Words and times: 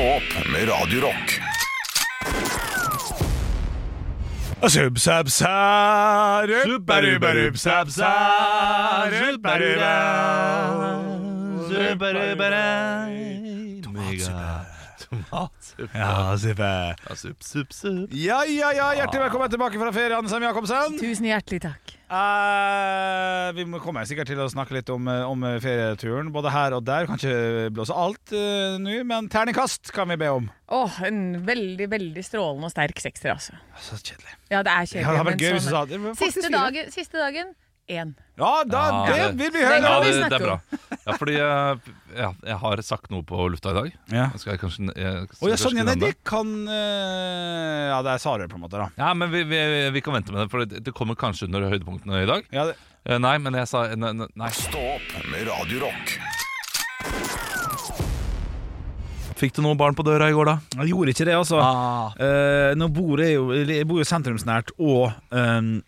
Stå 0.00 0.08
opp 0.08 0.48
med 0.52 0.68
Radio 0.68 1.00
Rock. 1.00 1.40
Ja. 15.92 16.36
Sup, 17.14 17.42
sup, 17.44 17.72
sup. 17.72 18.08
Ja, 18.12 18.44
ja, 18.48 18.72
ja, 18.72 18.94
hjertelig 18.94 19.20
velkommen 19.26 19.50
tilbake 19.52 19.84
fra 19.84 19.92
ferie, 19.92 20.16
Anne 20.16 20.32
Sem 20.32 20.48
Jacobsen. 20.48 20.96
Tusen 21.00 21.28
hjertelig 21.28 21.60
takk. 21.68 21.99
Eh, 22.10 23.48
vi 23.54 23.64
kommer 23.78 24.02
sikkert 24.08 24.26
til 24.32 24.40
å 24.42 24.48
snakke 24.50 24.74
litt 24.74 24.88
om, 24.90 25.06
eh, 25.06 25.22
om 25.22 25.44
ferieturen, 25.62 26.32
både 26.34 26.50
her 26.50 26.74
og 26.74 26.82
der. 26.88 27.06
Kan 27.06 27.20
ikke 27.20 27.70
blåse 27.76 27.94
alt 27.94 28.34
uh, 28.34 28.74
nå, 28.82 28.96
men 29.06 29.28
terningkast 29.30 29.92
kan 29.94 30.10
vi 30.10 30.18
be 30.18 30.30
om. 30.40 30.50
Åh, 30.74 31.00
En 31.06 31.46
veldig 31.46 31.86
veldig 31.92 32.24
strålende 32.26 32.66
og 32.66 32.74
sterk 32.74 32.98
sekser, 32.98 33.36
altså. 33.36 33.54
Så 33.78 34.00
kjedelig. 34.02 34.34
Ja, 34.50 34.64
det 34.66 34.74
er 34.74 34.90
Det 34.90 35.04
hadde 35.06 35.22
kjedelig. 35.22 35.26
vært 35.30 35.44
gøy 35.44 35.50
men 35.50 35.60
hvis 35.60 35.64
du 35.64 35.70
sånn 35.70 35.78
sa 35.78 35.84
det. 35.86 36.16
Siste 36.18 36.50
dagen, 36.50 36.90
siste 36.98 37.22
dagen 37.22 37.54
én. 37.90 38.12
Ja, 38.40 38.50
da, 38.64 38.82
Ja, 38.88 39.06
det 39.06 39.16
det- 39.20 39.36
vil 39.40 39.50
vi 39.56 39.64
høre. 39.66 39.80
Ja, 39.84 39.96
det, 40.00 40.12
det 40.30 40.38
er 40.38 40.44
bra. 40.46 40.56
Ja, 41.06 41.12
fordi 41.18 41.34
jeg, 41.36 41.80
ja, 42.16 42.30
jeg 42.46 42.56
har 42.62 42.82
sagt 42.86 43.10
noe 43.12 43.22
på 43.26 43.48
lufta 43.52 43.70
i 43.74 43.76
dag. 43.76 43.90
Ja. 44.14 44.28
Skal 44.40 44.54
jeg 44.54 44.60
kanskje 44.62 44.86
jeg, 44.96 45.26
Å 45.28 45.50
ja, 45.50 45.56
skal 45.56 45.70
sånn, 45.70 45.76
ja, 45.80 45.84
jeg 45.84 45.88
nei, 45.90 45.96
det 46.06 46.14
kan 46.24 46.52
eh, 46.68 47.88
Ja, 47.90 47.98
det 48.06 48.14
er 48.14 48.22
Sarøy, 48.22 48.46
på 48.48 48.56
en 48.60 48.64
måte, 48.64 48.78
da. 48.80 48.88
Ja, 48.96 49.12
men 49.14 49.30
vi, 49.34 49.42
vi, 49.44 49.60
vi 49.92 50.00
kan 50.06 50.14
vente 50.16 50.32
med 50.32 50.44
det, 50.46 50.50
for 50.54 50.64
det, 50.64 50.94
kommer 50.96 51.18
kanskje 51.20 51.48
under 51.50 51.68
høydepunktene 51.70 52.22
i 52.24 52.30
dag. 52.30 52.46
Ja, 52.54 52.70
det, 52.70 52.76
Eh, 53.08 53.16
Nei, 53.16 53.38
men 53.40 53.54
jeg 53.56 53.64
sa 53.66 53.86
ne- 53.96 54.10
ne- 54.12 54.26
Nei. 54.36 54.50
Stopp 54.52 55.14
med 55.32 55.46
radiorock. 55.48 56.10
Fikk 59.40 59.54
du 59.56 59.62
noen 59.64 59.78
barn 59.80 59.94
på 59.96 60.04
døra 60.04 60.26
i 60.28 60.34
går, 60.36 60.50
da? 60.50 60.58
jeg 60.82 60.90
gjorde 60.92 61.14
ikke 61.14 61.24
det, 61.24 61.32
altså. 61.38 61.60
Ah. 61.64 62.12
Eh, 62.20 62.74
nå 62.76 62.90
bor 62.92 63.22
jeg 63.24 63.38
jo 63.38 63.46
Jeg 63.56 63.86
bor 63.88 64.02
jo 64.02 64.04
sentrumsnært, 64.04 64.68
og 64.76 65.14
ehm, 65.32 65.78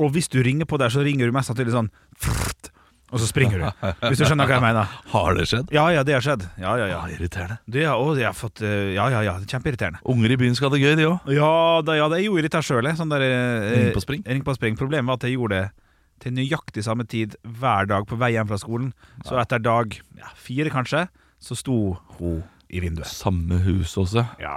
Og 0.00 0.12
hvis 0.14 0.30
du 0.32 0.38
ringer 0.44 0.68
på 0.68 0.78
der, 0.80 0.92
så 0.92 1.02
ringer 1.04 1.28
du 1.28 1.34
mest 1.34 1.50
sannsynlig 1.50 1.74
sånn 1.74 1.90
frrt, 2.16 2.70
Og 3.12 3.20
så 3.20 3.26
springer 3.28 3.60
du. 3.60 3.66
Hvis 4.06 4.22
du 4.22 4.24
skjønner 4.24 4.48
hva 4.48 4.56
jeg 4.56 4.64
mener. 4.64 4.92
Har 5.12 5.34
det 5.36 5.44
skjedd? 5.50 5.68
Ja, 5.74 5.84
ja, 5.92 6.00
det 6.08 6.14
har 6.16 6.24
skjedd. 6.24 6.46
Ja, 6.56 6.72
ja, 6.80 6.86
ja. 6.88 7.00
Ah, 7.02 7.10
irriterende. 7.12 7.58
Det 7.68 7.84
har, 7.84 8.00
å, 8.00 8.14
jeg 8.16 8.24
har 8.24 8.36
fått 8.38 8.62
eh, 8.64 8.94
Ja, 8.94 9.10
ja, 9.12 9.20
ja. 9.26 9.34
Kjempeirriterende. 9.44 10.00
Unger 10.08 10.32
i 10.32 10.38
byen 10.40 10.56
skal 10.56 10.70
ha 10.70 10.76
det 10.78 10.80
gøy, 10.80 10.94
de 10.96 11.08
òg. 11.10 11.28
Ja, 11.36 11.50
da, 11.84 11.98
ja, 11.98 12.06
det 12.08 12.22
er 12.22 12.24
gjorde 12.24 12.46
dette 12.48 12.62
sjøl. 12.64 12.88
Sånn 12.96 13.12
der, 13.12 13.26
eh, 13.26 13.68
Ring 13.76 13.92
på 13.98 14.04
spring? 14.06 14.24
Ring 14.24 14.46
på 14.46 14.54
spring. 14.56 14.78
Problemet 14.80 15.12
var 15.12 15.20
at 15.20 15.28
jeg 15.28 15.36
gjorde 15.36 15.60
det 15.60 15.90
til 16.24 16.36
nøyaktig 16.38 16.86
samme 16.86 17.04
tid 17.04 17.36
hver 17.44 17.90
dag 17.90 18.08
på 18.08 18.16
vei 18.16 18.32
hjem 18.36 18.48
fra 18.48 18.60
skolen. 18.62 18.92
Så 19.28 19.36
etter 19.42 19.60
dag 19.60 19.92
ja, 20.16 20.32
fire, 20.38 20.72
kanskje, 20.72 21.04
så 21.42 21.58
sto 21.58 21.78
hun 22.16 22.40
i 22.72 22.80
vinduet. 22.82 23.08
Samme 23.12 23.58
hus 23.66 23.94
også. 24.00 24.24
Ja, 24.40 24.52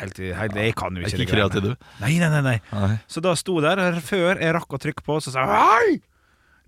helt, 0.00 0.18
helt, 0.18 0.56
jeg 0.56 0.74
kan 0.78 0.96
jo 0.96 1.04
ikke 1.04 1.22
ikke 1.24 1.34
kreativ, 1.36 1.66
du. 1.70 1.88
Nei, 2.02 2.14
nei, 2.20 2.30
nei, 2.32 2.40
nei. 2.46 2.58
Nei. 2.72 2.94
Så 3.10 3.20
da 3.24 3.34
sto 3.38 3.58
der 3.64 3.82
før 4.04 4.40
jeg 4.40 4.54
rakk 4.56 4.72
å 4.72 4.80
trykke 4.80 5.04
på, 5.04 5.18
så 5.24 5.34
sa 5.34 5.44
jeg 5.44 5.58
Hei! 5.58 5.98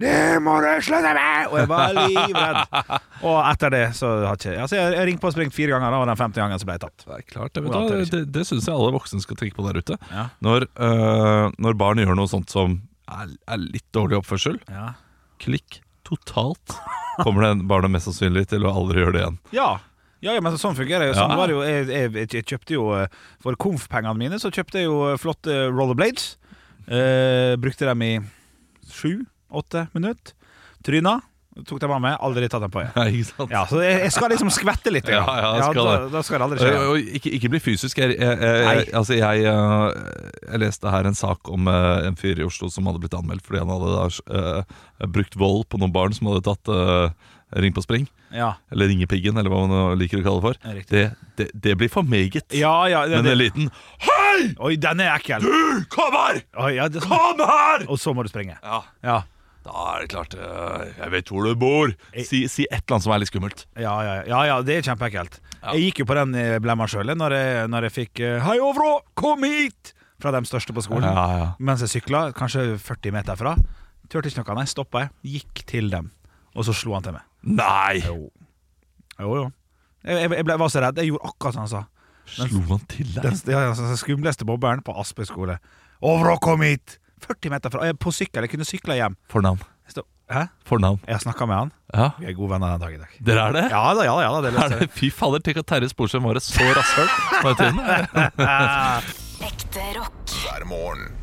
Det 0.00 0.12
må 0.40 0.54
du 0.64 0.68
slutte 0.80 1.10
med! 1.12 1.50
Og 1.50 1.58
jeg 1.60 1.68
var 1.68 1.90
livredd. 1.92 2.60
Og 3.28 3.34
etter 3.50 3.74
det 3.74 3.82
så 3.98 4.12
har 4.24 4.38
ikke 4.38 4.54
Altså, 4.62 4.78
jeg, 4.78 4.94
jeg 4.96 5.08
ringte 5.10 5.20
på 5.20 5.28
og 5.28 5.34
springt 5.34 5.56
fire 5.56 5.74
ganger, 5.74 5.96
og 5.98 6.06
den 6.08 6.16
femte 6.20 6.40
gangen 6.40 6.60
så 6.62 6.68
ble 6.68 6.78
jeg 6.78 6.84
tatt. 6.86 7.04
Det 7.04 7.18
er 7.18 7.26
klart, 7.34 7.52
det, 7.52 7.64
vet 7.66 7.90
det 7.90 7.98
det, 8.14 8.22
det 8.38 8.46
syns 8.48 8.64
jeg 8.70 8.72
alle 8.76 8.94
voksne 8.96 9.20
skal 9.20 9.36
tenke 9.40 9.58
på 9.58 9.66
der 9.66 9.80
ute. 9.82 9.98
Ja. 10.08 10.24
Når, 10.44 10.64
øh, 10.86 11.44
når 11.60 11.76
barn 11.82 12.00
gjør 12.00 12.16
noe 12.16 12.32
sånt 12.32 12.48
som 12.52 12.78
er, 13.12 13.34
er 13.44 13.60
litt 13.60 13.84
dårlig 13.96 14.22
oppførsel, 14.22 14.56
Ja. 14.72 14.94
klikk 15.42 15.82
totalt, 16.08 16.78
kommer 17.20 17.44
det 17.44 17.68
barnet 17.68 17.92
mest 17.92 18.08
sannsynlig 18.08 18.46
til 18.54 18.64
å 18.64 18.72
aldri 18.80 19.04
gjøre 19.04 19.16
det 19.18 19.24
igjen. 19.26 19.38
Ja. 19.54 19.70
Ja, 20.20 20.34
ja, 20.36 20.40
men 20.44 20.58
sånn 20.60 20.76
fungerer 20.76 21.08
det. 21.08 21.14
Sånn 21.16 21.30
Ja. 21.32 21.36
var 21.40 21.48
det 21.48 21.54
jo. 21.56 21.62
Jeg, 21.64 21.86
jeg, 21.88 22.28
jeg 22.36 22.44
kjøpte 22.50 22.74
jo 22.76 22.90
eh, 22.98 23.06
For 23.40 23.56
konf-pengene 23.56 24.16
mine 24.20 24.38
så 24.42 24.50
kjøpte 24.52 24.82
jeg 24.82 24.88
jo 24.90 24.98
eh, 25.12 25.16
flotte 25.20 25.62
rollerblades. 25.72 26.34
Eh, 26.90 27.56
brukte 27.60 27.88
dem 27.88 28.02
i 28.04 28.12
sju-åtte 28.90 29.88
minutter. 29.94 30.34
Tryna. 30.84 31.20
Tok 31.66 31.80
dem 31.82 31.90
av 31.92 31.98
meg. 32.00 32.14
Aldri 32.24 32.46
tatt 32.48 32.62
dem 32.62 32.70
på 32.72 32.80
igjen. 32.84 32.94
Ja? 33.40 33.46
Ja, 33.50 33.62
så 33.68 33.80
jeg, 33.82 33.96
jeg 34.04 34.12
skal 34.14 34.30
liksom 34.32 34.52
skvette 34.54 34.92
litt. 34.94 35.08
Ja, 35.12 35.24
ja, 35.24 35.50
skal 35.66 35.80
da, 35.88 35.96
da 36.12 36.22
skal 36.24 36.38
det 36.40 36.46
aldri 36.46 36.60
skje. 36.62 36.76
Og- 36.92 37.10
ikke, 37.18 37.32
ikke 37.38 37.50
bli 37.56 37.60
fysisk. 37.64 37.98
Jeg, 38.00 38.16
jeg, 38.20 38.86
altså 38.96 39.18
jeg, 39.18 39.44
øh, 39.50 39.88
jeg 40.46 40.62
leste 40.62 40.92
her 40.94 41.08
en 41.10 41.18
sak 41.18 41.50
om 41.52 41.68
en 41.72 42.16
fyr 42.20 42.40
i 42.40 42.46
Oslo 42.46 42.70
som 42.72 42.86
hadde 42.88 43.02
blitt 43.02 43.16
anmeldt 43.18 43.44
fordi 43.46 43.64
han 43.64 43.72
hadde 43.74 44.22
øh, 44.40 45.10
brukt 45.10 45.36
vold 45.40 45.66
på 45.72 45.80
noen 45.82 45.92
barn 45.96 46.16
som 46.16 46.30
hadde 46.30 46.46
tatt 46.48 46.72
øh, 46.72 47.10
ring 47.52 47.72
på 47.74 47.82
spring. 47.82 48.06
Ja, 48.30 48.52
Eller 48.70 48.86
ringepiggen, 48.92 49.36
eller 49.40 49.50
hva 49.50 49.64
man 49.66 49.98
liker 49.98 50.20
å 50.20 50.22
kalle 50.22 50.40
det 50.40 50.46
for. 50.46 50.84
Det, 50.90 51.04
det, 51.36 51.48
det 51.54 51.76
blir 51.80 51.88
for 51.90 52.02
meget. 52.06 52.44
ja, 52.54 52.74
ja 52.88 53.06
det, 53.10 53.16
Men 53.22 53.32
en 53.32 53.38
liten 53.38 53.70
Hei! 54.06 54.54
Oi, 54.62 54.76
den 54.76 55.00
er 55.00 55.16
ekkel. 55.16 55.42
Du, 55.42 55.84
kom 55.90 56.14
her! 56.14 56.40
Oi, 56.62 56.72
ja, 56.76 56.88
det, 56.88 57.02
Kom 57.02 57.40
her! 57.42 57.86
og 57.90 57.98
så 57.98 58.14
må 58.14 58.22
du 58.22 58.30
springe. 58.30 58.56
Ja, 58.62 58.82
Ja. 59.02 59.22
da 59.66 59.70
er 59.96 60.00
det 60.06 60.08
klart 60.14 60.34
øh, 60.34 60.86
Jeg 60.96 61.10
vet 61.12 61.28
hvor 61.28 61.44
du 61.44 61.54
bor. 61.60 61.90
Si, 62.16 62.46
si 62.48 62.64
et 62.70 62.80
eller 62.86 62.94
annet 62.96 63.04
som 63.04 63.12
er 63.12 63.18
litt 63.24 63.28
skummelt. 63.32 63.66
Ja, 63.76 63.96
ja, 64.06 64.14
ja, 64.30 64.44
ja, 64.52 64.60
det 64.62 64.78
er 64.78 64.86
kjempeekkelt. 64.92 65.40
Jeg 65.60 65.82
gikk 65.90 65.98
jo 66.00 66.06
på 66.08 66.16
den 66.16 66.34
eh, 66.38 66.58
blemma 66.62 66.86
sjøl 66.88 67.10
når, 67.18 67.34
jeg- 67.36 67.68
når 67.68 67.82
jeg 67.88 67.92
fikk 67.98 68.20
eh, 68.24 68.38
'Hei, 68.40 68.56
Overå, 68.64 69.00
kom 69.14 69.42
hit!' 69.44 69.92
fra 70.20 70.30
de 70.32 70.40
største 70.44 70.72
på 70.76 70.82
skolen. 70.84 71.04
Ja, 71.08 71.26
ja. 71.38 71.46
Mens 71.58 71.80
jeg 71.80 71.88
sykla, 72.02 72.30
kanskje 72.36 72.76
40 72.78 73.12
meter 73.12 73.36
fra. 73.40 73.54
Turte 74.12 74.28
ikke 74.28 74.42
noe, 74.44 74.56
nei, 74.58 74.66
stoppa 74.68 75.00
jeg, 75.00 75.10
gikk 75.40 75.62
til 75.66 75.88
dem, 75.88 76.10
og 76.54 76.66
så 76.66 76.74
slo 76.76 76.96
han 76.96 77.06
til 77.06 77.16
meg. 77.16 77.26
Nei! 77.60 78.02
Jo, 78.04 78.30
jo. 79.20 79.32
jo. 79.42 79.48
Jeg, 80.04 80.16
jeg, 80.24 80.30
jeg 80.40 80.46
ble, 80.48 80.56
var 80.60 80.72
så 80.72 80.82
redd. 80.84 81.00
Jeg 81.00 81.12
gjorde 81.12 81.32
akkurat 81.32 81.56
som 81.56 81.66
han 81.66 81.72
sa. 81.72 81.82
Slo 82.30 82.62
han 82.70 82.86
til 82.90 83.10
deg? 83.14 83.26
Den, 83.26 83.38
ja, 83.50 83.66
ja, 83.68 83.74
den 83.76 84.00
skumleste 84.00 84.46
bobberen 84.48 84.84
på 84.86 84.94
Aspøy 85.00 85.26
skole. 85.28 85.58
'Overå, 86.00 86.38
kom 86.40 86.64
hit!' 86.64 86.98
40 87.20 87.52
meter 87.52 87.72
fra. 87.72 87.84
Jeg, 87.84 87.98
på 88.00 88.12
sykkel. 88.16 88.46
Jeg 88.46 88.54
kunne 88.54 88.64
sykla 88.64 88.96
hjem. 88.96 89.18
Fornavn. 89.28 89.60
Hæ? 90.30 90.44
Fornavn. 90.66 91.00
Jeg 91.06 91.14
har 91.14 91.22
snakka 91.24 91.46
med 91.46 91.56
han. 91.56 91.72
Ja. 91.94 92.10
Vi 92.18 92.26
er 92.30 92.34
gode 92.38 92.52
venner 92.52 92.70
den 92.70 92.80
dag 92.80 92.94
i 92.94 92.98
dag. 93.02 93.14
Dere 93.26 93.46
er 93.48 93.56
det? 93.56 93.62
Ja 93.72 93.94
da, 93.94 94.04
ja 94.06 94.14
da. 94.14 94.22
Ja, 94.22 94.30
da 94.30 94.40
det 94.46 94.62
Er 94.62 94.78
det, 94.78 94.90
fy 94.94 95.10
fader, 95.10 95.42
tenk 95.42 95.58
at 95.58 95.66
Terje 95.66 95.90
Sporsem 95.90 96.22
var 96.22 96.38
et 96.38 96.46
så 96.46 96.66
rasshøl 96.76 97.10
på 97.42 97.48
den 97.48 97.56
tiden. 97.58 97.80
Ekte 99.50 99.88
rock. 99.98 100.36
hver 100.44 100.68
morgen. 100.70 101.19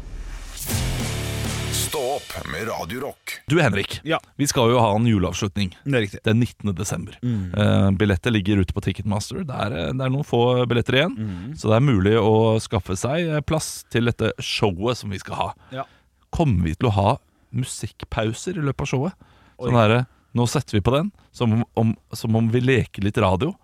Stå 1.87 1.99
opp 2.15 2.47
med 2.51 2.67
Radio 2.67 2.99
Rock. 3.01 3.31
Du 3.47 3.61
Henrik, 3.61 4.01
Ja. 4.03 4.19
vi 4.35 4.47
skal 4.47 4.69
jo 4.71 4.79
ha 4.79 4.95
en 4.95 5.05
juleavslutning 5.07 5.69
Det 5.85 5.93
er 5.95 6.01
riktig. 6.01 6.19
den 6.23 6.39
19. 6.39 6.73
desember. 6.75 7.17
Mm. 7.23 7.53
Eh, 7.55 7.91
Billettet 7.91 8.33
ligger 8.33 8.57
ute 8.57 8.73
på 8.73 8.81
Ticketmaster. 8.81 9.43
Det 9.45 9.55
er, 9.55 9.71
eh, 9.71 9.93
det 9.93 10.01
er 10.05 10.09
noen 10.09 10.25
få 10.25 10.65
billetter 10.67 10.93
igjen. 10.95 11.15
Mm. 11.17 11.53
Så 11.55 11.69
det 11.69 11.77
er 11.77 11.85
mulig 11.91 12.15
å 12.19 12.59
skaffe 12.59 12.97
seg 12.97 13.27
eh, 13.29 13.39
plass 13.41 13.85
til 13.89 14.05
dette 14.05 14.33
showet 14.39 14.97
som 14.97 15.09
vi 15.09 15.17
skal 15.19 15.35
ha. 15.35 15.53
Ja. 15.71 15.83
Kommer 16.31 16.63
vi 16.63 16.75
til 16.75 16.89
å 16.89 16.93
ha 16.93 17.17
musikkpauser 17.53 18.57
i 18.57 18.61
løpet 18.65 18.81
av 18.81 18.87
showet? 18.87 19.13
Oi. 19.59 19.69
Sånn 19.69 19.79
derre 19.79 20.07
Nå 20.35 20.45
setter 20.47 20.73
vi 20.77 20.81
på 20.81 20.91
den, 20.93 21.11
som 21.31 21.51
om, 21.53 21.63
om, 21.75 21.95
som 22.13 22.35
om 22.35 22.49
vi 22.51 22.59
leker 22.61 23.01
litt 23.01 23.17
radio, 23.17 23.55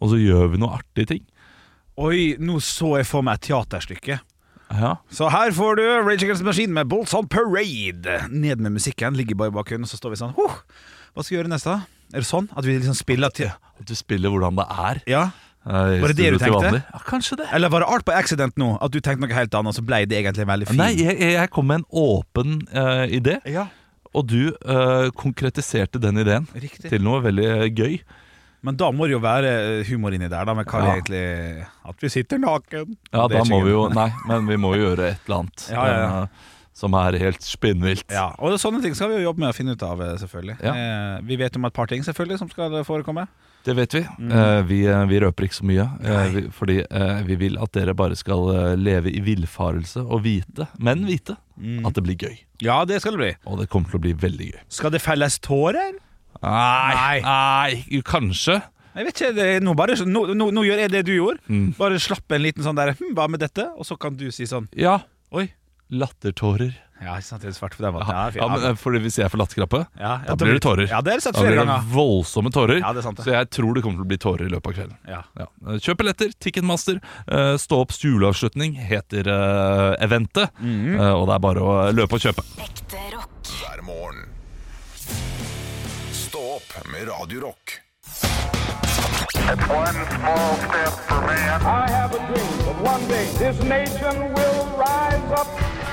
og 0.00 0.08
så 0.10 0.16
gjør 0.18 0.48
vi 0.50 0.58
noe 0.58 0.74
artige 0.80 1.06
ting. 1.06 1.20
Oi, 1.98 2.34
nå 2.40 2.56
så 2.58 2.96
jeg 2.96 3.06
for 3.06 3.22
meg 3.22 3.34
et 3.36 3.42
teaterstykke. 3.52 4.18
Ja. 4.74 4.96
Så 5.14 5.28
her 5.30 5.52
får 5.54 5.76
du 5.78 5.84
Rage 6.02 6.24
Against 6.26 6.42
the 6.42 6.46
Machine 6.48 6.72
med 6.74 6.88
Bolts 6.90 7.14
on 7.14 7.28
Parade. 7.30 8.16
Ned 8.30 8.58
med 8.60 8.72
musikken, 8.74 9.14
ligger 9.16 9.38
bare 9.38 9.52
i 9.52 9.56
bakgrunnen, 9.56 9.86
så 9.86 9.96
står 10.00 10.14
vi 10.16 10.18
sånn 10.24 10.34
huh, 10.36 10.56
Hva 11.14 11.22
skal 11.22 11.36
vi 11.36 11.38
gjøre 11.40 11.52
neste? 11.52 11.76
Er 12.14 12.22
det 12.22 12.28
sånn? 12.28 12.48
At 12.56 12.66
vi 12.66 12.74
liksom 12.78 12.94
spiller 12.98 13.30
til 13.34 13.48
At 13.50 13.86
du 13.86 13.94
spiller 13.98 14.30
hvordan 14.34 14.58
det 14.58 14.66
er. 14.90 15.00
Ja? 15.10 15.22
eh, 15.66 15.96
Var 16.02 16.12
det 16.12 16.18
det 16.18 16.32
du 16.34 16.38
tenkte? 16.42 16.82
Ja, 16.82 17.00
kanskje 17.06 17.38
det. 17.40 17.48
Eller 17.56 17.70
var 17.72 17.82
det 17.84 17.88
art 17.94 18.04
på 18.06 18.14
accident 18.14 18.58
nå? 18.58 18.72
At 18.82 18.92
du 18.94 19.00
tenkte 19.00 19.24
noe 19.26 19.34
helt 19.38 19.54
annet, 19.54 19.70
og 19.74 19.78
så 19.78 19.86
ble 19.86 20.02
det 20.06 20.18
egentlig 20.20 20.46
veldig 20.50 20.68
fint? 20.70 20.78
Nei, 20.82 20.92
jeg, 20.98 21.16
jeg 21.22 21.38
jeg 21.38 21.50
kom 21.54 21.66
med 21.70 21.82
en 21.82 21.88
åpen 22.02 22.60
uh, 22.74 23.06
idé, 23.06 23.38
Ja, 23.46 23.66
og 24.16 24.30
du 24.30 24.52
uh, 24.64 25.10
konkretiserte 25.18 26.00
den 26.00 26.22
ideen 26.22 26.46
riktig. 26.54 26.88
til 26.88 27.02
noe 27.04 27.18
veldig 27.26 27.48
eh, 27.52 27.66
gøy. 27.76 27.98
Men 28.62 28.76
da 28.76 28.90
må 28.90 29.06
det 29.06 29.12
jo 29.12 29.20
være 29.22 29.84
humor 29.88 30.14
inni 30.16 30.28
der, 30.28 30.44
da, 30.48 30.54
med 30.54 30.66
hva 30.66 30.80
Ja. 30.82 30.94
egentlig 30.96 31.66
At 31.86 32.00
vi 32.02 32.08
sitter 32.08 32.38
naken. 32.38 32.96
Ja, 33.12 33.28
da 33.28 33.44
må 33.44 33.62
vi 33.64 33.70
jo. 33.70 33.88
Nei, 33.88 34.10
men 34.26 34.46
vi 34.46 34.56
må 34.56 34.74
jo 34.76 34.88
gjøre 34.90 35.10
et 35.12 35.20
eller 35.26 35.42
annet. 35.44 35.66
Ja, 35.76 35.86
ja, 35.86 35.98
ja. 36.00 36.22
Eh, 36.22 36.52
som 36.76 36.92
er 36.92 37.16
helt 37.16 37.40
spinnvilt. 37.40 38.04
Ja, 38.12 38.34
og 38.38 38.58
sånne 38.60 38.82
ting 38.84 38.92
skal 38.94 39.08
vi 39.08 39.14
jo 39.22 39.30
jobbe 39.30 39.40
med 39.40 39.48
å 39.48 39.56
finne 39.56 39.72
ut 39.72 39.82
av, 39.82 40.00
eh, 40.04 40.16
selvfølgelig. 40.20 40.58
Ja. 40.60 40.74
Eh, 40.76 41.20
vi 41.24 41.36
vet 41.40 41.56
om 41.56 41.64
et 41.64 41.72
par 41.72 41.86
ting 41.88 42.02
selvfølgelig 42.04 42.38
som 42.42 42.50
skal 42.52 42.74
forekomme. 42.84 43.26
Det 43.64 43.74
vet 43.74 43.94
vi. 43.96 44.02
Mm. 44.20 44.30
Eh, 44.30 44.62
vi, 44.68 44.80
eh, 44.86 45.04
vi 45.08 45.20
røper 45.24 45.46
ikke 45.48 45.56
så 45.56 45.64
mye. 45.66 45.86
eh, 46.04 46.28
vi, 46.34 46.42
fordi 46.52 46.76
eh, 46.84 47.22
vi 47.26 47.34
vil 47.40 47.56
at 47.58 47.72
dere 47.72 47.94
bare 47.96 48.14
skal 48.14 48.50
eh, 48.54 48.76
leve 48.76 49.08
i 49.10 49.20
villfarelse 49.24 50.04
og 50.04 50.22
vite, 50.26 50.68
men 50.78 51.06
vite, 51.06 51.36
Mm. 51.56 51.86
at 51.88 51.94
det 51.96 52.02
blir 52.04 52.16
gøy. 52.20 52.36
Ja, 52.60 52.84
det 52.84 53.00
skal 53.00 53.12
det 53.16 53.18
bli. 53.22 53.32
Og 53.48 53.58
det 53.58 53.70
kommer 53.72 53.88
til 53.88 53.96
å 53.98 54.02
bli 54.04 54.12
veldig 54.12 54.50
gøy. 54.52 54.60
Skal 54.68 54.90
det 54.92 55.00
felles 55.00 55.38
tårer? 55.40 55.94
Nei, 56.46 57.20
nei 57.26 58.02
kanskje. 58.06 58.60
Jeg 58.96 59.10
vet 59.10 59.18
ikke, 59.18 59.34
det 59.36 59.46
er, 59.56 59.60
nå, 59.64 59.74
bare, 59.76 59.98
nå, 60.08 60.22
nå, 60.32 60.48
nå 60.56 60.64
gjør 60.64 60.80
jeg 60.86 60.92
det 60.94 61.04
du 61.04 61.12
gjorde. 61.12 61.42
Mm. 61.52 61.68
Bare 61.76 62.00
slapp 62.00 62.32
en 62.32 62.44
liten 62.46 62.64
sånn 62.64 62.78
der 62.78 62.94
hm, 62.96 63.12
Hva 63.16 63.28
med 63.28 63.42
dette? 63.44 63.68
Og 63.76 63.84
så 63.84 63.98
kan 64.00 64.16
du 64.16 64.30
si 64.32 64.48
sånn 64.48 64.70
Ja. 64.78 65.02
Oi. 65.36 65.50
Lattertårer. 65.92 66.72
Ja, 66.96 67.18
ikke 67.20 67.26
sant, 67.26 67.42
det 67.44 67.50
er 67.50 67.56
svart 67.58 67.74
på 67.76 67.84
den 67.84 67.92
måten. 67.92 68.08
Ja, 68.08 68.30
Ja, 68.32 68.46
men, 68.48 68.78
fordi 68.80 69.02
hvis 69.04 69.18
jeg 69.20 69.28
får 69.28 69.40
latterkrampe, 69.42 69.82
ja, 70.00 70.14
da 70.24 70.36
blir 70.40 70.56
det 70.56 70.62
tårer. 70.64 70.86
Ja, 70.88 71.02
det 71.04 71.12
er 71.12 71.20
sett 71.20 71.36
Da 71.36 71.44
blir 71.44 71.60
det 71.60 71.76
voldsomme 71.92 72.52
tårer. 72.54 72.80
Ja, 72.80 72.92
det 72.96 73.02
er 73.02 73.06
sant 73.06 73.20
det. 73.20 73.26
Så 73.26 73.34
jeg 73.34 73.50
tror 73.52 73.76
det 73.76 73.82
kommer 73.84 74.00
til 74.00 74.06
å 74.06 74.10
bli 74.14 74.18
tårer 74.22 74.48
i 74.48 74.52
løpet 74.54 74.70
av 74.72 74.78
kvelden. 74.78 74.96
Ja. 75.12 75.20
Ja. 75.36 75.48
Kjøp 75.76 76.00
billetter. 76.00 76.32
Ticketmaster. 76.40 77.02
Uh, 77.28 77.58
Stå 77.60 77.82
opps 77.84 78.00
juleavslutning 78.00 78.78
heter 78.80 79.28
uh, 79.28 79.92
eventet. 80.00 80.48
Mm 80.58 80.72
-hmm. 80.72 80.96
uh, 81.00 81.12
og 81.20 81.26
det 81.28 81.34
er 81.34 81.44
bare 81.50 81.60
å 81.60 81.92
løpe 81.92 82.16
og 82.16 82.24
kjøpe. 82.24 82.48
Ekte 82.64 83.04
rock. 83.12 83.44
hver 83.44 83.84
morgen. 83.84 84.35
Will 86.84 87.08
Radio 87.08 87.40
Rock 87.40 87.80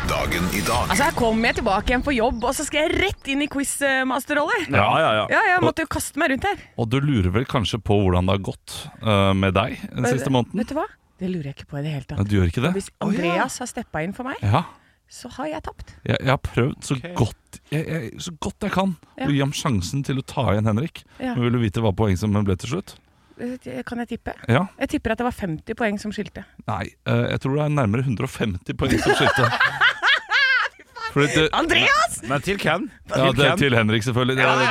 Dagen 0.10 0.44
i 0.54 0.62
dag 0.62 0.90
Altså, 0.90 1.04
Her 1.04 1.16
kommer 1.16 1.48
jeg 1.50 1.56
tilbake 1.60 1.92
igjen 1.92 2.04
på 2.04 2.16
jobb, 2.16 2.44
og 2.44 2.56
så 2.58 2.66
skal 2.68 2.84
jeg 2.88 3.00
rett 3.00 3.30
inn 3.32 3.44
i 3.46 3.48
quizmasterrolle. 3.52 4.60
Ja, 4.68 4.90
ja, 5.00 5.12
ja. 5.22 5.26
Ja, 5.32 5.42
jeg 5.54 5.64
måtte 5.64 5.86
jo 5.86 5.92
kaste 5.94 6.20
meg 6.22 6.34
rundt 6.34 6.48
her. 6.50 6.62
Og 6.82 6.90
du 6.92 7.00
lurer 7.04 7.32
vel 7.36 7.48
kanskje 7.50 7.80
på 7.80 8.02
hvordan 8.04 8.28
det 8.28 8.38
har 8.38 8.46
gått 8.52 8.78
uh, 9.06 9.32
med 9.38 9.56
deg 9.56 9.80
den 9.88 10.10
siste 10.10 10.34
måneden? 10.34 10.60
Vet 10.60 10.74
du 10.74 10.78
hva? 10.82 10.88
Det 11.22 11.30
lurer 11.32 11.52
jeg 11.52 11.60
ikke 11.62 11.70
på 11.72 11.80
i 11.80 11.84
det 11.86 11.94
hele 11.94 12.08
tatt. 12.10 12.28
du 12.28 12.36
gjør 12.40 12.50
ikke 12.52 12.66
det? 12.68 12.74
Hvis 12.76 12.90
Andreas 13.04 13.60
har 13.64 13.70
steppa 13.72 14.04
inn 14.04 14.16
for 14.18 14.28
meg, 14.28 14.42
Ja. 14.44 14.66
Så 15.10 15.30
har 15.36 15.48
jeg 15.52 15.64
tapt. 15.64 15.94
Jeg, 16.08 16.18
jeg 16.20 16.30
har 16.32 16.40
prøvd 16.42 16.84
så, 16.84 16.96
godt, 17.16 17.60
jeg, 17.72 17.86
jeg, 17.88 18.12
så 18.24 18.32
godt 18.42 18.66
jeg 18.66 18.72
kan 18.74 18.96
Ja. 19.20 19.28
å 19.28 19.32
gi 19.32 19.40
ham 19.44 19.52
sjansen 19.54 20.04
til 20.04 20.18
å 20.18 20.26
ta 20.26 20.48
igjen 20.54 20.66
Henrik. 20.72 21.04
Ja. 21.20 21.36
Men 21.36 21.44
Vil 21.46 21.52
du 21.58 21.60
vite 21.62 21.84
hva 21.86 21.92
poengsummen 21.94 22.46
ble 22.48 22.56
til 22.58 22.70
slutt? 22.76 22.96
Eh, 23.42 23.82
Kan 23.86 23.98
jeg 24.04 24.08
tippe? 24.16 24.34
Ja. 24.48 24.66
Jeg 24.80 24.90
tipper 24.96 25.14
at 25.14 25.22
det 25.22 25.26
var 25.26 25.34
50 25.38 25.76
poeng 25.78 26.00
som 26.02 26.12
skilte. 26.14 26.46
Nei, 26.68 26.86
eh, 27.06 27.26
jeg 27.34 27.40
tror 27.46 27.56
det 27.58 27.66
er 27.66 27.76
nærmere 27.78 28.06
150 28.06 28.74
poeng 28.78 29.00
som 29.02 29.14
skilte. 29.18 29.50
Fordi 31.14 31.28
det, 31.36 31.50
Andreas! 31.54 32.22
Men 32.26 32.42
til 32.42 32.58
hvem? 32.58 32.88
ja, 33.14 33.28
det, 33.38 33.50
til 33.62 33.76
Henrik, 33.78 34.02
selvfølgelig. 34.04 34.38
Ja, 34.42 34.54
det, 34.58 34.70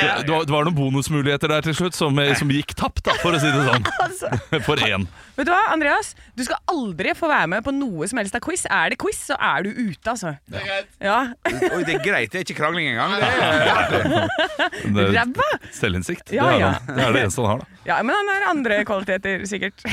det, 0.00 0.26
det, 0.26 0.32
var, 0.32 0.46
det 0.48 0.54
var 0.54 0.68
noen 0.68 0.76
bonusmuligheter 0.78 1.52
der 1.54 1.66
til 1.66 1.76
slutt 1.78 1.98
som, 1.98 2.18
som 2.38 2.52
gikk 2.54 2.74
tapt, 2.78 3.04
da, 3.06 3.16
for 3.22 3.36
å 3.36 3.42
si 3.42 3.50
det 3.50 3.66
sånn. 3.68 3.84
For 4.66 4.80
én. 4.84 5.06
Vet 5.34 5.48
du 5.48 5.50
hva, 5.50 5.60
Andreas? 5.72 6.12
Du 6.38 6.44
skal 6.46 6.60
aldri 6.70 7.14
få 7.18 7.28
være 7.30 7.48
med 7.50 7.64
på 7.66 7.72
noe 7.74 8.06
som 8.10 8.20
helst 8.20 8.36
av 8.38 8.42
quiz. 8.44 8.64
Er 8.70 8.92
det 8.92 8.98
quiz, 9.02 9.18
så 9.30 9.36
er 9.42 9.66
du 9.66 9.70
ute, 9.72 10.12
altså. 10.12 10.34
Det 10.50 10.60
er 10.60 10.68
greit. 10.68 10.92
Ja. 11.02 11.18
Oi, 11.74 11.82
det 11.86 11.96
er 11.96 12.04
greit, 12.04 12.30
det 12.32 12.40
er 12.40 12.46
ikke 12.46 12.58
krangling 12.60 12.92
engang. 12.92 13.16
Det 13.18 15.08
er, 15.08 15.14
Ræva! 15.18 15.48
Selvinnsikt. 15.74 16.34
Ja, 16.34 16.50
det, 16.52 16.60
er, 16.60 16.78
han. 16.78 16.94
det 16.94 17.06
er 17.08 17.18
det 17.18 17.24
eneste 17.26 17.42
han 17.42 17.50
har. 17.50 17.64
da 17.64 17.90
Ja, 17.90 17.98
men 18.06 18.14
han 18.16 18.32
har 18.32 18.46
andre 18.52 18.80
kvaliteter, 18.88 19.44
sikkert. 19.50 19.84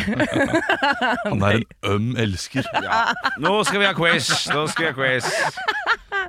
Han 1.25 1.42
er 1.50 1.62
en 1.62 1.65
øm 1.95 2.12
elsker. 2.21 2.68
nå 3.42 3.57
skal 3.68 3.81
vi 3.83 3.89
ha 3.89 3.95
quiz! 3.98 4.30
Nå 4.53 4.68
skal 4.71 4.88
vi 4.88 4.92
ha 4.92 4.98
quiz. 4.98 5.31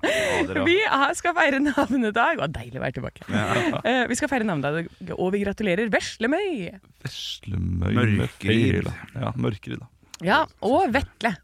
Vi 0.02 0.76
skal 1.18 1.34
feire 1.36 1.60
navnedag. 1.62 2.40
var 2.42 2.50
deilig 2.54 2.80
å 2.80 2.82
være 2.82 2.96
tilbake. 2.98 3.26
Ja. 3.30 4.04
vi 4.10 4.18
skal 4.18 4.30
feire 4.32 4.46
navnedag, 4.48 4.90
og 5.14 5.32
vi 5.34 5.42
gratulerer 5.44 5.92
Veslemøy. 5.92 6.72
Veslemøy 7.04 8.16
Mørkeryd. 8.22 8.90
Ja, 9.14 9.34
Mørkeryd, 9.38 9.82
da. 9.84 9.90
Ja, 10.22 10.40
og 10.62 10.90
Vetle. 10.94 11.36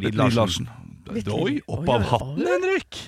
Lid 0.00 0.16
Larsen. 0.18 0.68
Vetle. 1.08 1.36
Oi, 1.36 1.58
opp 1.68 1.90
av 1.92 2.08
hatten. 2.14 2.46
Henrik! 2.48 3.04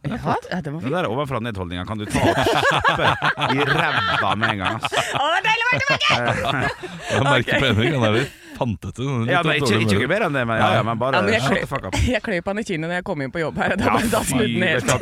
Ja, 0.00 0.16
det 0.48 0.70
fint. 0.72 0.84
der 0.88 1.06
ovenfra-ned-holdninga 1.12 1.82
kan 1.84 2.00
du 2.00 2.06
ta 2.08 2.22
og 2.24 2.38
kjappe 2.48 3.08
i 3.52 3.66
ræva 3.68 4.30
med 4.40 4.54
en 4.54 4.62
gang. 4.62 4.78
ass. 4.78 4.94
Å, 5.12 5.26
det 5.28 5.34
er 5.36 5.44
deilig 5.44 5.66
å 5.66 5.72
være 5.72 5.82
tilbake! 5.82 6.70
Jeg 7.10 7.26
merker 7.26 7.52
på 7.52 7.66
Henrik, 7.68 7.92
han 7.98 8.06
er 8.08 8.16
litt 8.16 8.39
fantete. 8.60 9.00
litt 9.04 9.32
Ja, 9.32 9.40
men 9.46 9.60
ikke, 9.60 9.80
ikke 9.86 10.10
mer 10.10 10.26
enn 10.28 10.36
det, 10.36 10.44
men, 10.48 10.60
ja, 10.60 10.70
ja, 10.78 10.84
men 10.86 11.00
bare 11.00 11.20
Ja, 11.20 11.24
men 11.26 11.36
jeg, 11.36 11.44
shut 11.48 11.64
the 11.64 11.70
fuck 11.70 11.88
up. 11.88 11.98
jeg 12.14 12.22
kløy 12.26 12.38
på 12.44 12.54
han 12.54 12.62
i 12.62 12.66
kinnet 12.68 12.86
når 12.90 13.00
jeg 13.00 13.08
kom 13.10 13.24
inn 13.24 13.34
på 13.34 13.42
jobb 13.42 13.60
her. 13.64 13.76
Da, 13.80 13.90
Ja, 13.90 14.06
da 14.12 14.22
fy, 14.26 14.36
ned. 14.36 14.50
den 14.50 14.62
helt. 14.68 14.86
du, 14.86 14.94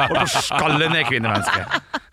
Hold 0.00 0.16
på 0.16 0.24
å 0.24 0.44
skalle 0.48 0.90
ned 0.92 1.06
kvinnemennesket. 1.10 1.66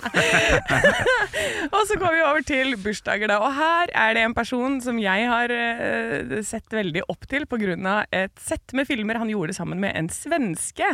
Og 1.74 1.84
så 1.88 1.98
går 2.00 2.16
vi 2.16 2.22
over 2.26 2.44
til 2.46 2.74
bursdager, 2.84 3.30
da. 3.32 3.38
Og 3.44 3.54
her 3.56 3.92
er 3.96 4.18
det 4.18 4.24
en 4.28 4.36
person 4.36 4.80
som 4.84 5.00
jeg 5.02 5.28
har 5.30 5.52
uh, 5.54 6.34
sett 6.46 6.76
veldig 6.76 7.06
opp 7.12 7.28
til 7.32 7.46
pga. 7.50 7.96
et 8.12 8.34
sett 8.42 8.74
med 8.76 8.88
filmer 8.90 9.20
han 9.22 9.30
gjorde 9.32 9.56
sammen 9.56 9.80
med 9.80 9.96
en 9.96 10.10
svenske. 10.12 10.90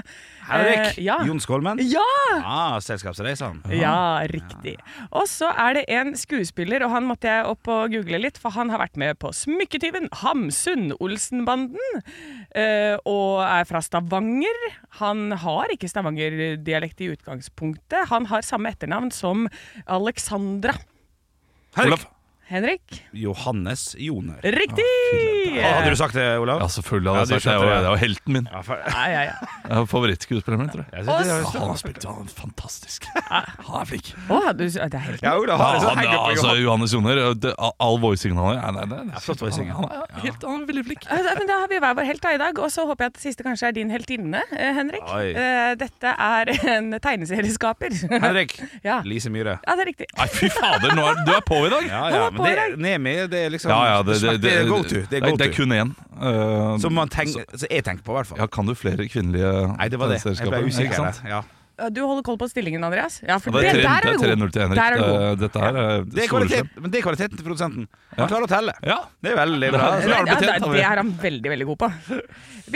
Henrik. 0.49 0.97
uh, 0.97 1.01
ja. 1.01 1.17
Jon 1.27 1.41
Skolmen. 1.41 1.81
Ja! 1.81 2.05
Ah, 2.43 2.77
Selskapsreisene. 2.83 3.63
Ja, 3.75 4.21
riktig. 4.29 4.77
Og 5.11 5.27
så 5.31 5.49
er 5.55 5.79
det 5.79 5.85
en 5.89 6.13
skuespiller, 6.19 6.85
og 6.85 6.93
han 6.93 7.07
måtte 7.09 7.29
jeg 7.31 7.47
opp 7.49 7.67
og 7.71 7.93
google 7.93 8.21
litt, 8.21 8.37
for 8.41 8.53
han 8.55 8.69
har 8.73 8.81
vært 8.83 8.99
med 8.99 9.17
på 9.19 9.33
Smykketyven, 9.79 10.09
Hamsun, 10.11 10.91
Olsenbanden, 10.99 12.01
eh, 12.51 12.97
og 13.07 13.39
er 13.45 13.63
fra 13.65 13.79
Stavanger. 13.81 14.57
Han 14.99 15.31
har 15.31 15.71
ikke 15.71 15.87
Stavanger-dialekt 15.87 16.99
i 17.01 17.11
utgangspunktet. 17.13 18.09
Han 18.09 18.27
har 18.27 18.41
samme 18.43 18.69
etternavn 18.73 19.11
som 19.11 19.47
Alexandra. 19.87 20.75
Henrik. 21.75 22.03
Henrik? 22.49 23.03
Johannes 23.13 23.95
Joner. 23.99 24.39
Riktig! 24.41 24.85
Ah, 25.61 25.75
hadde 25.79 25.91
du 25.93 25.95
sagt 25.99 26.15
det, 26.17 26.23
Olav? 26.41 26.63
Ja, 26.63 26.67
selvfølgelig 26.73 27.11
hadde 27.13 27.27
du 27.29 27.33
jeg 27.35 27.43
sagt 27.43 27.61
det. 27.61 27.73
Det 27.85 27.89
er 27.91 27.99
helten 28.01 28.33
min. 28.33 28.47
Ja, 28.49 28.61
for, 28.65 28.79
Ja, 28.89 29.03
ja, 29.11 29.19
ja. 29.27 29.49
Jeg 29.69 29.75
er 29.77 29.85
Favorittskuespilleren 29.91 30.63
min, 30.63 30.71
tror 30.73 30.81
jeg. 30.81 30.89
jeg 30.97 31.05
synes 31.05 31.27
det 31.29 31.35
er- 31.35 31.59
han 31.59 31.69
har 31.69 31.77
spilt 31.81 32.07
han 32.09 32.23
er 32.25 32.33
fantastisk. 32.39 33.05
Han 33.69 33.81
er 33.81 33.85
flink. 33.85 34.09
Å, 34.33 34.39
du, 34.57 34.63
det 34.65 34.81
er 34.81 35.03
helt 35.05 35.21
ja, 35.21 35.35
Olav 35.37 35.59
sånn 35.61 35.91
han, 35.91 35.99
henge 36.01 36.17
altså, 36.31 36.55
Johannes 36.57 36.93
Joner, 36.95 37.19
det, 37.37 37.51
all 37.85 37.99
voicingen 38.01 38.39
han 38.41 38.57
har, 38.57 38.73
nei, 38.79 38.85
nei, 39.11 39.21
flott 39.21 39.43
voicing, 39.43 39.69
Han, 39.69 39.85
han, 39.85 40.07
er 40.09 40.23
helt, 40.25 40.45
han 40.49 40.63
er 40.63 40.69
veldig 40.71 40.83
flink. 40.87 41.05
Eh, 41.05 41.29
Men 41.37 41.47
Da 41.51 41.59
har 41.61 41.69
vi 41.69 41.79
hver 41.83 41.95
vår 41.99 42.07
helt 42.09 42.23
da 42.25 42.33
i 42.33 42.39
dag, 42.41 42.57
og 42.65 42.73
så 42.73 42.87
håper 42.89 43.05
jeg 43.05 43.13
at 43.13 43.19
det 43.19 43.23
siste 43.27 43.45
kanskje 43.45 43.69
er 43.69 43.77
din 43.77 43.93
heltinne, 43.93 44.41
eh, 44.57 44.71
Henrik. 44.79 45.05
Oi. 45.13 45.27
Eh, 45.37 45.75
Dette 45.79 46.15
er 46.17 46.53
en 46.75 46.89
tegneserieskaper. 46.97 47.93
Henrik. 48.09 48.57
Ja. 48.89 49.01
Lise 49.05 49.29
Myhre. 49.29 49.57
Ja, 49.67 49.75
det 49.75 49.83
er 49.83 49.89
riktig. 49.91 50.05
Nei, 50.17 50.25
fy 50.31 50.47
fader, 50.53 50.93
nå 50.95 51.03
er, 51.11 51.17
du 51.27 51.31
er 51.35 51.41
på 51.45 51.57
i 51.67 51.69
dag! 51.71 51.83
Ja, 51.89 52.03
ja, 52.13 52.21
men 52.31 52.38
på 52.39 52.47
det, 52.47 52.65
i. 52.73 52.79
Nemi, 52.87 53.13
det 53.31 53.43
er 53.45 53.53
liksom 53.53 53.71
Ja, 53.73 53.79
ja, 53.91 54.01
det, 54.07 54.17
det, 54.23 54.33
det, 54.47 54.55
go 54.71 54.81
to. 54.83 55.03
Det 55.11 55.19
er 55.21 55.27
go 55.27 55.35
det 55.37 55.47
er 55.49 55.53
kun 55.55 55.75
én. 55.75 55.93
Uh, 56.19 56.77
Som 56.83 56.93
man 56.97 57.07
tenker, 57.13 57.45
så 57.55 57.67
jeg 57.69 57.83
tenker 57.87 58.03
på, 58.03 58.11
i 58.15 58.19
hvert 58.19 58.27
fall. 58.33 58.39
ja, 58.41 58.47
kan 58.47 58.65
du 58.67 58.73
flere 58.75 59.05
kvinnelige 59.11 59.53
Nei, 59.77 59.87
det 59.91 59.99
var 60.01 60.11
det. 60.15 60.19
Jeg 60.25 60.49
ble 60.49 60.65
usikker. 60.67 61.23
Ja. 61.29 61.41
Ja, 61.79 61.87
Du 61.95 62.01
holder 62.03 62.23
koll 62.27 62.35
på 62.35 62.47
stillingen, 62.51 62.83
Andreas? 62.83 63.21
Ja, 63.23 63.37
for 63.39 63.55
Ja, 63.55 63.61
det 63.61 63.69
er 63.69 63.77
det, 63.77 63.83
der 63.85 63.89
er 63.89 64.01
det 64.03 64.09
er 64.11 64.35
god. 64.35 64.49
3-0 64.49 64.51
til 64.51 64.61
Henrik. 64.65 64.79
Der 64.81 64.91
er. 64.91 64.99
Det- 64.99 65.39
Dette 65.39 65.59
her 65.63 65.77
er 65.79 66.03
Det 66.03 66.23
er, 66.23 66.27
kvalitet, 66.27 66.67
men 66.75 66.91
det 66.91 66.97
er 66.99 67.03
kvaliteten 67.05 67.37
til 67.39 67.45
produsenten. 67.47 67.85
Han 68.17 68.19
Ja. 68.19 68.27
klarer 68.27 68.43
å 68.43 68.49
telle. 68.51 68.73
Ja. 68.83 68.97
Det 69.23 69.31
er 69.31 69.37
veldig 69.39 69.69
bra. 69.71 69.85
Det 69.95 70.03
er- 70.03 70.25
det 70.25 70.49
er- 70.49 70.59
det, 70.59 70.71
det 70.73 70.81
er 70.83 70.97
han 70.99 71.11
veldig, 71.23 71.49
veldig 71.53 71.65
god 71.69 71.77
på. 71.85 71.89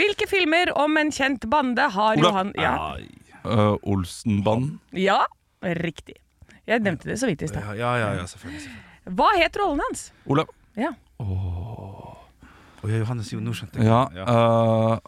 Hvilke 0.00 0.26
filmer 0.30 0.72
om 0.76 0.96
en 0.96 1.10
kjent 1.12 1.44
bande 1.50 1.90
har 1.90 2.16
Ola. 2.16 2.28
Johan 2.30 2.52
Ja, 2.56 2.96
Uh, 3.44 3.76
Olsenbanden. 3.84 4.78
ja 4.96 5.18
riktig. 5.62 6.16
Jeg 6.66 6.80
nevnte 6.80 7.04
det 7.04 7.18
så 7.20 7.26
vidt 7.28 7.42
i 7.42 7.46
stad. 7.46 7.60
Ja, 7.62 7.74
ja, 7.76 7.96
ja, 7.98 8.12
ja, 8.14 8.24
selvfølgelig. 8.24 8.60
selvfølgelig. 8.64 8.93
Hva 9.04 9.28
het 9.36 9.56
rollen 9.60 9.80
hans? 9.88 10.12
Olav. 10.26 10.48
Ja. 10.76 10.92
Oh. 11.20 12.14
ja, 12.84 12.96
Johannes, 13.02 13.30
jo, 13.32 13.40
nå 13.40 13.52
skjønte 13.56 13.78
jeg. 13.80 13.86
Ja. 13.88 14.08
Ja. 14.14 14.24
Uh, 14.24 14.98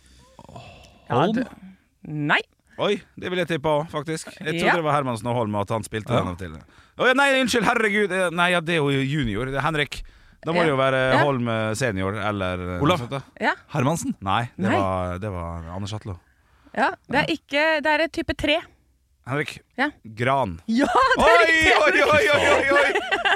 Ja, 1.09 1.15
Holm? 1.21 1.33
du- 1.35 1.45
Nei. 2.09 2.41
Oi, 2.79 2.97
det 3.17 3.31
vil 3.31 3.39
jeg 3.39 3.49
tippe 3.49 3.71
òg, 3.71 3.87
faktisk. 3.91 4.27
Jeg 4.41 4.59
trodde 4.59 4.67
Ja. 4.67 4.75
det 4.75 4.85
var 4.85 4.93
Hermansen 4.99 5.27
og 5.31 5.35
Holm, 5.35 5.55
og 5.55 5.63
at 5.63 5.71
han 5.71 5.83
spilte 5.87 6.11
Ja. 6.13 6.19
den 6.21 6.29
av 6.29 6.33
og 6.35 6.39
til. 6.39 6.53
Oh, 6.99 7.07
ja, 7.07 7.13
nei, 7.15 7.41
unnskyld, 7.41 7.65
herregud. 7.65 8.11
Eh, 8.13 8.31
Nei, 8.31 8.51
ja, 8.51 8.61
det 8.61 8.75
er 8.75 8.79
jo 8.79 8.89
junior. 8.91 9.47
Det 9.47 9.55
er 9.57 9.61
Henrik. 9.63 10.03
Da 10.45 10.53
må 10.53 10.57
Ja. 10.57 10.63
det 10.63 10.69
jo 10.71 10.77
være 10.77 11.13
Ja. 11.13 11.25
Holm 11.25 11.49
eh, 11.49 11.75
senior 11.75 12.13
eller 12.15 12.81
Olav. 12.83 13.23
Ja. 13.41 13.55
Hermansen. 13.73 14.15
Nei, 14.21 14.43
det 14.57 14.69
Nei. 14.71 14.77
var, 14.79 15.19
det 15.19 15.31
var 15.31 15.63
Anders 15.75 15.91
Hatlo. 15.93 16.19
ja. 16.77 16.91
Det 17.11 17.17
er 17.17 17.27
ikke 17.33 17.83
Det 17.83 17.87
er 17.87 18.05
et 18.05 18.13
type 18.13 18.35
tre. 18.37 18.61
Henrik. 19.27 19.59
Ja. 19.77 19.89
Gran. 20.05 20.61
Ja, 20.71 20.87
det 21.19 21.25
er 21.27 21.41
riktig! 21.43 21.71
oi, 21.83 22.03
oi, 22.07 22.27
oi, 22.31 22.43
oi, 22.55 22.67
oi! 22.79 22.91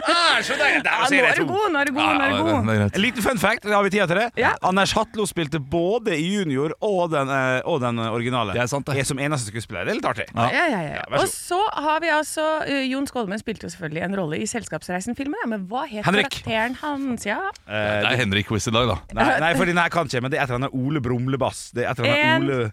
Ah, 0.07 0.37
så 0.43 0.55
deilig! 0.55 0.85
der 0.85 0.91
Ja, 0.91 1.09
nå 1.11 1.19
er 1.27 1.41
du 1.41 1.47
god, 1.49 1.65
nå 1.75 1.81
er 1.81 1.89
du 1.89 1.93
god. 1.97 2.13
Nå 2.15 2.23
er 2.27 2.31
du 2.31 2.45
god. 2.47 2.61
det 2.69 2.75
er 2.75 2.79
greit. 2.81 2.95
En 2.95 3.03
liten 3.03 3.25
fun 3.25 3.41
fact, 3.43 3.67
har 3.67 3.83
vi 3.83 3.91
tid 3.91 4.05
til 4.07 4.21
det? 4.21 4.27
Ja. 4.39 4.53
Anders 4.67 4.93
Hatlo 4.95 5.27
spilte 5.27 5.59
både 5.61 6.15
i 6.15 6.29
junior 6.37 6.73
og 6.87 7.11
den, 7.11 7.33
eh, 7.35 7.59
og 7.67 7.81
den 7.83 7.99
originale. 8.05 8.55
Det 8.55 8.63
er 8.63 8.71
sant, 8.71 8.87
det. 8.87 8.97
Jeg 9.01 9.09
som 9.11 9.19
eneste 9.19 9.51
skuespiller. 9.51 9.83
Det 9.89 9.97
er 9.97 9.99
litt 9.99 10.09
artig. 10.13 10.29
Ja. 10.31 10.47
Ja, 10.55 10.65
ja, 10.71 10.81
ja. 10.87 11.03
Ja, 11.03 11.21
Og 11.21 11.27
så 11.33 11.59
har 11.75 12.01
vi 12.05 12.13
altså 12.15 12.47
uh, 12.63 12.77
Jon 12.87 13.11
Skålmen 13.11 13.43
spilte 13.43 13.67
jo 13.67 13.73
selvfølgelig 13.75 14.05
en 14.07 14.17
rolle 14.23 14.39
i 14.39 14.47
Selskapsreisen-filmen, 14.51 15.43
men 15.51 15.67
hva 15.71 15.85
het 15.91 16.07
Henrik. 16.07 16.31
karakteren 16.31 16.79
hans? 16.85 17.27
Ja. 17.27 17.41
Uh, 17.67 17.75
Det 17.75 18.13
er 18.15 18.21
Henrik-quiz 18.23 18.71
i 18.71 18.75
dag, 18.79 18.95
da. 18.95 19.01
Nei, 19.19 19.27
nei, 19.43 19.53
for 19.59 19.67
den 19.67 19.83
her 19.83 19.91
kan 19.91 20.07
ikke, 20.07 20.23
men 20.23 20.31
det 20.33 20.39
er 20.39 20.47
et 20.47 20.55
eller 20.55 20.63
annet 20.69 20.79
Ole 20.87 21.03
Brumlebass. 21.03 21.67
Det 21.75 21.83
er 21.85 21.91
et 21.93 21.99
eller 22.05 22.15
annet 22.15 22.47
Ole 22.47 22.71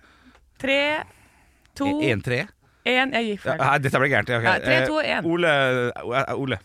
tre, 0.62 0.80
to, 1.78 1.90
en, 2.06 2.22
tre? 2.26 2.46
Én 2.94 3.14
Jeg 3.18 3.28
gikk 3.34 3.44
feil. 3.46 3.60
Ja, 3.62 3.78
dette 3.84 4.00
ble 4.02 4.10
gærent. 4.12 4.30
Okay. 4.38 4.48
Ja, 4.48 4.58
tre, 4.64 4.80
to, 4.88 4.98
én. 5.04 5.28
Ole, 5.34 5.54
eh, 5.92 6.34
Ole. 6.36 6.60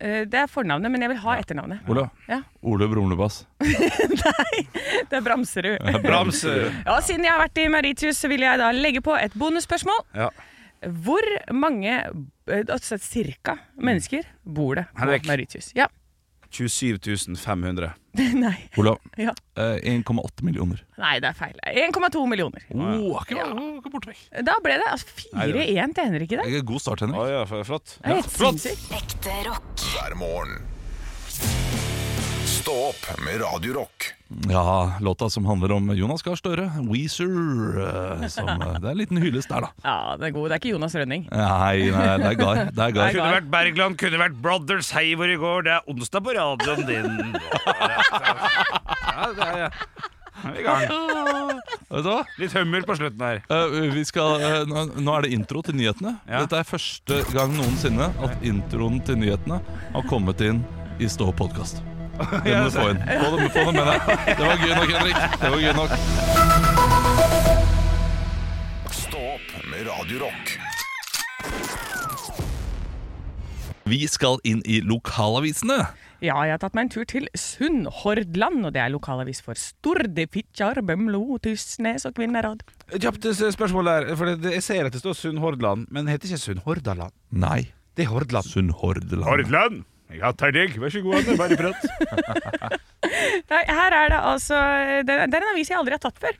Eh, 0.00 0.24
Det 0.30 0.38
er 0.44 0.46
fornavnet, 0.50 0.90
men 0.94 1.02
jeg 1.02 1.10
vil 1.14 1.20
ha 1.24 1.36
etternavnet. 1.40 1.88
Ole. 1.90 2.04
Ja. 2.28 2.40
Ole 2.62 2.88
Brumlebass. 2.92 3.40
Det 5.08 5.16
er 5.18 5.24
Bramserud. 5.24 5.78
Bramserud. 6.04 6.72
Ja, 6.86 6.98
siden 7.04 7.24
jeg 7.26 7.32
har 7.34 7.42
vært 7.46 7.58
i 7.62 7.68
Maritius, 7.72 8.20
så 8.20 8.30
vil 8.30 8.44
jeg 8.46 8.60
da 8.60 8.70
legge 8.76 9.02
på 9.04 9.16
et 9.18 9.34
bonusspørsmål. 9.38 10.04
Ja. 10.14 10.28
Hvor 11.04 11.24
mange, 11.52 11.94
eh, 12.46 12.64
altså 12.70 12.98
cirka, 13.02 13.56
mennesker 13.82 14.22
bor 14.44 14.76
det 14.78 14.86
på 14.92 15.02
Henrik. 15.02 15.26
Mauritius? 15.26 15.72
Ja. 15.74 15.88
27 16.50 17.36
500. 17.36 17.90
Nei. 18.44 18.54
Olav. 18.80 18.98
Ja. 19.20 19.34
Eh, 19.56 19.78
1,8 19.92 20.42
millioner. 20.46 20.80
Nei, 20.98 21.18
det 21.22 21.30
er 21.32 21.36
feil. 21.38 21.58
1,2 21.68 22.24
millioner. 22.30 22.64
Oh, 22.74 23.18
ikke, 23.22 23.36
ikke 23.78 23.92
borte 23.92 24.12
vekk. 24.12 24.22
Da 24.46 24.56
ble 24.64 24.78
det 24.80 24.88
altså 24.90 25.06
4-1 25.34 25.94
til 25.98 26.08
Henrik 26.10 26.32
i 26.32 26.40
dag. 26.40 26.58
God 26.72 26.84
start, 26.84 27.04
Henrik. 27.04 27.20
Oh, 27.20 27.28
ja, 27.30 27.44
flott. 27.68 27.98
Er 28.02 28.22
Flott. 28.22 28.66
Ekte 28.98 29.36
rock. 29.48 29.86
hver 29.92 30.16
morgen. 30.18 30.58
Stå 32.48 32.74
opp 32.90 33.04
med 33.24 33.40
Radio 33.42 33.72
Rock. 33.80 33.97
Ja, 34.28 34.92
låta 35.00 35.30
som 35.30 35.46
handler 35.48 35.72
om 35.72 35.88
Jonas 35.96 36.22
Gahr 36.22 36.36
Støre, 36.36 36.66
Weezer. 36.84 37.30
eh, 38.20 38.26
Som, 38.28 38.48
eh, 38.48 38.74
det 38.76 38.84
er 38.84 38.90
en 38.90 38.98
liten 38.98 39.16
hyllest 39.16 39.48
der, 39.48 39.60
da. 39.64 39.70
Ja, 39.84 40.16
det 40.20 40.26
er 40.28 40.30
god. 40.36 40.48
Det 40.50 40.52
er 40.52 40.60
ikke 40.60 40.74
Jonas 40.74 40.94
Rønning. 40.94 41.24
Nei, 41.32 41.88
nei 41.90 42.18
det 42.20 42.26
er 42.26 42.36
Gar. 42.36 42.60
Det 42.68 42.84
er 42.84 42.92
Gar. 42.92 43.12
Kunne 43.16 43.32
vært 43.38 43.50
Bergland, 43.50 43.98
kunne 43.98 44.20
vært 44.20 44.36
Brothers 44.42 44.90
Hei 44.92 45.14
hvor 45.16 45.32
i 45.32 45.38
går. 45.40 45.64
Det 45.64 45.72
er 45.78 45.82
onsdag 45.88 46.24
på 46.28 46.36
radioen 46.36 46.86
din. 46.86 47.40
Ja, 49.18 49.32
det 49.34 49.48
er, 49.48 49.58
ja. 49.64 49.70
I 50.44 50.62
gang. 50.62 50.84
Vet 51.88 52.04
du 52.04 52.10
hva? 52.12 52.20
Litt 52.38 52.52
hummer 52.54 52.84
på 52.86 52.94
slutten 53.00 53.24
her. 53.24 53.40
Uh, 53.50 53.88
vi 53.90 54.04
skal, 54.06 54.38
uh, 54.38 54.62
nå, 54.68 54.84
nå 55.00 55.16
er 55.16 55.26
det 55.26 55.32
intro 55.34 55.64
til 55.66 55.74
nyhetene. 55.80 56.14
Ja. 56.28 56.44
Dette 56.44 56.60
er 56.60 56.68
første 56.68 57.24
gang 57.32 57.56
noensinne 57.56 58.12
at 58.22 58.46
introen 58.46 59.00
til 59.08 59.18
nyhetene 59.18 59.58
har 59.96 60.10
kommet 60.12 60.44
inn 60.46 60.62
i 61.00 61.10
Stå 61.10 61.32
podkast. 61.34 61.82
Det 62.44 62.54
må 62.54 62.64
du 62.66 62.72
få 62.74 62.86
inn. 62.92 62.98
Få 63.06 63.28
det, 63.36 63.50
få 63.54 63.62
det 63.68 63.74
med 63.76 63.86
deg. 63.88 63.98
Det 64.26 64.44
var 64.44 64.56
gøy 64.64 64.72
nok, 64.74 64.90
Henrik. 64.96 65.18
Det 65.38 65.48
var 65.54 65.60
gøy 65.62 65.72
nok. 65.78 65.90
Stå 68.98 69.20
opp 69.36 69.48
med 69.70 69.80
Radiorock. 69.88 70.44
Vi 73.88 74.02
skal 74.10 74.36
inn 74.44 74.60
i 74.68 74.82
lokalavisene. 74.84 75.78
Ja, 76.18 76.34
jeg 76.42 76.56
har 76.56 76.60
tatt 76.60 76.74
meg 76.74 76.88
en 76.88 76.90
tur 76.90 77.06
til 77.06 77.28
Sunnhordland, 77.38 78.64
og 78.66 78.72
det 78.74 78.80
er 78.82 78.90
lokalavis 78.90 79.38
for 79.44 79.54
Stord, 79.58 80.18
Fitjar, 80.34 80.80
Bømlo, 80.82 81.22
Tysnes 81.44 82.04
og 82.08 82.16
Kvinnherad. 82.18 82.64
Kjapt 82.90 83.28
eh, 83.30 83.44
spørsmål 83.54 83.86
der. 83.92 84.08
For 84.18 84.34
jeg 84.34 84.64
ser 84.66 84.88
at 84.90 84.96
det 84.96 85.04
står 85.04 85.14
Sunnhordland, 85.14 85.86
men 85.94 86.08
det 86.08 86.16
heter 86.16 86.32
ikke 86.32 86.42
Sunnhordaland. 86.48 87.14
Nei, 87.30 87.68
Det 87.94 88.04
er 88.06 88.10
Hordland. 88.12 88.46
Sunnhordland. 88.50 89.24
Hordland! 89.26 89.84
Jeg 90.08 90.22
har 90.24 90.52
deg. 90.56 90.76
Vær 90.80 90.92
så 90.92 91.02
god, 91.04 91.18
Anne. 91.20 91.36
Bare 91.36 91.56
prat. 91.58 92.78
Nei, 93.48 93.60
her 93.68 93.94
er 93.94 94.10
det 94.12 94.18
altså 94.18 94.56
Det 95.06 95.14
er 95.14 95.28
en 95.28 95.50
avis 95.52 95.68
jeg 95.70 95.78
aldri 95.78 95.94
har 95.94 96.02
tatt 96.02 96.18
før. 96.22 96.36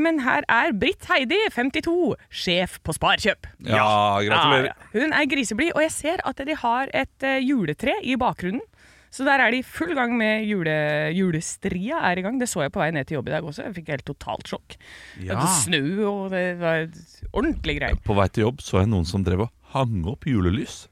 Men 0.00 0.22
her 0.24 0.46
er 0.48 0.72
Britt 0.76 1.04
Heidi, 1.10 1.38
52, 1.52 2.16
sjef 2.32 2.78
på 2.84 2.94
Sparkjøp. 2.96 3.48
Ja, 3.68 3.84
gratulerer. 4.24 4.70
Ja, 4.70 4.74
ja. 4.74 4.90
Hun 4.96 5.14
er 5.16 5.28
griseblid, 5.30 5.72
og 5.76 5.84
jeg 5.84 5.94
ser 5.94 6.24
at 6.26 6.42
de 6.48 6.56
har 6.62 6.92
et 6.96 7.26
eh, 7.28 7.38
juletre 7.44 7.98
i 8.02 8.16
bakgrunnen. 8.20 8.64
Så 9.10 9.24
der 9.26 9.42
er 9.42 9.50
de 9.50 9.58
i 9.58 9.66
full 9.66 9.90
gang 9.98 10.12
med 10.14 10.44
jule, 10.46 10.72
julestria 11.16 11.98
er 12.12 12.20
i 12.20 12.22
gang. 12.22 12.38
Det 12.38 12.46
så 12.48 12.62
jeg 12.62 12.72
på 12.74 12.78
vei 12.82 12.92
ned 12.94 13.08
til 13.08 13.18
jobb 13.18 13.30
i 13.30 13.34
dag 13.34 13.46
også. 13.46 13.64
Jeg 13.66 13.74
fikk 13.80 13.90
helt 13.90 14.06
totalt 14.06 14.52
sjokk. 14.52 14.76
Det 15.18 15.26
Ja. 15.26 15.40
Det 15.40 15.50
snø, 15.64 15.82
og 16.06 16.30
det 16.30 16.44
var 16.60 16.86
ordentlig 17.32 17.80
greier. 17.80 17.98
På 18.06 18.14
vei 18.14 18.28
til 18.30 18.46
jobb 18.46 18.62
så 18.62 18.80
jeg 18.84 18.92
noen 18.92 19.08
som 19.08 19.26
drev 19.26 19.48
og 19.48 19.50
hang 19.74 20.06
opp 20.06 20.28
julelys. 20.30 20.84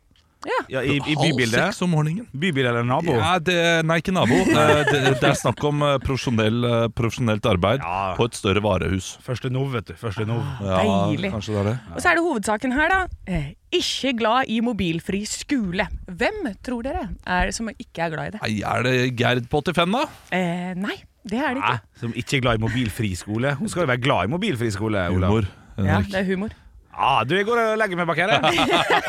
Ja, 0.46 0.80
i, 0.86 0.94
i 0.94 1.14
Halv 1.18 1.18
bybildet. 1.34 1.58
seks 1.58 1.82
om 1.82 1.90
morgenen. 1.90 2.28
Bybil 2.30 2.66
eller 2.70 2.84
nabo? 2.86 3.10
Ja, 3.18 3.32
det, 3.42 3.56
nei, 3.88 3.96
ikke 3.98 4.12
nabo. 4.14 4.36
Det, 4.48 5.00
det 5.18 5.26
er 5.26 5.34
snakk 5.34 5.64
om 5.66 5.82
eh, 5.82 5.96
profesjonell, 6.04 6.60
eh, 6.64 6.84
profesjonelt 6.94 7.44
arbeid 7.50 7.82
Ja. 7.82 8.14
på 8.14 8.28
et 8.28 8.38
større 8.38 8.62
varehus. 8.62 9.16
Første 9.26 9.50
nov, 9.50 9.72
vet 9.74 9.90
du. 9.90 9.94
Første 9.98 10.24
nov. 10.28 10.44
Ah, 10.62 10.78
Deilig. 11.10 11.32
Det 11.34 11.56
er 11.58 11.66
det. 11.72 11.74
Og 11.94 12.00
så 12.04 12.12
er 12.12 12.20
det 12.20 12.24
hovedsaken 12.28 12.76
her, 12.76 12.94
da. 12.94 13.00
Eh, 13.26 13.48
ikke 13.74 14.14
glad 14.20 14.48
i 14.54 14.60
mobilfri 14.64 15.24
skole. 15.28 15.88
Hvem 16.06 16.38
tror 16.64 16.86
dere 16.86 17.08
er 17.26 17.50
det 17.50 17.56
som 17.58 17.68
ikke 17.74 18.06
er 18.06 18.14
glad 18.14 18.30
i 18.30 18.36
det? 18.36 18.42
Nei, 18.46 18.54
Er 18.62 18.86
det 18.86 18.94
Gerd 19.18 19.50
på 19.50 19.60
85, 19.66 19.92
da? 19.98 20.04
Eh, 20.38 20.72
nei, 20.78 20.96
det 21.28 21.42
er 21.42 21.58
det 21.58 21.64
ikke. 21.64 21.74
ikke. 21.82 22.00
Som 22.06 22.14
ikke 22.22 22.38
er 22.38 22.46
glad 22.46 22.62
i 22.62 22.64
mobilfri 22.68 23.10
skole. 23.18 23.56
Hun 23.58 23.68
skal 23.68 23.84
jo 23.84 23.90
være 23.90 24.04
glad 24.06 24.30
i 24.30 24.32
mobilfri 24.38 24.70
skole. 24.70 25.02
Olav. 25.10 25.34
Humor. 25.34 25.50
Ja, 25.82 25.98
det 26.06 26.22
er 26.22 26.30
humor. 26.30 26.54
Ah, 26.98 27.20
du, 27.22 27.36
jeg 27.38 27.46
går 27.46 27.60
og 27.62 27.76
legger 27.78 27.98
meg 28.00 28.08
bak 28.10 28.18
her. 28.18 28.32
jeg. 28.34 28.40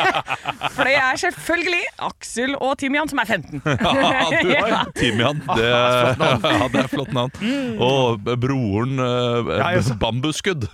For 0.76 0.86
det 0.86 0.94
er 1.00 1.18
selvfølgelig 1.18 1.82
Aksel 2.06 2.54
og 2.62 2.76
Timian 2.80 3.10
som 3.10 3.22
er 3.24 3.30
15. 3.34 3.62
Ja, 3.66 4.26
du, 4.30 4.52
har 4.62 4.92
Timian. 4.96 5.42
Det, 5.58 5.66
ja, 5.66 6.68
det 6.70 6.84
er 6.84 6.90
flott 6.92 7.14
navn. 7.18 7.34
Og 7.82 8.22
broren 8.40 9.00
eh, 9.02 9.54
Ja, 9.58 9.72
jeg 9.80 9.98
Bambusskudd. 10.00 10.68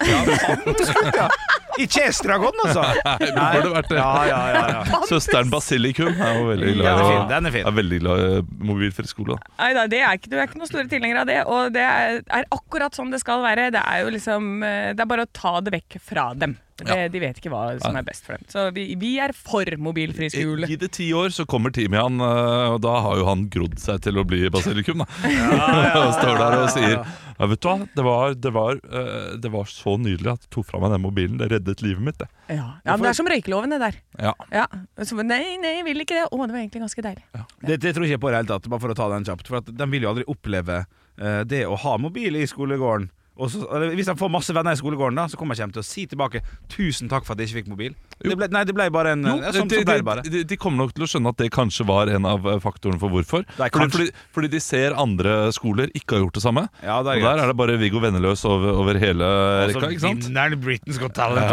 Ikke 1.79 2.05
Estragon, 2.07 2.55
altså. 2.63 2.83
Nei, 3.05 3.15
det 3.19 3.31
burde 3.35 3.71
vært 3.75 3.89
det. 3.91 3.97
Ja, 3.99 4.11
ja, 4.29 4.37
ja, 4.53 4.61
ja. 4.77 4.99
Søsteren 5.09 5.49
Basilikum 5.51 6.11
er 6.13 6.37
jo 6.39 6.45
veldig 6.51 6.75
glad 6.77 6.85
Den 6.85 6.99
er 7.01 7.09
fin, 7.09 7.25
den 7.31 7.49
er 7.49 7.55
fin. 7.55 7.65
er 7.67 7.75
veldig 7.79 7.99
glad 8.03 8.23
i 8.25 8.67
mobilfri 8.69 9.07
skole. 9.09 9.35
da. 9.35 9.55
Nei 9.63 9.71
da, 9.75 9.83
det 9.91 9.99
er 10.03 10.19
ikke, 10.19 10.31
du 10.31 10.37
er 10.39 10.47
ikke 10.47 10.61
noen 10.61 10.71
store 10.71 10.87
tilhenger 10.91 11.23
av 11.23 11.29
det. 11.31 11.39
Og 11.51 11.73
det 11.75 11.83
er, 11.83 12.21
er 12.39 12.47
akkurat 12.55 12.95
sånn 12.95 13.11
det 13.11 13.19
skal 13.23 13.43
være. 13.43 13.67
Det 13.75 13.81
er 13.83 14.05
jo 14.05 14.13
liksom 14.15 14.53
eh, 14.63 14.91
Det 14.95 15.03
er 15.03 15.11
bare 15.15 15.27
å 15.27 15.31
ta 15.35 15.57
det 15.65 15.75
vekk 15.75 15.99
fra 16.11 16.29
dem. 16.39 16.55
Det, 16.75 16.95
De 17.13 17.21
vet 17.23 17.37
ikke 17.39 17.51
hva 17.53 17.63
som 17.79 17.95
er 17.95 18.03
best 18.03 18.25
for 18.27 18.35
dem. 18.35 18.47
Så 18.51 18.65
vi, 18.75 18.87
vi 18.99 19.13
er 19.23 19.31
for 19.35 19.69
mobilfri 19.79 20.27
skole. 20.33 20.67
Gi 20.67 20.75
det 20.81 20.91
ti 20.97 21.07
år, 21.15 21.31
så 21.31 21.45
kommer 21.47 21.71
Timian, 21.75 22.19
eh, 22.19 22.73
og 22.73 22.81
da 22.83 22.97
har 23.05 23.21
jo 23.21 23.27
han 23.29 23.45
grodd 23.51 23.77
seg 23.79 24.01
til 24.03 24.19
å 24.19 24.25
bli 24.27 24.43
basilikum. 24.51 25.05
da 25.05 25.07
Og 26.05 26.11
står 26.17 26.35
der 26.41 26.57
og 26.59 26.73
sier 26.75 26.97
ja, 27.35 27.47
vet 27.51 27.59
du 27.59 27.67
hva, 27.67 27.87
det 27.95 28.03
var, 28.05 28.35
det, 28.39 28.51
var, 28.55 28.77
eh, 28.79 29.31
det 29.43 29.51
var 29.51 29.67
så 29.67 29.97
nydelig 29.99 30.31
at 30.31 30.45
jeg 30.45 30.51
tok 30.55 30.69
fra 30.69 30.79
meg 30.83 30.93
den 30.93 31.03
mobilen. 31.03 31.39
Det 31.39 31.49
reddet 31.51 31.83
livet 31.83 32.03
mitt. 32.03 32.19
det 32.19 32.29
Ja, 32.47 32.69
ja 32.79 32.95
men 32.95 33.03
det 33.03 33.11
er 33.11 33.17
som 33.19 33.31
røykeloven, 33.31 33.75
det 33.75 33.81
der. 33.83 33.99
Ja, 34.19 34.35
Ja. 34.55 34.67
Så, 35.03 35.17
nei, 35.19 35.41
nei, 35.59 35.73
jeg 35.79 35.87
vil 35.89 36.03
ikke 36.05 36.15
det. 36.15 36.27
Å, 36.29 36.39
det 36.45 36.55
var 36.55 36.61
egentlig 36.61 36.85
ganske 36.85 37.03
deilig. 37.03 37.25
Det, 37.59 37.79
det 37.83 37.91
tror 37.95 38.07
ikke 38.07 38.21
på 38.23 38.31
i 38.31 38.35
det 38.35 38.39
hele 38.43 38.51
tatt, 38.53 38.69
bare 38.71 38.83
for 38.83 38.95
å 38.95 38.97
ta 38.97 39.09
den 39.11 39.27
kjapt. 39.27 39.51
For 39.51 39.59
at 39.59 39.71
de 39.71 39.89
vil 39.91 40.07
jo 40.07 40.13
aldri 40.13 40.27
oppleve 40.31 40.79
uh, 40.85 41.41
det 41.47 41.65
å 41.67 41.75
ha 41.83 41.97
mobil 41.99 42.39
i 42.39 42.47
skolegården. 42.47 43.11
Så, 43.35 43.65
hvis 43.91 44.07
de 44.07 44.15
får 44.15 44.31
masse 44.31 44.53
venner 44.55 44.75
i 44.75 44.79
skolegården, 44.79 45.17
da 45.19 45.27
så 45.27 45.39
kommer 45.39 45.57
jeg 45.59 45.73
til 45.75 45.81
å 45.81 45.85
si 45.85 46.05
tilbake 46.07 46.39
'tusen 46.71 47.09
takk 47.11 47.25
for 47.27 47.35
at 47.35 47.43
jeg 47.43 47.51
ikke 47.51 47.59
fikk 47.63 47.71
mobil'. 47.73 47.95
Det 48.15 48.37
ble, 48.39 48.47
nei, 48.47 48.63
det 48.63 48.73
ble 48.75 48.87
bare 48.95 49.11
en 49.11 49.25
Jo, 49.27 49.35
ja, 49.43 49.51
sånn, 49.51 49.67
de, 49.67 49.81
så 49.81 49.87
ble 49.89 49.97
det 49.99 50.05
bare. 50.07 50.23
de, 50.23 50.43
de, 50.47 50.57
kommer 50.57 50.85
nok 50.85 50.93
til 50.95 51.03
å 51.03 51.09
skjønne 51.11 51.33
at 51.35 51.41
det 51.43 51.49
kanskje 51.51 51.85
var 51.87 52.07
en 52.07 52.25
av 52.29 52.47
eh, 52.47 52.61
faktorene 52.63 53.01
for 53.01 53.11
hvorfor. 53.11 53.43
Fordi, 53.59 53.89
fordi, 53.91 54.07
fordi 54.31 54.51
de 54.55 54.61
ser 54.63 54.95
andre 54.95 55.51
skoler 55.55 55.91
ikke 55.91 56.15
har 56.15 56.23
gjort 56.23 56.39
det 56.39 56.45
samme. 56.45 56.63
Ja, 56.79 57.01
det 57.03 57.17
Og 57.17 57.19
er 57.19 57.27
der 57.27 57.43
er 57.43 57.51
det 57.51 57.57
bare 57.59 57.77
Viggo 57.81 57.99
Venneløs 57.99 58.45
over, 58.47 58.71
over 58.71 58.99
hele 59.01 59.27
rekka. 59.67 59.91
ikke 59.91 60.05
sant? 60.07 60.29
vinneren 60.29 60.63
Britain's 60.63 61.01
Got 61.01 61.17
Talent. 61.19 61.51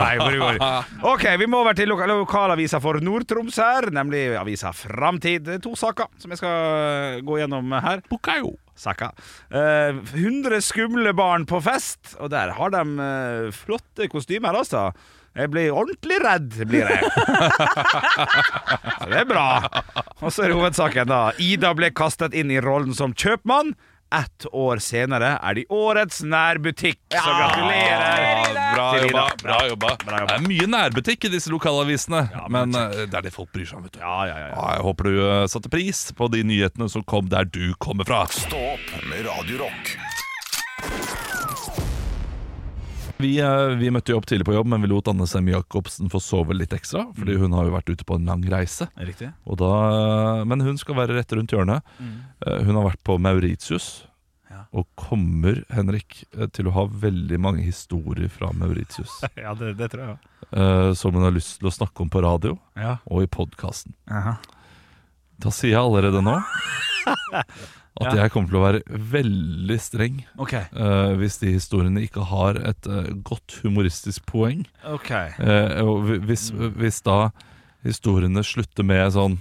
Ok, 1.12 1.26
vi 1.40 1.48
må 1.50 1.64
over 1.64 1.74
til 1.74 1.90
loka 1.90 2.06
lokalavisa 2.06 2.78
for 2.82 3.02
Nord-Troms 3.02 3.58
her, 3.58 3.90
nemlig 3.94 4.28
avisa 4.38 4.70
Framtid. 4.76 5.50
To 5.66 5.74
saker 5.78 6.12
som 6.22 6.30
jeg 6.30 6.38
skal 6.38 7.24
gå 7.26 7.42
gjennom 7.42 7.74
her. 7.82 8.04
Bukayo. 8.10 8.54
Saka. 8.78 9.12
Eh, 9.52 9.98
100 10.16 10.60
skumle 10.64 11.12
barn 11.16 11.44
på 11.48 11.60
fest, 11.64 12.14
og 12.18 12.32
der 12.32 12.54
har 12.56 12.72
de 12.74 12.82
eh, 13.06 13.50
flotte 13.54 14.08
kostymer, 14.12 14.56
altså. 14.58 14.90
Jeg 15.32 15.48
blir 15.48 15.72
ordentlig 15.72 16.18
redd, 16.20 16.56
blir 16.68 16.90
jeg. 16.92 17.06
Så 19.00 19.08
det 19.08 19.22
er 19.22 19.28
bra. 19.30 19.46
Og 20.20 20.28
så 20.28 20.44
er 20.44 20.52
hovedsaken, 20.52 21.08
da. 21.08 21.20
Ida 21.40 21.70
ble 21.76 21.88
kastet 21.96 22.36
inn 22.36 22.52
i 22.52 22.60
rollen 22.60 22.92
som 22.96 23.14
kjøpmann. 23.16 23.72
Ett 24.12 24.44
år 24.52 24.76
senere 24.84 25.38
er 25.40 25.54
de 25.56 25.62
årets 25.72 26.18
nærbutikk. 26.26 26.98
Så 27.14 27.32
gratulerer. 27.38 28.52
Bra 28.74 28.86
jobba. 29.00 29.24
Bra 29.42 29.58
jobba. 29.68 29.92
Bra 30.04 30.18
jobba. 30.22 30.32
Det 30.34 30.38
er 30.40 30.46
mye 30.48 30.68
nærbutikk 30.68 31.24
i 31.28 31.32
disse 31.32 31.52
lokalavisene, 31.52 32.22
men 32.52 32.76
eh, 32.76 33.06
det 33.08 33.18
er 33.22 33.26
det 33.28 33.32
folk 33.34 33.52
bryr 33.54 33.68
seg 33.68 33.80
om. 33.80 33.86
vet 33.88 33.96
du 33.96 34.02
Ja, 34.04 34.18
ja, 34.28 34.36
ja. 34.36 34.48
ja. 34.50 34.54
Ja, 34.56 34.68
Jeg 34.76 34.86
håper 34.88 35.08
du 35.08 35.16
eh, 35.24 35.46
satte 35.52 35.72
pris 35.72 36.04
på 36.18 36.28
de 36.32 36.42
nyhetene 36.44 36.90
som 36.92 37.04
kom 37.08 37.30
der 37.32 37.48
du 37.48 37.72
kommer 37.80 38.04
fra. 38.08 38.24
Stå 38.32 38.60
opp 38.74 38.92
med 39.08 39.24
Radio 39.28 39.64
Rock. 39.64 39.94
Vi, 43.22 43.32
eh, 43.40 43.72
vi 43.78 43.90
møtte 43.94 44.12
jo 44.12 44.18
opp 44.20 44.26
tidlig 44.28 44.44
på 44.48 44.54
jobb, 44.56 44.66
men 44.72 44.82
vi 44.84 44.90
lot 44.90 45.08
Anne 45.12 45.26
Sem 45.30 45.46
Jacobsen 45.52 46.10
få 46.12 46.20
sove 46.22 46.56
litt 46.58 46.74
ekstra. 46.76 47.04
Fordi 47.16 47.36
hun 47.40 47.52
har 47.56 47.68
jo 47.68 47.74
vært 47.76 47.92
ute 47.94 48.06
på 48.08 48.18
en 48.18 48.26
lang 48.28 48.42
reise. 48.50 48.88
Da, 49.62 49.72
men 50.48 50.60
hun 50.66 50.78
skal 50.80 50.98
være 50.98 51.16
rett 51.20 51.32
rundt 51.38 51.52
hjørnet. 51.54 51.82
Mm. 52.02 52.16
Hun 52.66 52.78
har 52.80 52.88
vært 52.90 53.02
på 53.06 53.18
Mauritius. 53.22 53.90
Ja. 54.52 54.66
Og 54.76 54.84
kommer, 55.00 55.62
Henrik, 55.72 56.24
eh, 56.36 56.44
til 56.52 56.66
å 56.68 56.74
ha 56.76 56.82
veldig 56.86 57.38
mange 57.40 57.62
historier 57.64 58.28
fra 58.28 58.50
Mauritius. 58.52 59.14
Ja, 59.40 59.54
det, 59.56 59.74
det 59.78 59.88
tror 59.94 60.10
jeg. 60.10 60.18
eh, 60.52 60.90
som 60.98 61.14
hun 61.16 61.24
har 61.24 61.32
lyst 61.32 61.58
til 61.62 61.70
å 61.70 61.72
snakke 61.72 62.04
om 62.04 62.10
på 62.12 62.20
radio 62.24 62.58
Ja. 62.76 62.98
og 63.08 63.22
i 63.24 63.30
podkasten. 63.32 63.94
Da 65.42 65.50
sier 65.50 65.72
jeg 65.72 65.80
allerede 65.80 66.20
nå 66.22 66.36
at 68.00 68.14
Ja. 68.14 68.22
jeg 68.22 68.30
kommer 68.32 68.48
til 68.48 68.56
å 68.56 68.64
være 68.64 68.82
veldig 69.12 69.76
streng 69.80 70.22
okay. 70.40 70.64
uh, 70.72 71.12
hvis 71.20 71.36
de 71.42 71.52
historiene 71.52 72.00
ikke 72.06 72.24
har 72.24 72.56
et 72.56 72.86
uh, 72.88 73.10
godt 73.22 73.58
humoristisk 73.62 74.24
poeng. 74.26 74.64
Okay. 74.94 75.28
Uh, 75.38 75.82
og 75.84 76.08
hvis, 76.24 76.48
hvis 76.78 77.02
da 77.04 77.30
historiene 77.84 78.42
slutter 78.46 78.86
med 78.86 79.12
sånn 79.12 79.38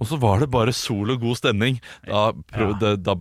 Og 0.00 0.06
så 0.08 0.16
var 0.20 0.40
det 0.40 0.50
bare 0.52 0.72
sol 0.72 1.10
og 1.12 1.20
god 1.20 1.36
stemning, 1.40 1.80
da, 2.06 2.30
prøv, 2.52 2.70
Ja. 2.72 2.78
det, 2.80 2.92
da, 3.04 3.14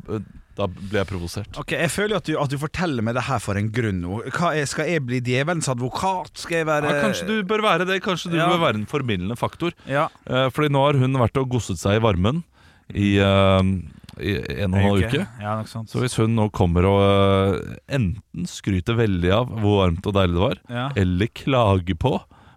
da 0.55 0.67
ble 0.67 0.99
jeg 1.01 1.07
provosert. 1.09 1.57
Ok, 1.59 1.71
Jeg 1.75 1.89
føler 1.91 2.17
at 2.19 2.27
du, 2.27 2.33
at 2.39 2.49
du 2.51 2.57
forteller 2.59 3.03
meg 3.03 3.15
det 3.15 3.23
her 3.27 3.39
for 3.39 3.55
en 3.59 3.67
grunn 3.71 3.99
nå. 4.03 4.21
Hva 4.35 4.53
er, 4.55 4.65
skal 4.69 4.87
jeg 4.91 5.03
bli 5.07 5.19
djevelens 5.23 5.67
advokat? 5.71 6.31
Skal 6.39 6.61
jeg 6.61 6.67
være 6.69 6.91
Ja, 6.93 7.01
kanskje 7.03 7.27
du 7.27 7.35
bør 7.47 7.63
være 7.63 7.87
det. 7.87 8.01
Kanskje 8.03 8.31
du 8.31 8.37
Ja. 8.37 8.47
bør 8.51 8.59
være 8.63 8.75
en 8.79 8.85
formildende 8.87 9.35
faktor. 9.39 9.71
Ja. 9.87 10.07
Eh, 10.27 10.49
fordi 10.55 10.69
nå 10.71 10.83
har 10.85 10.99
hun 10.99 11.13
vært 11.19 11.37
og 11.39 11.49
gosset 11.49 11.79
seg 11.79 11.99
i 11.99 12.03
varmen 12.03 12.43
i, 12.93 13.19
uh, 13.21 13.61
i 14.19 14.33
en 14.63 14.73
og 14.73 14.79
en 14.79 14.85
halv 14.87 15.03
uke. 15.05 15.21
Ja, 15.41 15.53
nok 15.59 15.69
sant 15.71 15.91
Så 15.93 16.01
hvis 16.03 16.17
hun 16.19 16.33
nå 16.35 16.49
kommer 16.55 16.87
og 16.89 17.03
uh, 17.03 17.75
enten 17.87 18.47
skryter 18.49 18.97
veldig 18.99 19.31
av 19.35 19.53
hvor 19.61 19.83
varmt 19.85 20.09
og 20.09 20.17
deilig 20.17 20.35
det 20.39 20.43
var, 20.47 20.59
Ja. 20.73 20.87
eller 20.99 21.29
klager 21.37 21.95
på 22.01 22.15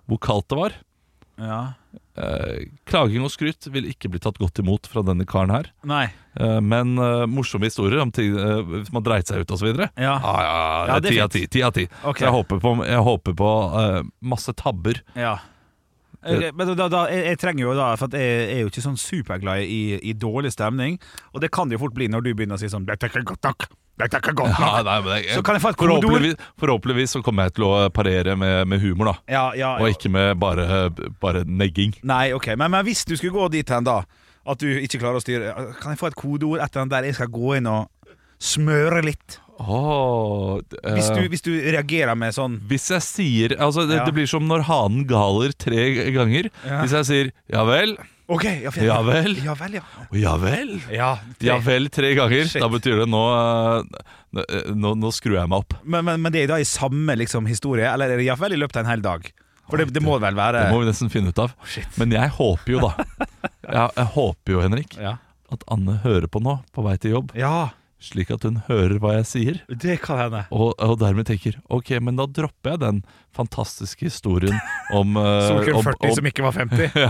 hvor 0.09 0.19
kaldt 0.25 0.49
det 0.51 0.59
var 0.59 0.75
ja. 1.43 1.61
uh, 2.19 2.57
Klaging 2.91 3.23
og 3.25 3.31
skryt 3.33 3.69
vil 3.73 3.87
ikke 3.93 4.11
bli 4.13 4.21
tatt 4.25 4.41
godt 4.41 4.59
imot 4.65 4.89
fra 4.91 5.05
denne 5.07 5.25
karen 5.29 5.53
her. 5.55 5.71
Nei. 5.89 6.07
Eh, 6.33 6.59
men 6.65 6.95
morsomme 7.29 7.69
historier 7.69 8.01
om 8.01 8.11
ting 8.15 8.33
hvis 8.33 8.89
man 8.95 9.05
dreit 9.05 9.29
seg 9.29 9.43
ut 9.45 9.51
osv. 9.53 9.69
Ja, 10.01 10.15
Ah, 10.17 10.41
ja, 10.41 10.53
ja, 10.57 10.95
Ja, 10.95 11.01
ti 11.05 11.19
av 11.21 11.29
ti. 11.35 11.43
Ti 11.47 11.63
av 11.67 11.73
ti. 11.77 11.85
Okay. 12.03 12.23
Så 12.23 12.29
jeg 12.29 12.33
håper 12.39 12.61
på, 12.63 12.73
jeg 12.89 13.03
håper 13.05 13.35
på 13.37 13.51
masse 14.33 14.55
tabber. 14.57 15.01
Men 16.23 16.75
da, 16.79 16.87
da, 16.87 17.05
jeg, 17.11 17.25
jeg 17.33 17.39
trenger 17.43 17.65
jo 17.65 17.73
da 17.75 17.93
For 17.99 18.15
jeg 18.15 18.43
er 18.55 18.61
jo 18.63 18.71
ikke 18.71 18.85
sånn 18.85 18.99
superglad 19.01 19.65
i, 19.67 19.99
i 20.07 20.13
dårlig 20.15 20.53
stemning. 20.55 20.99
Og 21.35 21.43
det 21.43 21.51
kan 21.55 21.71
det 21.71 21.79
jo 21.79 21.85
fort 21.87 21.97
bli 21.97 22.07
når 22.13 22.27
du 22.27 22.35
begynner 22.35 22.59
å 22.59 22.63
si 22.63 22.71
sånn 22.71 22.87
Dette 22.89 23.09
er 23.09 23.15
ikke 23.15 23.33
godt 23.35 23.49
nok. 23.49 23.67
Dette 24.01 24.17
er 24.17 24.23
ikke 24.25 24.35
godt 24.39 24.57
Ja, 24.63 24.71
nei, 24.87 24.97
men 25.05 25.19
jeg, 25.19 25.37
Så 25.37 25.45
kan 25.45 25.59
jeg 25.59 25.65
få 25.65 25.73
et 25.75 25.81
forhåpentligvis, 25.83 26.47
forhåpentligvis 26.63 27.15
så 27.19 27.23
kommer 27.27 27.49
jeg 27.49 27.57
til 27.59 27.67
å 27.69 27.73
parere 27.93 28.37
med, 28.41 28.63
med 28.71 28.81
humor, 28.81 29.13
da. 29.13 29.15
Ja, 29.35 29.45
ja, 29.59 29.75
Og 29.83 29.93
ikke 29.93 30.13
med 30.13 30.39
bare, 30.41 30.89
bare 31.23 31.45
negging. 31.45 31.93
Nei, 32.09 32.31
ok, 32.37 32.55
men, 32.57 32.71
men 32.73 32.87
hvis 32.89 33.05
du 33.09 33.17
skulle 33.19 33.35
gå 33.37 33.51
dit 33.59 33.75
hen 33.75 33.85
da 33.89 34.01
At 34.49 34.63
du 34.63 34.69
ikke 34.71 35.03
klarer 35.03 35.21
å 35.21 35.25
styre 35.25 35.53
Kan 35.83 35.93
jeg 35.93 36.01
få 36.01 36.09
et 36.13 36.19
kodeord 36.19 36.65
etter 36.65 36.83
den 36.83 36.95
der 36.95 37.11
jeg 37.11 37.19
skal 37.21 37.31
gå 37.35 37.59
inn 37.59 37.69
og 37.71 38.17
smøre 38.43 39.05
litt? 39.05 39.42
Åh, 39.61 40.59
uh, 40.59 40.95
Hvis 40.97 41.11
du, 41.13 41.21
hvis 41.29 41.43
du 41.45 41.51
reagerer 41.75 42.17
med 42.19 42.33
sånn 42.35 42.55
Hvis 42.71 42.87
jeg 42.95 43.05
sier 43.05 43.55
Altså, 43.61 43.85
det, 43.89 43.99
Ja. 44.01 44.07
det 44.09 44.15
blir 44.17 44.27
som 44.31 44.47
når 44.49 44.65
hanen 44.69 45.05
galer 45.11 45.53
tre 45.53 45.85
ganger. 46.15 46.49
Ja. 46.65 46.81
Hvis 46.83 46.95
jeg 46.97 47.05
sier 47.11 47.31
'ja 47.53 47.65
vel', 47.69 47.97
okay, 48.29 48.63
ja, 48.65 48.71
Ja 48.81 49.03
vel. 49.03 49.37
Ja 49.45 49.55
vel, 49.55 49.75
ja. 49.75 49.83
'ja 50.13 50.37
vel', 50.39 50.81
ja, 50.91 51.19
ja 51.41 51.59
vel 51.59 51.89
tre 51.91 52.15
ganger, 52.15 52.45
Shit. 52.49 52.63
da 52.63 52.69
betyr 52.69 53.05
det 53.05 53.09
nå, 53.13 53.23
eh, 54.41 54.73
nå 54.73 54.95
Nå 54.97 55.11
skrur 55.13 55.37
jeg 55.39 55.49
meg 55.49 55.59
opp. 55.59 55.75
Men, 55.85 56.05
men, 56.05 56.21
men 56.23 56.33
det 56.33 56.45
er 56.45 56.47
da 56.49 56.57
i 56.57 56.65
samme 56.65 57.15
liksom, 57.17 57.47
historie, 57.47 57.85
eller 57.93 58.09
er 58.11 58.17
det 58.17 58.25
iallfall 58.27 58.53
i 58.53 58.57
løpet 58.61 58.77
av 58.77 58.85
en 58.87 58.91
hel 58.91 59.01
dag? 59.03 59.31
For 59.69 59.77
det, 59.79 59.93
det 59.93 60.03
må 60.03 60.19
vel 60.21 60.35
være 60.35 60.65
Det 60.67 60.73
må 60.73 60.81
vi 60.83 60.89
nesten 60.91 61.11
finne 61.11 61.29
ut 61.29 61.39
av. 61.39 61.53
shit. 61.65 61.87
Men 61.97 62.11
jeg 62.11 62.29
håper 62.31 62.73
jo, 62.73 62.81
da 62.81 62.93
jeg, 63.69 63.91
jeg 63.97 64.07
håper 64.17 64.53
jo, 64.53 64.61
Henrik, 64.61 64.97
Ja. 64.99 65.17
at 65.53 65.63
Anne 65.69 66.01
hører 66.03 66.27
på 66.29 66.41
nå 66.43 66.59
på 66.75 66.83
vei 66.85 66.97
til 66.97 67.13
jobb. 67.13 67.33
ja, 67.37 67.71
Slik 68.03 68.33
at 68.35 68.43
hun 68.43 68.57
hører 68.67 68.97
hva 68.99 69.13
jeg 69.21 69.27
sier. 69.31 69.59
det 69.71 70.01
kan 70.03 70.19
hende. 70.19 70.41
Og, 70.51 70.73
og 70.83 70.97
dermed 70.99 71.29
tenker 71.29 71.55
Ok, 71.71 71.93
men 72.03 72.17
da 72.19 72.27
dropper 72.27 72.75
jeg 72.75 72.81
den 72.83 72.99
fantastiske 73.33 74.09
historien 74.09 74.59
om 74.93 75.15
uh, 75.21 75.47
Solkrem 75.47 75.79
om- 75.79 75.87
40 75.87 76.11
om- 76.11 76.17
som 76.19 76.27
ikke 76.33 76.43
var 76.43 76.53
50. 76.59 76.91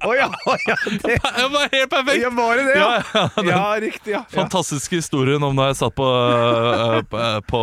Å 0.00 0.08
oh, 0.08 0.14
ja, 0.16 0.26
oh, 0.46 0.56
ja, 0.68 0.76
det 0.86 1.16
det 1.16 1.46
var 1.54 1.72
helt 1.72 1.90
perfekt! 1.92 2.22
ja, 2.22 2.30
var 2.36 2.56
det 2.60 2.64
det, 2.68 2.76
ja? 2.78 2.88
Ja, 2.90 3.02
ja, 3.14 3.24
den 3.36 3.48
Ja, 3.50 3.64
riktig, 3.82 4.12
ja. 4.14 4.22
fantastiske 4.32 5.00
historien 5.00 5.42
om 5.46 5.56
da 5.58 5.70
jeg 5.70 5.78
satt 5.80 5.94
på, 5.98 6.06
uh, 6.06 7.00
på, 7.10 7.24
på, 7.50 7.62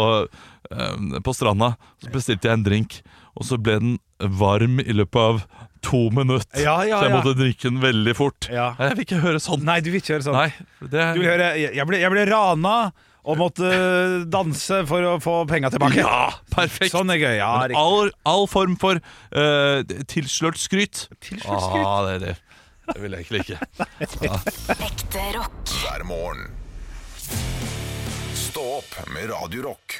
øh, 0.71 1.19
på 1.23 1.33
stranda. 1.35 1.73
Så 2.03 2.11
bestilte 2.13 2.49
jeg 2.49 2.57
en 2.59 2.65
drink, 2.65 2.99
og 3.37 3.47
så 3.47 3.59
ble 3.61 3.79
den 3.81 3.97
varm 4.37 4.81
i 4.81 4.95
løpet 4.97 5.21
av 5.21 5.41
to 5.85 6.07
minutter. 6.13 6.61
Ja, 6.63 6.79
ja, 6.87 6.99
så 6.99 7.07
jeg 7.07 7.13
ja. 7.13 7.17
måtte 7.19 7.35
drikke 7.37 7.69
den 7.69 7.81
veldig 7.83 8.15
fort. 8.17 8.47
Ja. 8.51 8.71
Jeg 8.81 8.97
vil 8.97 9.05
ikke 9.07 9.21
høre 9.23 9.41
sånn. 9.43 9.65
Nei, 9.67 9.77
du 9.85 9.91
vil 9.91 10.01
ikke 10.01 10.17
høre 10.17 10.25
sånn. 10.25 10.37
Nei, 10.37 10.49
det 10.81 11.11
Du 11.13 11.21
vil 11.21 11.29
høre 11.29 11.51
Jeg 11.61 11.85
ble, 11.89 12.01
jeg 12.01 12.13
ble 12.13 12.25
rana 12.31 12.77
og 13.27 13.39
måtte 13.41 13.69
danse 14.31 14.81
for 14.87 15.03
å 15.03 15.15
få 15.19 15.41
penga 15.49 15.71
tilbake. 15.73 15.99
Ja, 15.99 16.29
perfekt. 16.55 16.93
Sånn 16.93 17.11
er 17.11 17.19
gøy. 17.19 17.35
Ja, 17.41 17.51
Men 17.65 17.75
all, 17.75 18.13
all 18.27 18.47
form 18.47 18.77
for 18.79 19.01
uh, 19.01 19.83
tilslørt 20.07 20.59
skryt. 20.61 21.07
Tilslørt 21.19 21.65
skryt. 21.65 21.83
Ah, 21.83 21.99
det, 22.07 22.17
det, 22.23 22.63
det 22.93 23.03
vil 23.03 23.17
jeg 23.17 23.27
egentlig 23.27 23.43
ikke. 23.43 23.59
Ekte 24.79 25.27
rock. 25.35 25.75
hver 25.83 26.07
morgen. 26.07 26.47
Opp 28.77 29.09
med 29.13 29.29
Radio 29.29 29.61
Rock. 29.63 29.93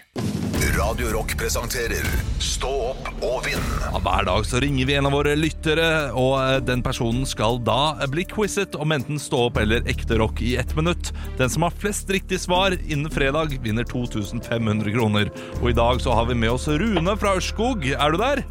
Radio 0.77 1.07
Rock 1.07 1.31
presenterer 1.37 2.05
Stå 2.39 2.69
opp 2.91 3.07
og 3.25 3.47
vinn. 3.47 3.63
Ja, 3.81 3.97
hver 4.05 4.27
dag 4.27 4.45
så 4.45 4.61
ringer 4.61 4.85
vi 4.85 4.93
en 4.99 5.09
av 5.09 5.15
våre 5.17 5.33
lyttere, 5.33 5.87
og 6.13 6.35
eh, 6.43 6.59
den 6.61 6.83
personen 6.85 7.25
skal 7.25 7.57
da 7.65 7.95
bli 8.11 8.27
quizet 8.29 8.77
om 8.77 8.93
enten 8.93 9.17
stå 9.17 9.47
opp 9.47 9.57
eller 9.63 9.87
ekte 9.89 10.19
rock 10.21 10.45
i 10.45 10.53
ett 10.61 10.75
minutt. 10.77 11.09
Den 11.41 11.49
som 11.49 11.65
har 11.65 11.73
flest 11.73 12.13
riktige 12.13 12.43
svar 12.43 12.77
innen 12.77 13.09
fredag, 13.09 13.57
vinner 13.65 13.87
2500 13.89 14.93
kroner. 14.93 15.33
Og 15.57 15.71
i 15.73 15.77
dag 15.81 16.03
så 16.03 16.13
har 16.13 16.29
vi 16.29 16.37
med 16.37 16.53
oss 16.53 16.69
Rune 16.69 17.17
fra 17.17 17.33
Ørskog. 17.41 17.89
Er 17.97 18.13
du 18.13 18.21
der? 18.21 18.45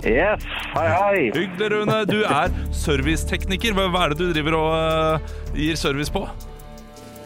Yes, 0.00 0.48
hei 0.78 0.90
hei. 0.96 1.24
Hyggelig, 1.36 1.74
Rune. 1.74 2.04
Du 2.08 2.22
er 2.22 2.56
servicetekniker. 2.72 3.76
Hva 3.76 3.90
hva 3.92 4.06
er 4.06 4.16
det 4.16 4.22
du 4.22 4.30
driver 4.32 4.62
og 4.62 4.78
eh, 4.78 5.34
gir 5.60 5.76
service 5.76 6.14
på? 6.14 6.24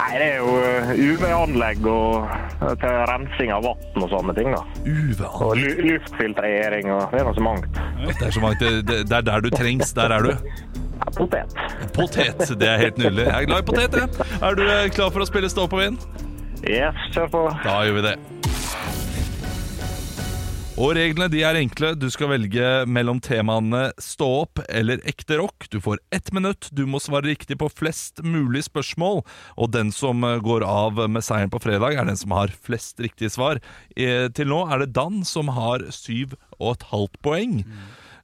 Nei, 0.02 0.18
det 0.18 0.28
er 0.32 0.40
jo 0.40 0.54
uh, 0.58 0.88
UV-anlegg 0.98 1.84
uh, 1.86 2.32
til 2.82 2.96
rensing 3.06 3.52
av 3.54 3.62
vann 3.68 4.02
og 4.02 4.08
sånne 4.10 4.34
ting 4.34 4.50
da. 4.50 4.62
Uvan. 4.82 5.28
Og 5.46 5.60
lu 5.60 5.68
luftfiltrering 5.86 6.90
og 6.90 7.14
det 7.14 7.20
er 7.22 7.28
noe 7.28 7.36
så 7.38 7.44
mangt. 7.46 7.78
Det 8.08 8.16
er 8.26 8.34
så 8.34 8.42
mangt. 8.42 8.64
det, 8.64 8.82
det, 8.88 8.98
det 9.06 9.20
er 9.20 9.28
der 9.30 9.44
du 9.46 9.50
trengs. 9.54 9.94
Der 9.94 10.16
er 10.16 10.26
du. 10.26 10.32
Ja, 10.32 11.06
potet. 11.14 11.54
Potet. 11.94 12.42
Det 12.58 12.68
er 12.68 12.82
helt 12.82 12.98
nydelig. 12.98 13.28
Jeg 13.28 13.46
er 13.46 13.50
glad 13.52 13.62
i 13.62 13.68
potet, 13.70 13.98
jeg. 14.02 14.28
Er 14.42 14.58
du 14.58 14.66
eh, 14.66 14.84
klar 14.90 15.14
for 15.14 15.22
å 15.22 15.30
spille 15.30 15.50
Stå 15.52 15.70
på 15.70 15.78
vind? 15.82 16.02
Yes, 16.66 16.98
kjør 17.14 17.30
på. 17.30 17.46
Da 17.62 17.80
gjør 17.86 18.00
vi 18.00 18.06
det. 18.10 18.16
Og 20.82 20.96
reglene 20.96 21.28
de 21.30 21.44
er 21.46 21.54
enkle. 21.60 21.92
Du 21.94 22.08
skal 22.10 22.32
velge 22.32 22.62
mellom 22.90 23.20
temaene 23.22 23.84
stå 24.02 24.26
opp 24.40 24.62
eller 24.66 24.98
ekte 25.06 25.36
rock. 25.38 25.68
Du 25.70 25.76
får 25.84 26.00
ett 26.10 26.32
minutt. 26.34 26.66
Du 26.74 26.82
må 26.90 26.98
svare 26.98 27.28
riktig 27.30 27.54
på 27.60 27.68
flest 27.70 28.18
mulig 28.26 28.64
spørsmål. 28.66 29.20
Og 29.62 29.70
den 29.76 29.92
som 29.94 30.24
eh, 30.26 30.40
går 30.42 30.64
av 30.66 30.98
med 31.06 31.22
seieren 31.22 31.52
på 31.54 31.60
fredag, 31.62 31.94
er 31.94 32.08
den 32.10 32.18
som 32.18 32.34
har 32.34 32.50
flest 32.66 32.98
riktige 33.04 33.30
svar. 33.30 33.62
Eh, 33.94 34.26
Til 34.34 34.50
nå 34.50 34.64
er 34.74 34.82
det 34.82 34.90
Dan 34.96 35.22
som 35.28 35.52
har 35.54 35.86
syv 35.94 36.34
og 36.58 36.72
et 36.74 36.88
halvt 36.90 37.20
poeng. 37.22 37.56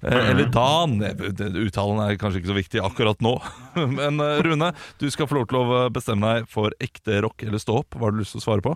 Eh, 0.02 0.18
Eller 0.32 0.50
Dan. 0.50 0.98
Uttalen 0.98 2.02
er 2.08 2.18
kanskje 2.18 2.42
ikke 2.42 2.54
så 2.56 2.58
viktig 2.58 2.82
akkurat 2.90 3.22
nå. 3.22 3.36
Men 4.00 4.18
Rune, 4.18 4.72
du 4.98 5.06
skal 5.14 5.30
få 5.30 5.38
lov 5.38 5.46
til 5.52 5.62
å 5.62 5.86
bestemme 5.94 6.34
deg 6.34 6.50
for 6.50 6.74
ekte 6.82 7.22
rock 7.22 7.46
eller 7.46 7.62
stå 7.62 7.84
opp. 7.84 7.94
Hva 7.94 8.08
har 8.08 8.18
du 8.18 8.24
lyst 8.24 8.34
til 8.34 8.42
å 8.42 8.48
svare 8.50 8.66
på? 8.66 8.74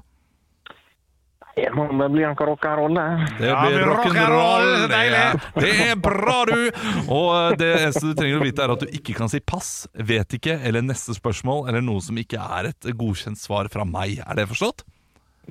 Det 1.55 1.69
blir 1.75 2.25
en 2.25 2.37
rock'n'roll, 2.37 2.95
det. 2.97 3.27
Det 3.39 3.49
Ja, 3.51 3.59
blir 3.69 3.83
rock'n'roll, 3.91 4.89
deilig. 4.89 5.41
det 5.61 5.73
er 5.91 5.97
bra, 6.01 6.37
du! 6.49 6.71
Og 7.13 7.29
eh, 7.37 7.57
det 7.61 7.69
eneste 7.83 8.07
du 8.09 8.15
trenger 8.17 8.41
å 8.41 8.45
vite, 8.47 8.65
er 8.65 8.73
at 8.73 8.81
du 8.81 8.89
ikke 8.89 9.17
kan 9.19 9.29
si 9.29 9.41
pass, 9.41 9.87
vet 9.93 10.33
ikke, 10.39 10.57
eller 10.65 10.81
neste 10.87 11.13
spørsmål, 11.19 11.67
eller 11.69 11.85
noe 11.85 12.01
som 12.01 12.17
ikke 12.17 12.41
er 12.41 12.71
et 12.73 12.89
godkjent 12.97 13.39
svar 13.41 13.69
fra 13.73 13.85
meg. 13.85 14.23
Er 14.25 14.41
det 14.41 14.49
forstått? 14.49 14.87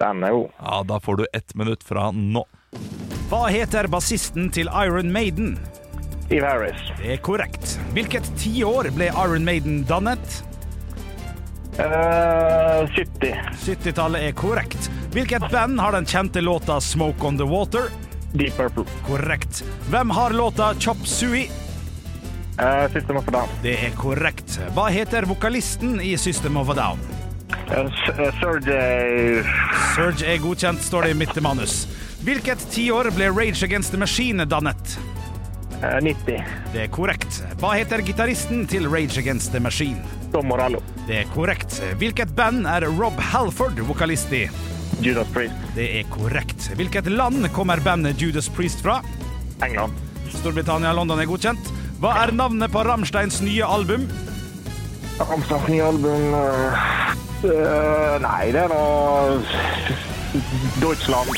Den 0.01 0.23
er 0.25 0.33
god. 0.33 0.49
Ja, 0.57 0.81
da 0.89 0.97
får 1.03 1.21
du 1.21 1.25
ett 1.37 1.53
minutt 1.59 1.83
fra 1.85 2.09
nå. 2.15 2.45
Hva 3.29 3.45
heter 3.51 3.87
bassisten 3.91 4.49
til 4.55 4.71
Iron 4.81 5.11
Maiden? 5.13 5.53
Steve 6.25 6.47
Harris. 6.47 6.81
Det 6.97 7.13
er 7.17 7.21
korrekt. 7.21 7.75
Hvilket 7.93 8.25
tiår 8.39 8.89
ble 8.95 9.09
Iron 9.11 9.43
Maiden 9.45 9.83
dannet? 9.89 10.41
Uh, 11.81 12.85
70. 12.95 13.33
70-tallet 13.65 14.27
er 14.27 14.31
korrekt. 14.37 14.89
Hvilket 15.11 15.47
band 15.51 15.79
har 15.81 15.91
den 15.97 16.05
kjente 16.05 16.41
låta 16.41 16.79
'Smoke 16.81 17.25
On 17.27 17.37
The 17.37 17.45
Water'? 17.47 17.89
Deep 18.33 18.57
Purple. 18.57 18.85
Korrekt. 19.07 19.63
Hvem 19.89 20.09
har 20.09 20.29
låta 20.29 20.73
'Chop 20.75 20.97
Suey'? 21.05 21.49
Uh, 22.61 22.91
System 22.93 23.17
of 23.17 23.27
a 23.27 23.31
Down. 23.31 23.47
Det 23.63 23.73
er 23.85 23.89
korrekt. 23.97 24.59
Hva 24.75 24.89
heter 24.93 25.25
vokalisten 25.25 26.01
i 26.01 26.17
System 26.17 26.57
of 26.57 26.69
a 26.69 26.73
Down? 26.73 26.99
Uh, 27.71 27.85
S- 27.85 28.19
uh, 28.19 28.29
Sergej... 28.41 29.43
Surge 29.95 30.25
er 30.33 30.37
godkjent, 30.37 30.81
står 30.83 31.01
det 31.01 31.09
i 31.09 31.13
mitt 31.13 31.41
manus. 31.41 31.87
Hvilket 32.21 32.61
tiår 32.71 33.09
ble 33.15 33.31
Rage 33.33 33.63
Against 33.65 33.91
the 33.91 33.97
Machine 33.97 34.45
dannet? 34.45 34.99
Uh, 35.81 35.97
90. 35.97 36.43
Det 36.73 36.83
er 36.83 36.89
korrekt. 36.93 37.41
Hva 37.57 37.73
heter 37.73 38.03
gitaristen 38.05 38.67
til 38.69 38.85
Rage 38.89 39.17
Against 39.17 39.49
the 39.51 39.59
Machine? 39.59 40.03
Tom 40.31 40.45
Morello. 40.51 40.83
Det 41.07 41.23
er 41.23 41.31
korrekt. 41.33 41.79
Hvilket 41.97 42.35
band 42.37 42.67
er 42.69 42.85
Rob 42.85 43.17
Halford 43.31 43.81
vokalist 43.87 44.29
i? 44.33 44.45
Judas 45.01 45.27
Priest. 45.33 45.57
Det 45.73 45.87
er 45.97 46.05
korrekt. 46.13 46.69
Hvilket 46.77 47.09
land 47.09 47.47
kommer 47.55 47.81
bandet 47.81 48.21
Judas 48.21 48.49
Priest 48.49 48.85
fra? 48.85 48.99
England. 49.65 49.97
Storbritannia 50.29 50.93
og 50.93 51.01
London 51.01 51.23
er 51.23 51.29
godkjent. 51.29 51.71
Hva 52.01 52.13
er 52.23 52.35
navnet 52.37 52.71
på 52.73 52.83
Ramsteins 52.85 53.41
nye 53.41 53.65
album? 53.65 54.05
Ramsteins 55.17 55.67
nye 55.69 55.83
album 55.85 56.33
eh, 56.37 56.85
eh, 57.49 58.15
Nei, 58.21 58.51
det 58.53 58.63
er 58.63 58.71
noe 58.71 59.41
Deutschland. 60.81 61.29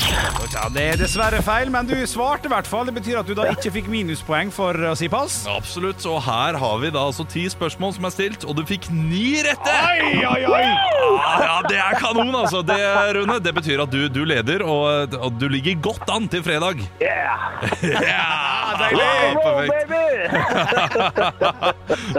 Ja, 0.53 0.65
det 0.73 0.83
er 0.93 0.97
dessverre 0.97 1.41
feil, 1.45 1.69
men 1.73 1.87
du 1.89 1.95
svarte 2.09 2.49
i 2.49 2.53
hvert 2.53 2.67
fall. 2.69 2.87
Det 2.89 2.95
betyr 2.97 3.19
at 3.21 3.29
du 3.29 3.35
da 3.37 3.45
ikke 3.51 3.71
fikk 3.77 3.89
minuspoeng 3.91 4.51
for 4.53 4.77
å 4.89 4.93
si 4.97 5.09
pass. 5.11 5.43
Absolutt. 5.49 6.01
Og 6.09 6.19
her 6.25 6.57
har 6.59 6.81
vi 6.81 6.91
da 6.93 7.05
altså 7.11 7.25
ti 7.29 7.45
spørsmål 7.51 7.93
som 7.97 8.09
er 8.09 8.15
stilt, 8.15 8.47
og 8.47 8.57
du 8.57 8.63
fikk 8.67 8.89
ni 8.93 9.43
rette! 9.45 9.75
Oi, 9.93 10.23
oi, 10.25 10.41
oi! 10.49 10.63
Ja, 10.63 11.33
ja, 11.43 11.57
det 11.69 11.79
er 11.83 11.99
kanon, 12.01 12.33
altså. 12.33 12.63
Det, 12.65 12.79
Rune, 13.19 13.37
det 13.43 13.53
betyr 13.59 13.85
at 13.85 13.93
du, 13.93 14.07
du 14.09 14.23
leder, 14.27 14.65
og, 14.65 15.13
og 15.19 15.37
du 15.37 15.47
ligger 15.51 15.77
godt 15.91 16.09
an 16.13 16.27
til 16.31 16.45
fredag. 16.45 16.81
Yeah! 17.03 17.69
yeah 17.93 18.63
deilig! 18.77 19.37
Perfekt. 19.43 19.91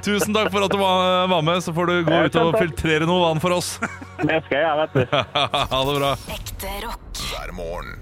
Tusen 0.07 0.35
takk 0.37 0.50
for 0.52 0.66
at 0.66 0.72
du 0.72 0.78
var, 0.80 1.26
var 1.30 1.42
med. 1.42 1.62
Så 1.64 1.72
får 1.74 1.87
du 1.90 1.94
gå 2.07 2.16
ut 2.26 2.37
og 2.40 2.59
filtrere 2.59 3.09
noe 3.09 3.20
vann 3.26 3.42
for 3.42 3.50
oss. 3.59 3.68
Det 4.22 4.40
skal 4.46 4.59
jeg, 4.61 4.74
vet 4.83 4.92
du. 4.94 5.02
Ha 5.74 5.80
det 5.88 5.94
bra. 5.98 6.11
Ekte. 6.35 6.72
Hver 7.35 7.51
morgen. 7.57 7.99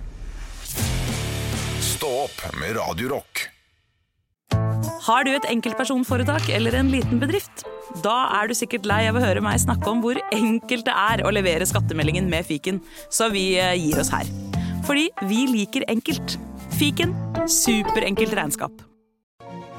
Stå 1.81 2.11
opp 2.27 2.45
med 2.61 2.77
Radio 2.77 3.14
Rock. 3.14 3.49
Har 5.03 5.25
du 5.25 5.33
et 5.33 5.47
enkeltpersonforetak 5.51 6.51
eller 6.53 6.77
en 6.79 6.90
liten 6.92 7.18
bedrift? 7.23 7.64
Da 8.05 8.14
er 8.38 8.51
du 8.51 8.55
sikkert 8.55 8.87
lei 8.87 9.01
av 9.09 9.16
å 9.18 9.23
høre 9.25 9.42
meg 9.45 9.61
snakke 9.62 9.88
om 9.90 10.03
hvor 10.05 10.21
enkelt 10.35 10.87
det 10.87 10.95
er 10.95 11.25
å 11.25 11.33
levere 11.35 11.66
skattemeldingen 11.68 12.29
med 12.31 12.47
fiken, 12.47 12.79
så 13.11 13.31
vi 13.33 13.53
eh, 13.59 13.75
gir 13.81 13.99
oss 14.03 14.12
her. 14.12 14.29
Fordi 14.87 15.09
vi 15.31 15.47
liker 15.51 15.88
enkelt. 15.90 16.37
Fiken 16.77 17.16
superenkelt 17.51 18.37
regnskap. 18.37 18.85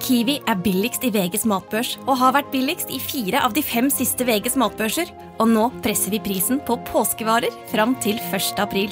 Kiwi 0.04 0.42
er 0.52 0.60
billigst 0.60 1.06
i 1.08 1.13
VGs 1.16 1.46
matbørs 1.48 1.94
og 2.04 2.18
har 2.20 2.34
vært 2.36 2.52
billigst 2.52 2.92
i 2.92 3.00
fire 3.00 3.39
av 3.46 3.56
de 3.56 3.63
fem 3.63 3.88
siste 3.94 4.26
VGs 4.28 4.58
matbørser. 4.60 5.13
Og 5.39 5.48
nå 5.54 5.70
presser 5.86 6.12
vi 6.12 6.24
prisen 6.24 6.60
på 6.68 6.76
påskevarer 6.89 7.54
fram 7.72 7.96
til 8.04 8.20
1. 8.34 8.60
april. 8.60 8.92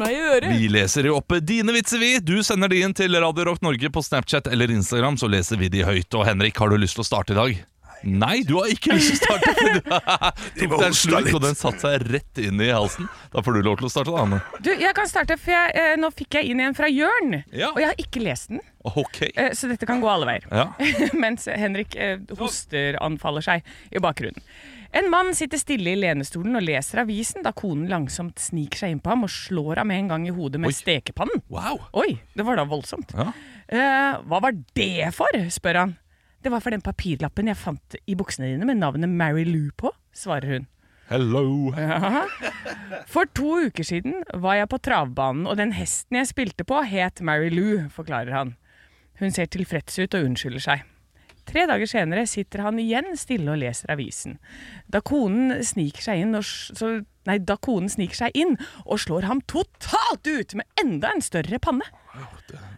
Meg 0.00 0.14
i 0.16 0.20
øret! 0.32 0.50
Vi 0.58 0.68
leser 0.72 1.08
jo 1.08 1.16
opp 1.20 1.34
dine 1.46 1.74
vitser, 1.76 2.00
vi. 2.02 2.12
Du 2.24 2.36
sender 2.46 2.70
de 2.72 2.82
inn 2.84 2.94
til 2.96 3.14
Radio 3.20 3.50
Rock 3.50 3.62
Norge 3.66 3.90
på 3.94 4.02
Snapchat 4.04 4.48
eller 4.52 4.70
Instagram, 4.74 5.18
så 5.20 5.28
leser 5.30 5.58
vi 5.60 5.68
de 5.72 5.84
høyt. 5.86 6.12
Og 6.18 6.26
Henrik, 6.28 6.58
har 6.62 6.70
du 6.72 6.78
lyst 6.80 6.98
til 6.98 7.04
å 7.06 7.08
starte 7.10 7.34
i 7.34 7.38
dag? 7.38 7.58
Nei, 8.06 8.44
du 8.46 8.52
har 8.60 8.68
ikke 8.70 8.94
lyst 8.94 9.16
til 9.24 9.32
å 9.34 9.38
starte. 9.40 9.54
Du 10.54 10.60
tok 10.68 10.74
deg 10.78 10.86
en 10.90 10.94
slurk, 10.94 11.30
og 11.34 11.42
den 11.42 11.56
satte 11.58 11.82
seg 11.82 12.04
rett 12.14 12.38
inn 12.44 12.60
i 12.62 12.68
halsen. 12.70 13.08
Da 13.32 13.42
får 13.42 13.58
du 13.58 13.62
lov 13.66 13.80
til 13.80 13.88
å 13.88 13.90
starte, 13.90 14.14
da, 14.14 14.22
Anne. 14.22 14.38
Du, 14.62 14.70
jeg 14.70 14.94
kan 14.94 15.10
starte, 15.10 15.34
for 15.42 15.50
jeg, 15.56 15.74
eh, 15.74 15.96
nå 15.98 16.12
fikk 16.14 16.38
jeg 16.38 16.52
inn 16.52 16.62
en 16.62 16.78
fra 16.78 16.86
Jørn. 16.92 17.40
Ja. 17.50 17.72
Og 17.72 17.82
jeg 17.82 17.90
har 17.90 17.98
ikke 18.06 18.22
lest 18.22 18.52
den, 18.54 18.62
Ok. 18.86 19.24
eh, 19.34 19.50
så 19.58 19.66
dette 19.72 19.88
kan 19.90 19.98
gå 20.04 20.08
alle 20.12 20.30
veier. 20.30 20.46
Ja. 20.54 20.68
Mens 21.24 21.50
Henrik 21.50 21.98
eh, 21.98 22.20
hoster 22.38 23.00
anfaller 23.02 23.42
seg 23.44 23.66
i 23.90 23.98
bakgrunnen. 24.04 24.46
En 24.96 25.10
mann 25.12 25.34
sitter 25.36 25.60
stille 25.60 25.92
i 25.92 25.98
lenestolen 26.00 26.56
og 26.56 26.64
leser 26.64 27.02
avisen 27.02 27.44
da 27.44 27.52
konen 27.56 27.90
langsomt 27.90 28.40
sniker 28.40 28.80
seg 28.80 28.94
inn 28.94 29.02
på 29.04 29.12
ham 29.12 29.26
og 29.26 29.32
slår 29.32 29.82
ham 29.82 29.92
en 29.92 30.08
gang 30.08 30.24
i 30.26 30.32
hodet 30.32 30.60
med 30.62 30.72
Oi. 30.72 30.76
stekepannen. 30.78 31.42
Wow. 31.52 31.82
Oi, 31.92 32.14
det 32.34 32.46
var 32.48 32.56
da 32.56 32.64
voldsomt. 32.68 33.12
Ja. 33.12 33.28
Eh, 33.68 34.16
hva 34.24 34.40
var 34.40 34.56
det 34.78 35.10
for? 35.16 35.36
spør 35.52 35.82
han. 35.82 35.94
Det 36.40 36.52
var 36.54 36.62
for 36.64 36.72
den 36.72 36.84
papirlappen 36.84 37.50
jeg 37.50 37.58
fant 37.60 37.98
i 38.08 38.16
buksene 38.16 38.48
dine 38.54 38.64
med 38.68 38.80
navnet 38.80 39.10
Mary 39.12 39.44
Lou 39.44 39.68
på, 39.76 39.92
svarer 40.16 40.54
hun. 40.56 40.68
Hello. 41.08 41.72
Ja. 41.76 42.24
For 43.08 43.28
to 43.36 43.58
uker 43.68 43.84
siden 43.84 44.22
var 44.36 44.58
jeg 44.58 44.68
på 44.72 44.78
travbanen, 44.84 45.46
og 45.48 45.56
den 45.60 45.72
hesten 45.76 46.20
jeg 46.20 46.28
spilte 46.30 46.66
på, 46.68 46.82
het 46.84 47.20
Mary 47.24 47.48
Lou, 47.52 47.88
forklarer 47.92 48.32
han. 48.36 48.54
Hun 49.18 49.32
ser 49.34 49.48
tilfreds 49.50 49.98
ut 49.98 50.14
og 50.14 50.28
unnskylder 50.28 50.62
seg. 50.62 50.84
Tre 51.48 51.64
dager 51.68 51.88
senere 51.88 52.26
sitter 52.28 52.60
han 52.66 52.78
igjen 52.82 53.14
stille 53.16 53.54
og 53.54 53.60
leser 53.62 53.92
avisen. 53.94 54.36
Da 54.90 55.00
konen 55.04 55.62
sniker 55.64 56.04
seg 56.04 56.24
inn 56.26 56.36
og, 56.36 56.44
så, 56.44 56.90
nei, 57.28 57.38
da 57.40 57.56
konen 57.64 57.88
sniker 57.92 58.18
seg 58.26 58.36
inn 58.36 58.56
og 58.84 59.00
slår 59.00 59.28
ham 59.30 59.40
totalt 59.48 60.28
ut 60.28 60.54
med 60.58 60.68
enda 60.82 61.14
en 61.14 61.24
større 61.24 61.60
panne. 61.62 61.86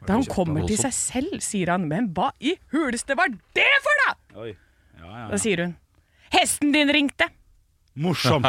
Da 0.07 0.15
han 0.15 0.27
kommer 0.31 0.67
til 0.69 0.79
seg 0.79 0.95
selv, 0.95 1.41
sier 1.43 1.73
han 1.73 1.89
'men 1.89 2.13
hva 2.15 2.31
i 2.41 2.55
huleste 2.73 3.17
var 3.19 3.29
det 3.59 3.71
for 3.83 4.05
da?' 4.05 4.41
Oi. 4.45 4.55
Ja, 5.01 5.11
ja, 5.11 5.29
Da 5.31 5.37
sier 5.39 5.65
hun 5.65 5.77
'hesten 6.31 6.73
din 6.73 6.89
ringte'. 6.89 7.29
Morsomt. 7.95 8.47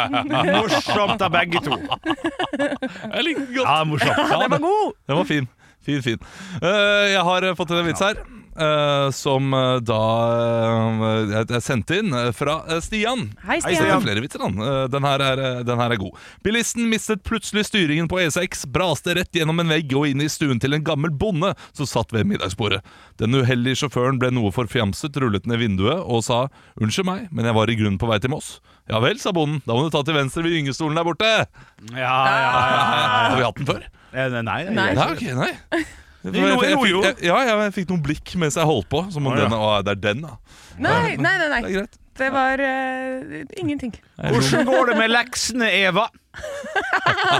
Morsomt 0.56 1.20
av 1.22 1.30
begge 1.32 1.60
to. 1.60 1.74
Jeg 1.74 3.24
liker 3.26 3.46
godt. 3.50 3.66
Ja, 3.66 3.84
morsomt. 3.84 4.16
Ja, 4.16 4.38
Den 4.40 4.50
var 4.50 4.58
god! 4.62 4.92
Den 5.06 5.16
var 5.16 5.24
fin. 5.24 5.48
Fin, 5.82 6.02
fin. 6.02 6.18
Eh, 6.62 7.12
jeg 7.12 7.22
har 7.22 7.54
fått 7.58 7.70
en 7.70 7.86
vits 7.86 8.00
her. 8.00 8.22
Eh, 8.58 9.10
som 9.14 9.52
eh, 9.54 9.78
da 9.86 9.98
eh, 10.36 11.26
jeg- 11.32 11.50
jeg 11.54 11.62
sendte 11.62 11.98
inn 12.00 12.12
eh, 12.14 12.30
fra 12.32 12.62
eh, 12.68 12.80
Stian. 12.80 13.26
Hei, 13.46 13.58
Stian. 13.60 13.62
Hei, 13.62 13.74
Stian. 13.76 14.02
flere 14.02 14.20
vitser, 14.24 14.40
han. 14.42 14.58
Eh, 14.58 14.86
Den 14.88 15.02
her, 15.04 15.20
er, 15.20 15.38
eh, 15.58 15.62
den 15.62 15.78
her 15.78 15.90
er 15.92 15.96
god. 16.00 16.16
Bilisten 16.44 16.88
mistet 16.90 17.22
plutselig 17.22 17.66
styringen 17.68 18.08
på 18.08 18.18
E6, 18.22 18.66
braste 18.72 19.14
rett 19.16 19.32
gjennom 19.32 19.60
en 19.60 19.68
vegg 19.68 19.92
og 19.96 20.06
inn 20.08 20.20
i 20.24 20.28
stuen 20.32 20.60
til 20.60 20.74
en 20.74 20.84
gammel 20.84 21.10
bonde 21.10 21.54
som 21.72 21.86
satt 21.86 22.12
ved 22.12 22.26
middagsbordet. 22.26 22.80
Den 23.18 23.32
uheldige 23.34 23.76
sjåføren 23.84 24.18
ble 24.18 24.30
noe 24.30 24.50
forfjamset, 24.52 25.16
rullet 25.20 25.46
ned 25.46 25.58
vinduet 25.60 26.00
og 26.04 26.22
sa 26.24 26.48
'Unnskyld 26.80 27.04
meg, 27.06 27.28
men 27.32 27.44
jeg 27.44 27.54
var 27.54 27.66
i 27.70 27.76
grunnen 27.76 27.98
på 27.98 28.08
vei 28.08 28.18
til 28.18 28.30
Moss'. 28.30 28.60
'Ja 28.88 29.00
vel', 29.00 29.18
sa 29.18 29.32
bonden. 29.32 29.62
'Da 29.66 29.72
må 29.74 29.84
du 29.84 29.90
ta 29.90 30.02
til 30.02 30.14
venstre 30.14 30.42
ved 30.42 30.52
gyngestolen 30.52 30.94
der 30.94 31.04
borte'. 31.04 31.46
Ja, 31.92 31.98
ja, 31.98 32.40
ja, 32.40 33.28
Har 33.30 33.36
vi 33.36 33.42
hatt 33.44 33.54
den 33.56 33.66
før? 33.66 33.82
Nei, 34.14 34.28
nei, 34.42 34.64
Nei. 34.72 34.94
Nei, 34.94 35.12
okay, 35.12 35.34
nei. 35.34 35.84
Jo, 36.26 36.62
Jeg- 36.62 36.78
fikk- 36.80 37.22
Ja, 37.22 37.36
jeg 37.44 37.72
fikk 37.76 37.88
noen 37.92 38.02
blikk 38.02 38.34
mens 38.40 38.56
jeg 38.58 38.66
holdt 38.66 38.88
på. 38.90 39.04
Som 39.12 39.26
om 39.26 39.32
ah, 39.32 39.38
ja. 39.38 39.44
den, 39.44 39.54
å, 39.54 39.82
det 39.86 39.94
er 39.94 40.02
den, 40.08 40.22
da. 40.26 40.36
Nei, 40.78 41.16
nei, 41.16 41.36
nei. 41.38 41.60
Det 41.62 41.70
er 41.70 41.76
greit. 41.80 41.98
Det 42.16 42.30
var 42.32 42.60
uh, 42.64 43.44
ingenting. 43.60 43.92
Hvordan 44.16 44.64
går 44.64 44.86
det 44.90 44.96
med 44.96 45.10
leksene, 45.12 45.68
Eva? 45.84 46.06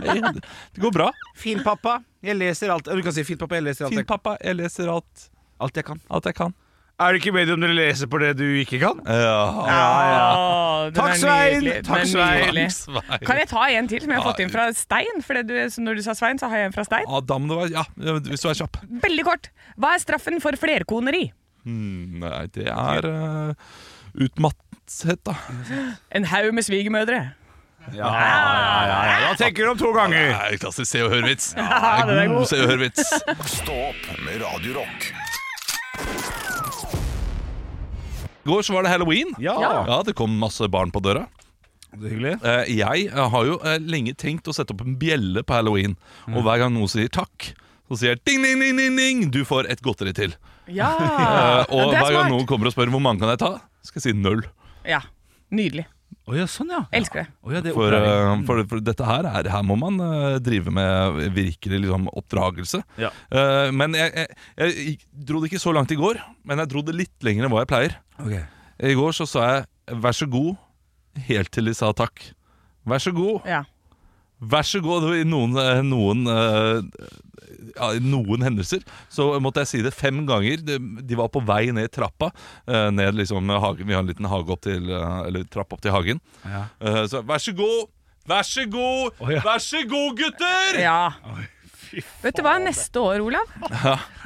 Nei, 0.04 0.20
det 0.20 0.82
går 0.82 0.92
bra. 0.92 1.08
Fin 1.36 1.62
pappa, 1.64 1.98
jeg 2.24 2.36
leser 2.36 2.72
alt 2.74 2.88
Du 2.88 3.02
kan 3.04 3.14
si 3.16 3.24
fin 3.24 3.40
pappa, 3.40 3.56
jeg 3.56 3.64
leser 3.64 3.88
alt 3.88 3.96
Fin 3.96 4.08
pappa, 4.08 4.36
jeg 4.42 4.58
leser 4.58 4.92
alt, 4.92 5.28
alt 5.60 5.80
jeg 5.80 5.88
kan. 5.88 6.00
alt 6.12 6.28
jeg 6.28 6.36
kan. 6.36 6.54
Er 6.96 7.12
det 7.12 7.18
ikke 7.20 7.34
bedre 7.36 7.52
om 7.58 7.60
dere 7.60 7.74
leser 7.76 8.08
på 8.08 8.18
det 8.22 8.30
du 8.38 8.44
ikke 8.56 8.78
kan? 8.80 9.00
Ja. 9.04 9.40
ja, 9.68 9.88
ja 10.08 10.92
Takk, 10.96 11.18
Svein. 11.20 11.66
Takk, 11.84 12.06
Svein. 12.08 12.60
Kan 13.26 13.40
jeg 13.42 13.50
ta 13.50 13.66
en 13.68 13.90
til 13.90 14.00
som 14.00 14.14
jeg 14.14 14.22
har 14.22 14.24
fått 14.24 14.40
inn 14.40 14.52
fra 14.52 14.64
Stein? 14.72 15.20
For 15.26 15.36
det 15.36 15.44
du, 15.50 15.82
når 15.84 15.98
du 15.98 16.04
sa 16.06 16.14
Svein, 16.16 16.40
så 16.40 16.48
har 16.48 16.62
jeg 16.62 16.70
en 16.70 16.76
fra 16.76 16.86
Stein. 16.88 17.04
Ja, 17.04 17.20
da 17.20 17.36
må 17.36 17.50
det 17.52 17.58
være 17.66 17.74
Ja, 17.74 18.14
hvis 18.30 18.46
du 18.46 18.48
er 18.48 18.56
kjapp. 18.62 18.80
Veldig 19.04 19.26
kort. 19.28 19.50
Hva 19.76 19.92
er 19.92 20.00
straffen 20.06 20.40
for 20.40 20.56
flerkoneri? 20.56 21.26
Hmm, 21.68 22.16
nei, 22.22 22.46
det 22.56 22.70
er 22.72 23.10
uh, 23.10 23.76
utmatthet, 24.16 25.20
da. 25.28 25.36
En 26.16 26.30
haug 26.32 26.48
med 26.56 26.64
svigermødre. 26.64 27.20
Ja, 27.92 28.08
ja, 28.08 28.40
ja, 28.88 28.98
ja. 29.04 29.28
Da 29.28 29.36
tenker 29.44 29.68
du 29.68 29.74
om 29.74 29.84
to 29.84 29.92
ganger. 29.92 30.32
Nei, 30.32 30.56
klassisk 30.64 30.94
Se 30.94 31.04
og 31.04 31.12
Hør-vits. 31.12 31.52
Ja, 31.60 32.24
God. 32.32 32.48
Se 32.48 32.64
og 32.64 32.72
Hør-vits. 32.72 33.12
Stå 33.58 33.80
opp 33.92 34.12
med 34.24 34.40
Radio 34.46 34.80
Rock. 34.80 35.10
I 35.96 36.45
går 38.48 38.64
så 38.66 38.76
var 38.76 38.86
det 38.86 38.92
halloween. 38.94 39.34
Ja. 39.42 39.56
Ja, 39.60 40.00
Det 40.06 40.16
kom 40.18 40.38
masse 40.40 40.68
barn 40.72 40.92
på 40.94 41.02
døra. 41.04 41.26
Det 41.96 42.10
er 42.10 42.12
hyggelig. 42.16 42.34
Eh, 42.44 42.72
jeg 42.76 43.06
eh, 43.08 43.28
har 43.32 43.46
jo 43.48 43.56
eh, 43.64 43.78
lenge 43.80 44.12
tenkt 44.18 44.48
å 44.50 44.54
sette 44.56 44.74
opp 44.74 44.82
en 44.84 44.98
bjelle 45.00 45.42
på 45.46 45.54
halloween. 45.56 45.94
Og 46.32 46.42
hver 46.44 46.60
gang 46.64 46.74
noen 46.74 46.90
sier 46.92 47.08
takk, 47.12 47.52
så 47.86 47.98
sier 48.00 48.14
jeg 48.16 48.22
ding, 48.26 48.42
ding, 48.44 48.60
ding, 48.60 48.76
ding, 48.80 48.96
ding, 48.98 49.24
du 49.32 49.44
får 49.48 49.70
et 49.72 49.82
godteri 49.84 50.12
til. 50.16 50.34
Ja, 50.66 50.90
Eh, 50.98 51.62
og 51.70 51.92
er 51.94 52.00
hver 52.02 52.16
gang 52.16 52.32
noen 52.32 52.46
kommer 52.48 52.68
og 52.68 52.74
spør 52.74 52.90
hvor 52.90 53.02
mange 53.02 53.22
kan 53.22 53.30
jeg 53.32 53.40
ta, 53.42 53.52
skal 53.86 54.02
jeg 54.02 54.08
si 54.08 54.16
null. 54.18 54.42
Ja, 54.86 55.04
Nydelig. 55.54 55.84
Å 56.26 56.34
ja, 56.34 56.44
sånn, 56.50 56.72
ja. 56.74 56.80
Elsker 56.94 57.22
det. 57.22 57.32
Oh 57.46 57.52
ja, 57.54 57.60
det 57.62 57.70
er 57.70 57.76
For, 57.76 57.94
eh, 57.94 58.30
for, 58.48 58.62
for 58.66 58.82
dette 58.82 59.06
her 59.06 59.28
er 59.30 59.46
Her 59.52 59.62
må 59.62 59.76
man 59.78 60.00
uh, 60.02 60.38
drive 60.42 60.72
med 60.74 61.20
virkelig 61.36 61.84
liksom, 61.84 62.08
oppdragelse. 62.18 62.80
Ja. 62.98 63.12
Uh, 63.30 63.70
men 63.70 63.94
jeg, 63.94 64.10
jeg, 64.10 64.40
jeg 64.58 64.96
dro 65.28 65.42
det 65.42 65.52
ikke 65.52 65.62
så 65.62 65.74
langt 65.76 65.94
i 65.94 65.98
går, 66.00 66.18
men 66.42 66.62
jeg 66.62 66.72
dro 66.72 66.82
det 66.86 66.96
litt 66.98 67.26
lenger 67.26 67.46
enn 67.46 67.54
hva 67.54 67.62
jeg 67.62 67.70
pleier. 67.70 67.96
Okay. 68.18 68.42
I 68.90 68.96
går 68.98 69.14
så 69.16 69.28
sa 69.30 69.46
jeg 69.52 69.68
'vær 70.02 70.18
så 70.18 70.26
god', 70.26 70.58
helt 71.30 71.52
til 71.54 71.70
de 71.70 71.74
sa 71.78 71.92
takk. 71.94 72.18
Vær 72.86 73.02
så 73.02 73.14
god. 73.14 73.46
Ja. 73.46 73.62
Vær 74.40 74.62
så 74.68 74.80
god. 74.84 75.06
I 75.16 75.24
noen, 75.24 75.56
eh, 75.56 75.80
noen, 75.86 76.26
eh, 76.28 76.82
ja, 77.76 77.88
noen 78.00 78.42
hendelser 78.44 78.82
så 79.12 79.30
måtte 79.40 79.62
jeg 79.64 79.70
si 79.70 79.80
det 79.84 79.94
fem 79.96 80.22
ganger. 80.28 80.60
De, 80.64 80.76
de 80.78 81.16
var 81.18 81.28
på 81.32 81.40
vei 81.46 81.70
ned 81.72 81.90
trappa. 81.92 82.30
eh, 82.68 82.90
ned 82.90 83.14
liksom 83.16 83.48
hagen. 83.48 83.86
Vi 83.86 83.94
har 83.96 84.00
en 84.04 84.08
liten 84.12 84.28
hage 84.28 84.52
opp 84.52 84.60
til, 84.66 84.90
eller 84.92 85.44
trapp 85.48 85.72
opp 85.72 85.80
til 85.84 85.92
hagen. 85.92 86.20
Ja. 86.44 86.66
Eh, 86.80 87.04
Så 87.06 87.22
vær 87.24 87.38
så 87.42 87.52
god, 87.56 87.86
Vær 88.26 88.42
så 88.42 88.64
god, 88.66 89.12
vær 89.22 89.60
så 89.62 89.84
god, 89.86 90.16
gutter! 90.18 90.80
Ja. 90.82 91.12
Vet 92.22 92.36
du 92.38 92.42
hva, 92.44 92.56
neste 92.62 93.00
år, 93.00 93.20
Olav 93.24 93.46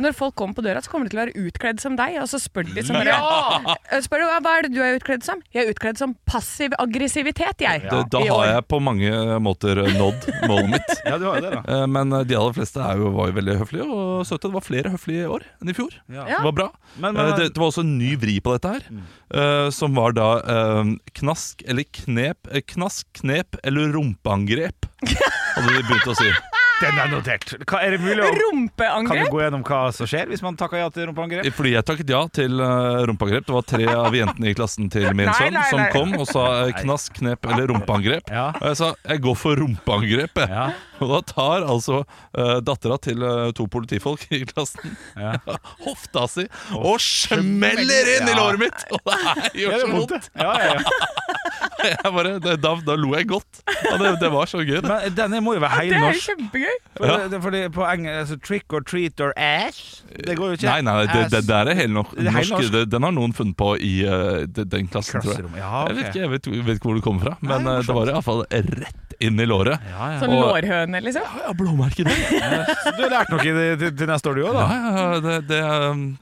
Når 0.00 0.14
folk 0.16 0.34
kommer 0.38 0.56
på 0.56 0.64
døra, 0.64 0.80
så 0.82 0.90
kommer 0.92 1.06
de 1.08 1.12
til 1.14 1.20
å 1.20 1.22
være 1.24 1.44
utkledd 1.48 1.80
som 1.82 1.96
deg 1.98 2.16
Og 2.22 2.28
så 2.30 2.40
spør 2.40 2.68
de 2.74 2.84
sånn 2.86 3.04
Ja! 3.06 3.74
Eh, 3.90 4.00
Spør 4.04 4.22
du, 4.22 4.26
hva 4.44 4.54
er 4.58 4.66
det 4.66 4.72
du 4.74 4.80
er 4.84 4.96
utkledd 4.98 5.24
som? 5.26 5.42
Jeg 5.54 5.66
er 5.66 5.72
utkledd 5.74 5.98
som 6.00 6.14
passiv 6.28 6.74
aggressivitet, 6.80 7.60
jeg 7.66 7.84
Ja. 7.86 8.02
da 8.10 8.22
har 8.24 8.46
jeg 8.54 8.66
på 8.70 8.80
mange 8.82 9.10
måter 9.42 9.80
nådd 9.96 10.26
målet 10.48 10.70
mitt. 10.76 10.92
Ja, 11.10 11.16
du 11.18 11.24
har 11.26 11.40
jo 11.40 11.44
det, 11.46 11.52
da. 11.56 11.62
Eh, 11.80 11.86
Men 11.90 12.10
de 12.28 12.36
aller 12.38 12.54
fleste 12.56 12.80
er 12.84 13.00
jo, 13.00 13.10
var 13.16 13.30
jo 13.32 13.36
veldig 13.40 13.56
høflige 13.62 13.86
og 13.90 14.26
søte. 14.28 14.48
Det 14.50 14.54
var 14.56 14.64
flere 14.66 14.92
høflige 14.94 15.24
i 15.24 15.30
år 15.36 15.44
enn 15.60 15.72
i 15.72 15.76
fjor. 15.76 15.94
Ja. 16.12 16.26
Det 16.30 16.42
var 16.46 16.56
bra. 16.60 16.68
Men- 16.96 17.16
Eh, 17.16 17.22
men- 17.26 17.36
det, 17.40 17.48
det 17.54 17.60
var 17.60 17.70
også 17.72 17.82
en 17.84 17.96
ny 17.98 18.14
vri 18.20 18.38
på 18.44 18.54
dette 18.56 18.72
her, 18.76 18.86
mm. 18.90 19.72
som 19.74 19.94
var 19.98 20.12
da 20.16 20.28
eh, 20.40 20.92
knask 21.20 21.62
eller 21.66 21.84
knep 22.00 22.50
eh, 22.52 22.62
Knask, 22.70 23.06
knep 23.20 23.56
eller 23.64 23.90
rumpeangrep, 23.96 24.86
hadde 25.02 25.74
de 25.74 25.82
begynt 25.88 26.08
å 26.12 26.16
si. 26.18 26.30
Den 26.80 26.98
er 26.98 27.10
notert. 27.12 27.52
Hva, 27.68 27.80
er 27.84 27.94
det 27.96 28.00
mulig 28.02 28.24
å 28.24 28.30
Kan 29.06 29.10
du 29.10 29.30
gå 29.32 29.40
gjennom 29.42 29.64
hva 29.66 29.80
som 29.94 30.08
skjer 30.08 30.30
hvis 30.32 30.42
man 30.44 30.56
takker 30.60 30.80
ja 30.80 30.88
til 30.94 31.08
rumpeangrep? 31.10 31.48
Fordi 31.56 31.74
jeg 31.74 31.86
takket 31.88 32.12
ja 32.12 32.20
til 32.32 32.60
uh, 32.62 33.02
rumpeangrep. 33.10 33.46
Det 33.48 33.56
var 33.56 33.66
tre 33.68 33.88
av 34.06 34.16
jentene 34.16 34.52
i 34.52 34.56
klassen 34.56 34.88
til 34.92 35.08
min 35.12 35.28
Nei, 35.28 35.36
sønn 35.38 35.56
nei, 35.58 35.66
som 35.72 35.82
nei. 35.82 35.88
kom 35.94 36.14
og 36.18 36.26
sa 36.30 36.44
eh, 36.66 36.72
knask, 36.80 37.12
knep 37.20 37.50
eller 37.50 37.68
rumpeangrep. 37.72 38.30
Og 38.30 38.66
jeg 38.70 38.80
sa 38.80 38.92
jeg 39.10 39.24
går 39.26 39.36
for 39.40 39.60
rumpeangrep. 39.60 40.40
jeg. 40.46 40.78
Og 41.00 41.08
da 41.14 41.20
tar 41.24 41.64
altså 41.64 42.02
uh, 42.04 42.58
dattera 42.64 42.98
til 43.00 43.22
uh, 43.24 43.50
to 43.56 43.64
politifolk 43.72 44.26
i 44.36 44.42
klassen 44.48 44.96
hofta 45.86 46.26
si 46.28 46.44
og 46.76 47.00
smeller 47.00 48.14
inn 48.16 48.28
i 48.28 48.34
Ja. 48.34 48.36
låret 48.36 48.60
mitt! 48.60 48.84
Og 48.92 49.00
det 49.06 49.16
her 49.24 49.40
gjør 49.62 49.72
så 49.72 49.86
er 49.86 49.94
vondt! 49.96 50.30
Ja, 50.36 50.50
ja, 50.60 50.74
ja. 50.76 51.19
Jeg 51.90 52.12
bare, 52.14 52.34
det, 52.42 52.56
da, 52.62 52.74
da 52.86 52.96
lo 52.98 53.12
jeg 53.16 53.28
godt. 53.30 53.62
Ja, 53.66 53.96
det, 54.00 54.12
det 54.20 54.30
var 54.32 54.48
så 54.50 54.60
gøy. 54.62 54.80
det. 54.80 54.88
Men 54.90 55.16
denne 55.16 55.40
må 55.44 55.54
jo 55.56 55.62
være 55.64 55.86
Det 55.90 56.00
er 56.00 56.20
kjempegøy 56.24 56.76
For, 56.96 57.06
ja. 57.08 57.40
fordi 57.42 57.62
på 57.74 57.86
engelsk 57.86 58.20
altså, 58.20 58.38
Trick 58.46 58.76
or 58.76 58.84
treat 58.86 59.20
or 59.24 59.32
ash 59.36 60.02
Det 60.12 60.36
går 60.38 60.52
jo 60.52 60.58
ikke. 60.58 60.68
Nei, 60.68 60.80
nei, 60.86 60.96
det, 61.08 61.26
det, 61.32 61.42
det 61.48 61.56
er 61.56 61.72
heil 61.74 61.90
er 61.90 61.94
norsk. 61.94 62.16
norsk. 62.54 62.78
Den 62.92 63.06
har 63.06 63.14
noen 63.16 63.36
funnet 63.36 63.56
på 63.58 63.74
i 63.80 63.94
uh, 64.06 64.42
den 64.46 64.90
klassen, 64.90 65.22
tror 65.24 65.38
jeg. 65.38 65.52
Ja, 65.58 65.84
okay. 65.84 65.94
Jeg 65.94 66.00
vet 66.00 66.10
ikke 66.10 66.24
jeg 66.24 66.32
vet, 66.34 66.50
vet 66.70 66.80
ikke 66.80 66.90
hvor 66.90 66.98
det 66.98 67.06
kommer 67.06 67.30
fra, 67.30 67.36
men 67.44 67.64
nei, 67.66 67.78
det 67.86 67.96
var 67.96 68.12
iallfall 68.12 68.44
rett 68.50 69.10
inn 69.20 69.36
i 69.40 69.46
låret. 69.46 69.82
Sånn 70.20 70.32
lårhøne, 70.32 71.00
liksom 71.04 71.40
Ja, 71.42 71.52
blåmerke 71.56 72.06
det. 72.06 72.16
Du 72.96 73.02
har 73.04 73.12
lært 73.12 73.32
noe 73.32 73.42
til, 73.44 73.84
til 73.98 74.08
neste 74.08 74.30
år, 74.32 74.38
du 74.40 74.46
òg, 74.48 74.56
da? 74.56 74.64
ja, 74.64 74.92
ja, 74.96 75.18
det, 75.24 75.34
det, 75.50 75.60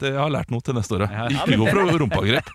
det, 0.01 0.11
jeg 0.11 0.19
har 0.19 0.33
lært 0.35 0.51
noe 0.51 0.65
til 0.65 0.75
neste 0.75 0.97
år. 0.97 1.05
ja. 1.07 1.27
Ikke 1.31 1.59
gå 1.61 1.69
for 1.69 2.03
rumpeangrep. 2.03 2.51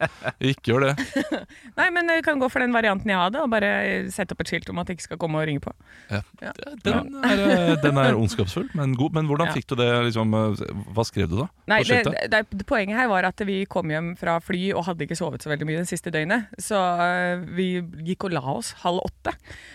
Ikke 0.53 0.75
gjør 0.75 0.87
det. 0.91 1.25
Nei, 1.81 1.89
men 1.97 2.13
du 2.13 2.15
kan 2.27 2.43
gå 2.43 2.51
for 2.53 2.65
den 2.65 2.77
varianten 2.77 2.94
jeg 3.05 3.19
hadde 3.19 3.43
Og 3.43 3.51
bare 3.51 3.71
sette 4.15 4.35
opp 4.35 4.41
et 4.45 4.51
skilt 4.53 4.71
om 4.71 4.79
at 4.79 4.89
jeg 4.89 4.99
ikke 4.99 5.09
skal 5.09 5.21
komme 5.21 5.41
og 5.41 5.49
ringe 5.49 5.63
på 5.65 5.73
Ja. 6.13 6.21
Den, 6.85 7.15
er, 7.25 7.43
eh, 7.45 7.75
den 7.83 7.99
er 7.99 8.15
ondskapsfull, 8.19 8.69
men 8.75 8.95
god. 8.95 9.15
Men 9.17 9.27
hvordan 9.27 9.49
Ja. 9.49 9.53
fikk 9.53 9.67
du 9.73 9.75
det? 9.77 9.89
Liksom, 10.09 10.35
eh, 10.35 10.75
hva 10.95 11.05
skrev 11.05 11.29
du 11.29 11.37
da? 11.43 11.49
Nei, 11.67 11.83
det, 11.83 12.05
det, 12.05 12.45
det, 12.51 12.67
Poenget 12.67 12.97
her 12.97 13.09
var 13.09 13.25
at 13.25 13.41
vi 13.47 13.65
kom 13.67 13.89
hjem 13.91 14.17
fra 14.19 14.39
fly 14.41 14.73
og 14.75 14.85
hadde 14.85 15.07
ikke 15.07 15.17
sovet 15.17 15.43
så 15.43 15.51
veldig 15.51 15.67
mye 15.67 15.83
det 15.83 15.89
siste 15.89 16.13
døgnet. 16.13 16.53
Så 16.61 16.77
øh, 16.77 17.45
vi 17.57 17.83
gikk 18.05 18.29
og 18.29 18.37
la 18.37 18.45
oss 18.55 18.75
halv 18.85 19.01
åtte. 19.05 19.35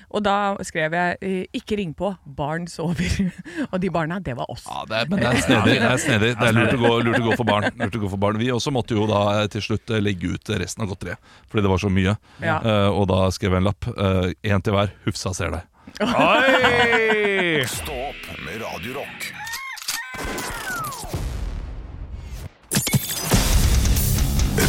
Og 0.09 0.23
da 0.23 0.55
skrev 0.65 0.93
jeg 0.93 1.49
'ikke 1.53 1.77
ring 1.77 1.93
på, 1.93 2.15
barn 2.25 2.65
sover'. 2.67 3.31
og 3.71 3.79
de 3.81 3.89
barna, 3.89 4.19
det 4.19 4.35
var 4.37 4.49
oss. 4.49 4.65
Ja, 4.65 4.85
det 4.87 4.97
er, 5.01 5.09
men 5.09 5.19
det 5.19 5.27
er 5.27 5.41
snedig. 5.41 5.75
Det 5.79 5.91
er, 5.91 5.97
snedig. 6.07 6.31
Det 6.39 6.47
er 6.47 6.55
lurt, 6.57 6.73
å 6.73 6.81
gå, 6.81 6.93
lurt 7.05 7.19
å 7.19 7.25
gå 7.29 7.37
for 7.37 7.49
barn. 7.49 7.69
Lurt 7.79 7.95
å 7.95 8.01
gå 8.03 8.09
for 8.09 8.21
barn. 8.21 8.39
Vi 8.41 8.49
også 8.53 8.73
måtte 8.73 8.97
jo 8.97 9.05
da 9.09 9.21
eh, 9.41 9.47
til 9.51 9.63
slutt 9.65 9.93
eh, 9.93 10.01
legge 10.03 10.33
ut 10.33 10.51
resten 10.61 10.85
av 10.85 10.91
godteriet, 10.91 11.21
fordi 11.49 11.65
det 11.65 11.71
var 11.73 11.81
så 11.81 11.91
mye. 11.93 12.15
Ja. 12.43 12.57
Uh, 12.63 12.89
og 12.93 13.08
da 13.09 13.25
skrev 13.33 13.57
jeg 13.57 13.63
en 13.63 13.69
lapp. 13.71 13.89
Én 14.45 14.63
til 14.65 14.75
hver. 14.77 14.93
Hufsa 15.07 15.33
ser 15.37 15.55
deg. 15.57 15.65
Oi! 16.05 17.65
Stå 17.79 17.95
opp 18.11 18.31
med 18.45 18.61
Radio 18.61 18.99
Rock. 19.01 19.29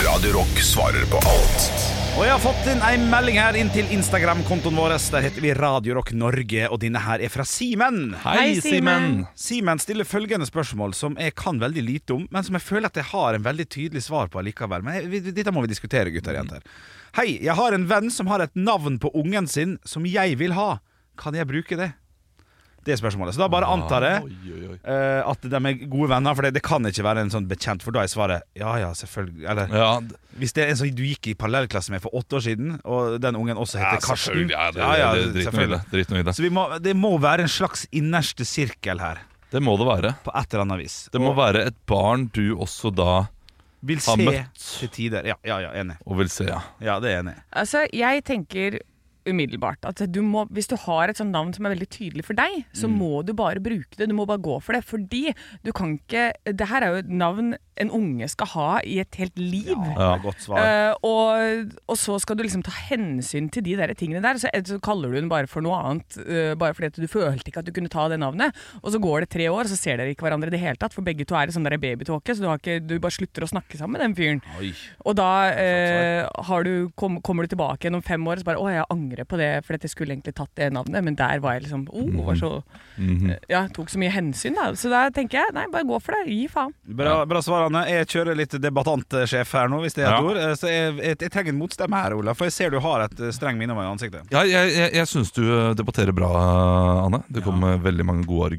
Radio 0.05 0.33
Rock 0.41 0.63
svarer 0.63 1.07
på 1.11 1.17
alt. 1.17 2.00
Og 2.19 2.25
jeg 2.27 2.33
har 2.35 2.41
fått 2.43 2.67
inn 2.69 2.81
en 2.85 3.05
melding 3.09 3.39
her 3.41 3.57
inn 3.57 3.71
til 3.73 3.89
Instagram-kontoen 3.95 4.77
vår. 4.77 4.93
Der 5.15 5.25
heter 5.25 5.45
vi 5.45 5.53
Radio 5.57 5.95
Rock 5.97 6.11
Norge, 6.19 6.67
og 6.69 6.81
denne 6.83 7.01
her 7.01 7.23
er 7.23 7.33
fra 7.33 7.47
Simen. 7.49 8.17
Hei, 8.25 8.35
Hei, 8.37 8.49
Simen. 8.61 9.07
Simen. 9.07 9.23
Simen 9.41 9.81
stiller 9.81 10.09
følgende 10.09 10.49
spørsmål 10.49 10.93
som 10.99 11.17
jeg 11.23 11.37
kan 11.39 11.61
veldig 11.63 11.85
lite 11.87 12.17
om, 12.19 12.27
men 12.35 12.45
som 12.47 12.59
jeg 12.59 12.67
føler 12.67 12.91
at 12.91 12.99
jeg 13.01 13.09
har 13.13 13.39
en 13.39 13.47
veldig 13.47 13.67
tydelig 13.73 14.03
svar 14.05 14.29
på 14.33 14.43
likevel. 14.45 14.85
Men 14.85 14.99
jeg, 14.99 15.23
dette 15.31 15.55
må 15.55 15.63
vi 15.65 15.73
diskutere, 15.73 16.13
gutter 16.13 16.35
og 16.35 16.43
jenter. 16.43 16.67
Hei, 17.17 17.29
jeg 17.47 17.57
har 17.57 17.79
en 17.79 17.89
venn 17.91 18.13
som 18.13 18.29
har 18.31 18.45
et 18.45 18.59
navn 18.59 18.99
på 19.01 19.15
ungen 19.17 19.49
sin 19.49 19.79
som 19.89 20.05
jeg 20.07 20.37
vil 20.43 20.59
ha. 20.59 20.71
Kan 21.21 21.39
jeg 21.39 21.49
bruke 21.49 21.79
det? 21.79 21.93
Det 22.85 22.95
er 22.95 22.97
spørsmålet. 22.97 23.35
Så 23.37 23.43
da 23.43 23.49
bare 23.53 23.67
antar 23.69 24.05
jeg 24.07 24.23
Oi, 24.25 24.37
oi, 24.57 24.69
oi. 24.73 24.77
eh, 24.89 25.21
at 25.29 25.43
de 25.45 25.59
er 25.59 25.75
gode 25.93 26.09
venner, 26.09 26.35
for 26.35 26.47
det, 26.47 26.55
det 26.57 26.63
kan 26.65 26.87
ikke 26.89 27.05
være 27.05 27.21
en 27.27 27.33
sånn 27.35 27.49
bekjent, 27.51 27.83
for 27.85 27.93
da 27.93 28.07
er 28.07 28.09
svaret 28.13 28.47
ja 28.57 28.71
ja, 28.81 28.89
selvfølgelig. 28.97 29.45
Eller 29.53 29.75
Ja, 29.77 29.91
hvis 30.41 30.55
det 30.57 30.65
er 30.65 30.71
en 30.73 30.79
som 30.81 30.89
du 30.97 31.03
gikk 31.05 31.29
i 31.29 31.35
parallellklasse 31.37 31.93
med 31.93 32.01
for 32.01 32.15
åtte 32.17 32.39
år 32.39 32.45
siden, 32.47 32.79
og 32.89 33.19
den 33.21 33.37
ungen 33.37 33.61
også 33.61 33.77
ja, 33.83 33.91
heter 33.91 34.07
Karsten 34.07 34.33
selvfølgelig. 34.33 34.57
Ja, 34.57 34.71
det, 34.73 34.81
er 34.81 35.21
det, 35.21 35.45
drit 35.53 35.71
det. 35.75 35.81
Drit 35.93 36.15
nå. 36.17 36.33
Så 36.33 36.43
vi 36.47 36.53
må, 36.57 36.65
det 36.81 36.97
må 36.97 37.13
være 37.21 37.45
en 37.45 37.53
slags 37.53 37.85
innerste 37.93 38.47
sirkel 38.49 38.99
her, 39.05 39.21
Det 39.53 39.61
må 39.63 39.77
det 39.77 39.87
være. 39.87 40.15
på 40.25 40.33
et 40.39 40.53
eller 40.55 40.65
annet 40.65 40.79
vis. 40.87 40.97
Det 41.13 41.21
må 41.21 41.35
være 41.37 41.67
et 41.69 41.77
barn 41.87 42.31
du 42.33 42.57
også 42.57 42.95
da 42.95 43.27
Vil 43.83 43.97
har 43.97 44.17
se 44.17 44.25
møtt. 44.25 44.65
til 44.81 44.89
tider. 44.89 45.25
Ja, 45.27 45.35
ja, 45.45 45.59
ja, 45.67 45.71
enig. 45.81 45.97
og 46.07 46.19
vil 46.19 46.29
se, 46.33 46.45
ja. 46.49 46.61
Ja, 46.81 46.99
det 47.01 47.13
er 47.13 47.21
enig. 47.23 47.35
Altså, 47.53 47.85
jeg 47.93 48.25
tenker 48.25 48.79
umiddelbart 49.29 49.85
at 49.89 50.03
du 50.13 50.21
må, 50.23 50.47
hvis 50.51 50.69
du 50.71 50.77
har 50.87 51.11
et 51.11 51.19
sånt 51.21 51.35
navn 51.35 51.53
som 51.55 51.67
er 51.67 51.75
veldig 51.75 51.89
tydelig 51.91 52.25
for 52.25 52.39
deg, 52.39 52.65
så 52.73 52.89
Mm. 52.89 52.99
må 52.99 53.25
du 53.25 53.33
bare 53.35 53.61
bruke 53.61 53.97
det. 53.97 54.09
Du 54.09 54.15
må 54.15 54.27
bare 54.27 54.39
gå 54.39 54.61
for 54.63 54.73
det. 54.73 54.85
Fordi 54.85 55.35
du 55.65 55.73
kan 55.73 55.99
ikke 55.99 56.33
Det 56.45 56.69
her 56.69 56.83
er 56.83 56.89
jo 56.89 57.03
et 57.05 57.09
navn 57.09 57.57
en 57.81 57.91
unge 57.91 58.29
skal 58.29 58.47
ha 58.53 58.69
i 58.85 58.99
et 59.01 59.17
helt 59.21 59.39
liv. 59.39 59.77
Ja, 59.97 60.19
godt 60.21 60.43
svar. 60.45 60.61
Uh, 60.61 60.95
og, 61.07 61.71
og 61.89 61.97
så 61.97 62.19
skal 62.21 62.37
du 62.37 62.45
liksom 62.45 62.63
ta 62.67 62.75
hensyn 62.91 63.49
til 63.53 63.65
de 63.65 63.77
der 63.79 63.95
tingene 63.97 64.21
der. 64.21 64.37
Så, 64.41 64.51
så 64.67 64.77
kaller 64.85 65.09
du 65.09 65.17
den 65.17 65.31
bare 65.33 65.49
for 65.51 65.65
noe 65.65 65.79
annet, 65.79 66.19
uh, 66.21 66.53
bare 66.61 66.77
fordi 66.77 66.91
at 66.93 67.01
du 67.01 67.09
følte 67.09 67.49
ikke 67.49 67.63
at 67.63 67.65
du 67.65 67.73
kunne 67.73 67.89
ta 67.89 68.09
det 68.13 68.21
navnet. 68.21 68.53
Og 68.83 68.93
så 68.93 69.01
går 69.01 69.25
det 69.25 69.31
tre 69.31 69.49
år, 69.49 69.65
og 69.65 69.73
så 69.73 69.79
ser 69.81 69.97
dere 69.97 70.13
ikke 70.13 70.27
hverandre 70.27 70.53
i 70.53 70.57
det 70.57 70.61
hele 70.61 70.77
tatt, 70.81 70.93
for 70.97 71.07
begge 71.07 71.25
to 71.25 71.39
er 71.39 71.49
i 71.49 71.57
sånn 71.57 71.65
babytåke, 71.71 72.35
så 72.35 72.43
du, 72.45 72.49
har 72.51 72.61
ikke, 72.61 72.81
du 72.85 72.99
bare 73.01 73.17
slutter 73.17 73.47
å 73.47 73.49
snakke 73.49 73.79
sammen 73.81 73.97
med 73.97 74.05
den 74.05 74.17
fyren. 74.19 74.43
Oi. 74.61 74.75
Og 75.07 75.17
da 75.17 75.31
uh, 75.57 76.45
har 76.51 76.69
du, 76.69 76.91
kom, 77.01 77.21
kommer 77.25 77.47
du 77.47 77.55
tilbake 77.55 77.89
gjennom 77.89 78.05
fem 78.05 78.21
år 78.29 78.37
og 78.37 78.45
så 78.45 78.51
bare 78.51 78.61
'Å, 78.61 78.69
jeg 78.77 78.91
angrer 78.93 79.10
på 79.29 79.37
det, 79.37 79.65
for 79.65 79.75
jeg 79.77 79.91
skulle 79.91 80.15
egentlig 80.15 80.35
tatt 80.35 80.51
det 80.57 80.73
navnet', 80.73 81.03
men 81.05 81.15
der 81.15 81.41
var 81.41 81.53
jeg 81.55 81.63
liksom 81.65 81.87
oh, 81.91 82.25
var 82.27 82.35
så, 82.35 82.63
Mhm. 82.99 83.37
Ja, 83.49 83.67
tok 83.69 83.89
så 83.89 83.99
mye 83.99 84.11
hensyn, 84.11 84.55
da. 84.55 84.73
Så 84.73 84.91
da 84.91 85.09
tenker 85.11 85.39
jeg 85.39 85.55
nei, 85.55 85.67
bare 85.73 85.85
gå 85.85 86.01
for 86.03 86.13
det. 86.13 86.29
Gi 86.31 86.47
faen. 86.49 86.73
Bra, 86.85 87.25
bra 87.27 87.41
svar, 87.43 87.67
Anne. 87.67 87.87
Jeg 87.89 88.07
kjører 88.07 88.37
litt 88.37 88.51
debattantsjef 88.51 89.53
her 89.53 89.69
nå, 89.69 89.81
hvis 89.81 89.95
det 89.95 90.05
er 90.05 90.13
et 90.15 90.21
Ja. 90.21 90.23
ord. 90.23 90.37
Eh, 90.37 90.55
Så 90.55 90.69
jeg, 90.69 90.97
jeg, 90.97 91.19
jeg 91.19 91.31
trenger 91.31 91.49
en 91.49 91.59
motstemme 91.59 91.97
her, 92.03 92.13
Ola, 92.15 92.35
for 92.35 92.45
jeg 92.45 92.53
ser 92.53 92.71
du 92.71 92.79
har 92.81 93.01
et 93.03 93.21
eh, 93.21 93.31
streng 93.33 93.57
minne 93.59 93.73
i 93.73 93.89
ansiktet. 93.91 94.27
Ja, 94.31 94.43
jeg, 94.45 94.73
jeg, 94.75 94.93
jeg 94.95 95.07
syns 95.07 95.33
du 95.33 95.43
eh, 95.43 95.75
debatterer 95.75 96.13
bra, 96.13 96.31
Anne. 97.07 97.23
Det 97.31 97.43
kommer 97.43 97.77
ja. 97.77 97.79
veldig 97.79 98.05
mange 98.05 98.27
gode 98.27 98.51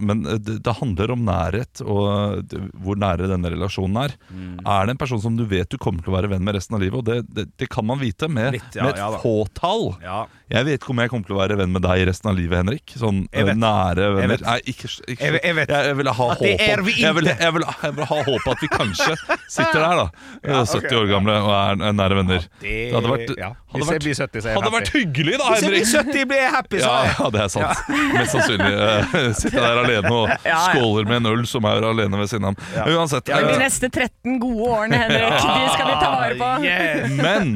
Men 0.00 0.24
eh, 0.26 0.38
det, 0.42 0.58
det 0.66 0.74
handler 0.80 1.12
om 1.14 1.24
nærhet, 1.26 1.82
og 1.84 2.42
det, 2.50 2.60
hvor 2.84 2.98
nære 3.00 3.28
denne 3.30 3.50
relasjonen 3.54 3.98
er. 4.06 4.14
Mm. 4.30 4.56
Er 4.64 4.86
det 4.88 4.96
en 4.96 5.00
person 5.02 5.22
som 5.22 5.36
du 5.38 5.44
vet 5.50 5.68
du 5.72 5.78
kommer 5.82 6.04
til 6.04 6.12
å 6.14 6.16
være 6.16 6.30
venn 6.32 6.44
med 6.46 6.56
resten 6.58 6.76
av 6.78 6.82
livet? 6.84 6.98
Og 7.00 7.06
det, 7.06 7.46
det, 7.56 7.68
kan 7.72 7.86
man 7.86 8.00
vite 8.00 8.28
med, 8.30 8.56
Litt, 8.56 8.76
ja, 8.78 8.86
med 8.86 8.94
et 8.96 9.02
ja 9.02 9.10
fåtall. 9.22 9.88
Ja. 10.04 10.24
Jeg 10.52 10.66
vet 10.68 10.78
ikke 10.78 10.92
om 10.94 11.00
jeg 11.02 11.10
kommer 11.10 11.26
til 11.26 11.34
å 11.36 11.40
være 11.40 11.56
venn 11.58 11.72
med 11.74 11.82
deg 11.82 12.04
resten 12.06 12.30
av 12.30 12.36
livet, 12.38 12.60
Henrik. 12.60 12.92
Sånn 13.00 13.24
Jeg 13.34 13.48
vet. 13.48 13.58
nære 13.58 14.10
venner. 14.16 14.34
vet. 14.36 14.44
Nei, 14.46 14.58
ikke, 14.70 14.90
ikke 15.10 15.24
Jeg 15.24 15.34
vet- 15.36 15.46
jeg 15.50 15.56
vet. 15.60 15.72
Jeg, 15.76 15.96
vil 15.98 16.10
ha 16.12 16.14
håp 16.20 16.36
om 16.38 16.46
vi 16.46 16.52
jeg 16.56 16.84
vil, 16.86 17.00
jeg, 17.02 17.14
vil, 17.56 17.64
jeg 17.82 17.96
vil 17.96 18.06
ha 18.12 18.18
håp 18.30 18.46
at 18.52 18.62
vi 18.62 18.68
kanskje 18.70 19.16
sitter 19.56 19.80
der, 19.82 20.02
da. 20.02 20.06
Ja, 20.46 20.62
70 20.64 21.00
år 21.00 21.08
gamle 21.10 21.34
og 21.42 21.50
er 21.56 21.96
nære 21.98 22.20
venner. 22.22 22.46
det- 22.62 22.74
hadde 22.94 23.10
vært, 23.10 23.32
hadde 23.34 23.82
jeg 23.82 23.88
vært, 23.90 24.06
blir 24.06 24.14
70, 24.14 24.40
så 24.40 24.46
er 24.46 24.52
jeg 24.52 24.60
hadde 24.60 24.72
vært 24.76 24.92
hyggelig, 24.94 25.34
da, 25.40 25.50
Hvis 25.50 25.66
jeg 25.66 25.72
blir 25.74 25.86
70, 25.90 26.28
blir 26.30 26.40
jeg 26.44 26.52
happy, 26.54 26.78
sa 26.84 26.92
jeg. 27.02 27.16
ja, 27.18 27.30
det 27.34 27.42
er 27.42 27.50
sant. 27.56 27.82
Mest 28.16 28.36
sannsynlig. 28.36 28.72
Uh, 28.76 29.32
Sitter 29.42 29.65
der 29.66 29.82
alene 29.84 30.12
og 30.14 30.26
Ja, 30.32 30.38
ja. 30.52 30.58
skåler 30.70 31.08
med 31.10 31.20
en 31.22 31.30
øl 31.34 31.46
som 31.50 31.66
er 31.68 31.84
alene 31.90 32.20
ved 32.22 32.30
siden 32.32 32.48
av 32.48 32.54
ham. 32.54 32.74
Ja. 32.76 32.86
Uansett. 32.96 33.26
De 33.28 33.36
eh, 33.36 33.58
neste 33.60 33.90
13 33.90 34.38
gode 34.42 34.68
årene, 34.70 35.00
Henrik, 35.04 35.40
de 35.42 35.72
skal 35.74 35.90
vi 35.92 35.96
ta 36.02 36.12
vare 36.16 36.38
på. 36.40 36.52
Yeah. 36.66 37.10
Men 37.20 37.52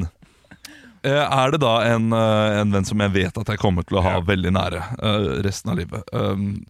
eh, 1.02 1.24
er 1.24 1.54
det 1.54 1.62
da 1.62 1.74
en, 1.94 2.10
eh, 2.12 2.58
en 2.60 2.74
venn 2.76 2.84
som 2.88 3.00
jeg 3.06 3.14
vet 3.16 3.40
at 3.40 3.54
jeg 3.54 3.60
kommer 3.62 3.86
til 3.88 3.98
å 4.00 4.04
ha 4.04 4.18
veldig 4.26 4.52
nære 4.58 4.82
resten 5.46 5.72
av 5.72 5.78
livet? 5.80 6.04
Um, 6.12 6.60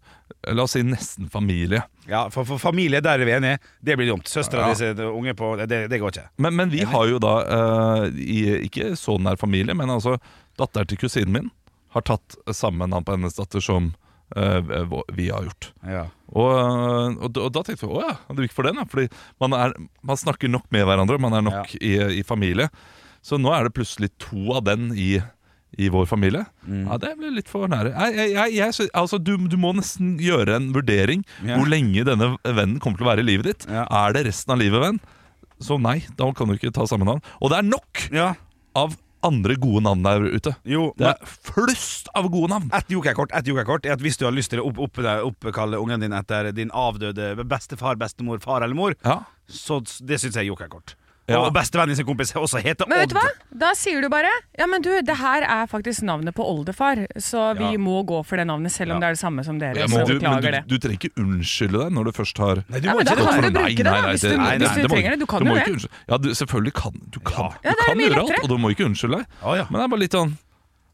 la 0.49 0.65
oss 0.65 0.73
si 0.77 0.81
nesten 0.87 1.27
familie. 1.31 1.83
Ja, 2.09 2.23
for, 2.33 2.47
for 2.49 2.59
familie, 2.63 3.03
der 3.05 3.21
er 3.21 3.29
vi 3.29 3.35
enige. 3.37 3.59
Det 3.85 3.97
blir 3.99 4.09
dumt. 4.09 4.29
Søstera 4.31 4.65
Ja. 4.65 4.73
di 4.73 4.79
sitt 4.81 5.03
unge 5.05 5.35
på 5.37 5.51
Det, 5.69 5.83
det 5.91 5.99
går 6.01 6.15
ikke. 6.15 6.29
Men, 6.41 6.57
men 6.57 6.71
vi 6.73 6.85
har 6.89 7.07
jo 7.11 7.19
da, 7.23 7.35
uh, 7.45 8.05
i, 8.17 8.39
ikke 8.71 8.95
så 8.97 9.19
nær 9.21 9.37
familie, 9.41 9.75
men 9.77 9.91
altså 9.93 10.17
datteren 10.59 10.89
til 10.89 10.99
kusinen 11.03 11.35
min 11.35 11.51
har 11.93 12.05
tatt 12.07 12.37
samme 12.55 12.87
navn 12.87 13.05
på 13.05 13.17
hennes 13.19 13.35
datter 13.37 13.61
som 13.61 13.91
vi 14.35 15.29
har 15.31 15.43
gjort. 15.49 15.73
Ja. 15.87 16.05
Og, 16.31 17.19
og, 17.19 17.33
da- 17.35 17.43
og 17.49 17.53
da 17.57 17.63
tenkte 17.67 17.87
vi 17.89 17.97
å 17.99 18.05
ja, 18.05 18.15
det 18.37 18.47
gikk 18.47 18.55
for 18.55 18.69
den, 18.69 18.79
ja. 18.79 18.85
Fordi 18.87 19.09
man, 19.43 19.57
er, 19.59 19.75
man 20.07 20.17
snakker 20.21 20.49
nok 20.53 20.69
med 20.71 20.87
hverandre, 20.87 21.19
man 21.19 21.35
er 21.35 21.43
nok 21.47 21.75
i, 21.81 21.97
i 22.21 22.23
familie. 22.27 22.69
Så 23.23 23.37
nå 23.41 23.51
er 23.53 23.67
det 23.67 23.75
plutselig 23.77 24.13
to 24.23 24.47
av 24.57 24.63
den 24.65 24.93
i, 24.97 25.19
i 25.77 25.89
vår 25.93 26.07
familie. 26.09 26.45
Ja, 26.67 26.97
Det 27.03 27.17
ble 27.19 27.33
litt 27.37 27.51
for 27.51 27.67
nære. 27.69 27.91
Jeg, 27.93 28.31
jeg, 28.37 28.55
jeg, 28.57 28.89
altså, 28.97 29.19
du, 29.21 29.35
du 29.51 29.59
må 29.61 29.75
nesten 29.77 30.15
gjøre 30.23 30.57
en 30.61 30.71
vurdering 30.77 31.27
Ja. 31.45 31.59
hvor 31.59 31.69
lenge 31.69 32.07
denne 32.09 32.33
vennen 32.47 32.79
kommer 32.81 32.97
til 33.03 33.09
å 33.09 33.11
være 33.13 33.27
i 33.27 33.29
livet 33.33 33.51
ditt. 33.51 33.67
Ja. 33.69 33.85
Er 34.07 34.15
det 34.17 34.25
resten 34.31 34.55
av 34.55 34.63
livet, 34.63 34.81
venn? 34.87 35.03
Så 35.61 35.77
nei, 35.77 35.99
da 36.17 36.31
kan 36.33 36.49
du 36.49 36.55
ikke 36.57 36.71
ta 36.73 36.87
samme 36.89 37.05
navn. 37.05 37.21
Og 37.43 37.51
det 37.53 37.59
er 37.61 37.67
nok 37.69 38.07
Ja. 38.15 38.31
av 38.79 38.95
andre 39.23 39.57
gode 39.61 39.83
navn 39.85 40.03
der 40.03 40.27
ute. 40.33 40.55
Jo, 40.65 40.93
Det 40.97 41.07
er 41.07 41.27
flust 41.27 42.09
av 42.15 42.29
gode 42.31 42.51
navn. 42.51 42.71
Et 42.75 42.89
jokerkort 42.89 43.31
et 43.37 43.45
jokerkort 43.47 43.87
er 43.87 43.93
at 43.97 44.01
hvis 44.05 44.17
du 44.19 44.25
har 44.25 44.33
lyst 44.33 44.51
til 44.51 44.61
å 44.63 44.67
opp, 44.71 44.79
opp, 44.79 44.99
oppkalle 45.31 45.81
ungen 45.81 46.01
din 46.01 46.13
etter 46.17 46.53
din 46.57 46.71
avdøde 46.71 47.35
bestefar, 47.45 47.97
bestemor, 48.01 48.41
far 48.41 48.63
eller 48.63 48.75
mor, 48.75 48.95
Ja. 49.05 49.21
så 49.49 49.81
det 50.05 50.21
syns 50.21 50.35
jeg 50.35 50.47
er 50.47 50.53
jokerkort. 50.55 50.95
Ja. 51.31 51.39
Og 51.47 51.53
bestevennen 51.55 51.95
sin 51.97 52.07
kompis 52.09 52.33
også 52.35 52.59
heter 52.65 52.89
Men 52.91 52.99
vet 53.05 53.13
du 53.13 53.15
hva? 53.17 53.23
Da 53.63 53.71
sier 53.79 54.03
du 54.03 54.09
bare 54.11 54.29
Ja, 54.59 54.67
men 54.67 54.83
du, 54.83 54.91
det 55.07 55.17
her 55.21 55.43
er 55.47 55.67
faktisk 55.71 56.03
navnet 56.03 56.35
på 56.35 56.43
oldefar, 56.43 57.05
så 57.23 57.53
vi 57.57 57.73
Ja. 57.73 57.79
må 57.79 58.01
gå 58.05 58.19
for 58.27 58.37
det 58.37 58.47
navnet, 58.51 58.73
selv 58.75 58.93
om 58.93 58.99
Ja. 58.99 59.01
det 59.01 59.07
er 59.07 59.17
det 59.19 59.23
samme 59.23 59.45
som 59.47 59.59
dere. 59.59 59.77
Ja, 59.79 59.87
så 59.87 59.97
men 59.99 60.07
du, 60.07 60.13
men 60.15 60.21
beklager 60.21 60.43
du, 60.43 60.51
det. 60.51 60.63
du 60.69 60.79
trenger 60.79 60.99
ikke 60.99 61.23
unnskylde 61.23 61.79
deg 61.85 61.93
når 61.97 62.05
du 62.05 62.13
først 62.19 62.39
har 62.39 62.55
Nei, 62.69 62.81
du 62.81 62.89
Ja, 62.89 62.93
må 62.93 62.99
men 62.99 63.07
da 63.07 63.13
ikke 63.15 63.25
kan 63.31 63.41
det. 63.41 63.53
du 63.53 63.59
bruke 63.61 63.77
det, 63.77 63.85
da, 63.85 64.03
hvis 64.11 64.21
du- 64.21 64.29
hvis 64.29 64.75
du 64.75 64.89
må- 64.89 64.95
trenger 64.97 65.11
det. 65.11 65.19
Du 65.21 65.27
kan 65.27 65.41
må 65.43 65.55
jo 65.55 65.57
ikke 65.57 65.65
det. 65.65 65.75
unnskylde- 65.77 66.09
Ja, 66.11 66.17
du, 66.19 66.29
selvfølgelig 66.35 66.75
kan 66.75 66.93
du 67.11 67.21
kan, 67.21 67.45
Ja. 67.45 67.51
Du 67.51 67.69
det 67.71 67.71
er 67.71 67.87
kan 67.87 67.97
mye 67.97 68.09
gjøre 68.11 68.19
alt, 68.21 68.29
lettere. 68.31 68.43
og 68.43 68.49
du 68.49 68.59
må 68.59 68.71
ikke 68.75 68.85
unnskylde 68.91 69.17
deg. 69.19 69.27
Å, 69.43 69.57
ja. 69.57 69.65
Men 69.71 69.79
det 69.81 69.85
er 69.85 69.89
bare 69.89 70.01
litt 70.01 70.13
sånn 70.13 70.37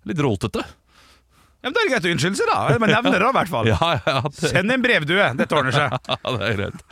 Litt 0.07 0.19
råtete. 0.19 0.63
Ja, 1.65 1.71
men 1.71 1.73
Da 1.73 1.81
er 1.81 1.89
det 1.89 1.93
greit 1.97 2.05
å 2.07 2.15
unnskylde 2.15 2.37
seg, 2.37 2.47
da. 2.47 2.79
Men 2.79 2.91
nevner 2.91 3.19
det 3.19 3.27
i 3.27 3.33
hvert 3.33 3.49
fall. 3.49 3.67
Ja, 3.73 4.01
ja, 4.07 4.21
det, 4.21 4.51
Send 4.53 4.71
en 4.71 4.83
brevdue. 4.83 5.37
Dette 5.37 5.51
ordner 5.57 5.73
seg. 5.73 5.91
ja, 6.09 6.37
det 6.37 6.47
er 6.47 6.55
greit. 6.61 6.83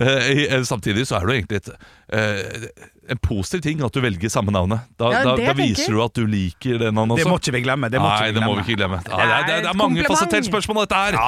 Eh, 0.00 0.30
i- 0.32 0.48
eh, 0.48 0.62
samtidig 0.64 1.04
så 1.04 1.20
er 1.20 1.26
du 1.26 1.32
egentlig 1.34 1.56
et, 1.60 1.68
eh, 2.08 2.68
en 3.10 3.18
positiv 3.18 3.60
ting 3.62 3.80
at 3.82 3.92
du 3.92 4.00
velger 4.00 4.30
samme 4.30 4.52
navnet. 4.54 4.80
Da, 4.96 5.10
Ja, 5.12 5.22
da, 5.26 5.36
da 5.36 5.52
viser 5.58 5.90
du 5.90 6.02
at 6.04 6.14
du 6.14 6.26
liker 6.26 6.78
det 6.78 6.92
navnet 6.94 7.18
Det 7.18 7.26
må 7.26 7.38
ikke 7.40 7.52
vi 7.56 7.62
glemme. 7.64 7.90
Det 7.90 7.98
må 8.00 8.06
Nei, 8.08 8.16
ikke 8.16 8.26
vi 8.28 8.32
det 8.38 8.42
må 8.46 8.52
glemme. 8.54 8.62
vi 8.62 8.72
ikke 8.72 8.78
glemme. 8.82 9.00
Ja, 9.02 9.16
det, 9.16 9.22
er, 9.22 9.46
det, 9.46 9.54
er, 9.56 9.62
det 9.66 9.70
er 9.72 9.78
mange 9.80 10.04
fasetterte 10.06 10.46
spørsmål, 10.46 10.84
dette 10.86 10.94
her. 10.94 11.18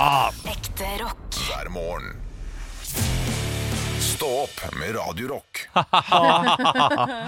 Ekte 0.54 0.90
rock. 1.02 1.40
hver 1.48 1.70
morgen. 1.74 2.12
Stå 4.04 4.28
opp 4.44 4.60
med 4.78 4.94
Radiorock. 4.94 5.64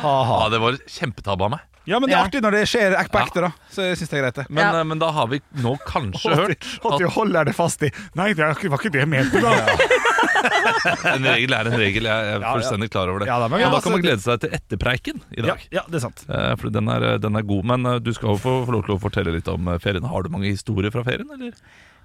Ja, 0.07 0.49
det 0.53 0.59
var 0.63 0.77
kjempetabbe 0.87 1.45
av 1.49 1.51
meg. 1.57 1.65
Ja, 1.87 2.01
men 2.03 2.09
det 2.11 2.17
er 2.17 2.19
Ja. 2.19 2.25
artig 2.27 2.41
når 2.43 2.51
det 2.57 2.63
skjer 2.67 2.95
på 3.13 3.19
ekte, 3.21 3.41
da. 3.45 3.51
Så 3.71 3.85
jeg 3.87 3.97
synes 4.01 4.11
det 4.11 4.19
er 4.19 4.23
greit. 4.25 4.51
Men, 4.51 4.63
Ja. 4.65 4.81
eh, 4.81 4.85
men 4.85 4.99
da 4.99 5.11
har 5.15 5.27
vi 5.31 5.39
nå 5.63 5.77
kanskje 5.87 6.35
hørt 6.35 6.65
At 6.85 6.99
du 6.99 7.07
holder 7.15 7.45
det 7.47 7.55
fast 7.55 7.83
i 7.87 7.91
Nei, 8.19 8.33
det 8.35 8.43
var 8.43 8.55
ikke 8.59 8.91
det 8.91 9.05
jeg 9.05 9.09
mente, 9.09 9.41
da. 9.41 9.53
en 11.15 11.27
regel 11.27 11.55
er 11.57 11.71
en 11.71 11.77
regel. 11.81 12.09
Jeg 12.09 12.35
er 12.37 12.45
fullstendig 12.47 12.89
klar 12.93 13.11
over 13.13 13.25
det. 13.25 13.29
Ja, 13.31 13.39
da, 13.43 13.49
men 13.53 13.65
da 13.65 13.81
kan 13.85 13.95
man 13.97 14.05
glede 14.05 14.23
seg 14.25 14.41
til 14.45 14.55
etterpreiken 14.57 15.23
i 15.37 15.45
dag. 15.47 15.67
ja, 15.75 15.83
det 15.91 16.01
er 16.01 16.05
sant. 16.07 16.25
Eh, 16.29 16.53
For 16.61 16.73
den 16.75 16.89
er, 16.93 17.07
den 17.23 17.39
er 17.41 17.47
god. 17.49 17.67
Men 17.73 17.87
eh, 17.93 17.99
du 18.05 18.13
skal 18.17 18.35
jo 18.35 18.41
få, 18.43 18.55
få 18.69 18.77
lov 18.77 18.87
til 18.89 18.97
å 18.97 19.01
fortelle 19.03 19.35
litt 19.37 19.51
om 19.53 19.69
eh, 19.73 19.81
ferien. 19.83 20.07
Har 20.11 20.27
du 20.27 20.33
mange 20.35 20.51
historier 20.53 20.95
fra 20.95 21.05
ferien, 21.07 21.29
eller? 21.37 21.57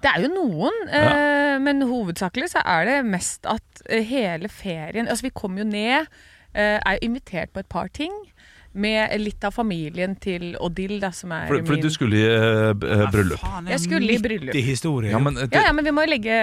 Det 0.02 0.10
er 0.10 0.24
jo 0.24 0.32
noen, 0.34 0.78
eh, 0.90 1.56
men 1.62 1.84
hovedsakelig 1.86 2.48
så 2.56 2.62
er 2.66 2.88
det 2.88 2.96
mest 3.06 3.46
at 3.46 3.84
eh, 3.86 4.02
hele 4.08 4.48
ferien 4.50 5.06
Altså, 5.06 5.28
vi 5.28 5.34
kom 5.38 5.54
jo 5.60 5.66
ned, 5.68 6.08
eh, 6.58 6.78
er 6.82 6.98
invitert 7.06 7.52
på 7.54 7.62
et 7.62 7.68
par 7.70 7.86
ting. 7.94 8.10
Med 8.72 9.12
litt 9.20 9.44
av 9.44 9.52
familien 9.52 10.14
til 10.16 10.54
Odil, 10.64 10.94
da, 11.02 11.10
som 11.12 11.32
er 11.36 11.44
For, 11.50 11.60
for 11.68 11.76
min 11.76 11.82
du 11.84 11.90
skulle 11.92 12.16
i 12.16 12.22
eh, 12.24 12.70
bryllup? 13.12 13.36
Ja. 13.36 13.50
Faen, 13.50 13.66
Jeg 13.68 13.82
skulle 13.84 14.14
i 14.14 14.20
bryllup. 14.22 14.54
I 14.56 14.62
historie. 14.64 15.10
Ja, 15.12 15.20
men, 15.20 15.36
eh, 15.36 15.44
det, 15.44 15.58
Ja, 15.58 15.66
ja, 15.68 15.74
men 15.76 15.84
vi 15.84 15.92
må 15.92 16.06
jo 16.06 16.12
legge 16.14 16.38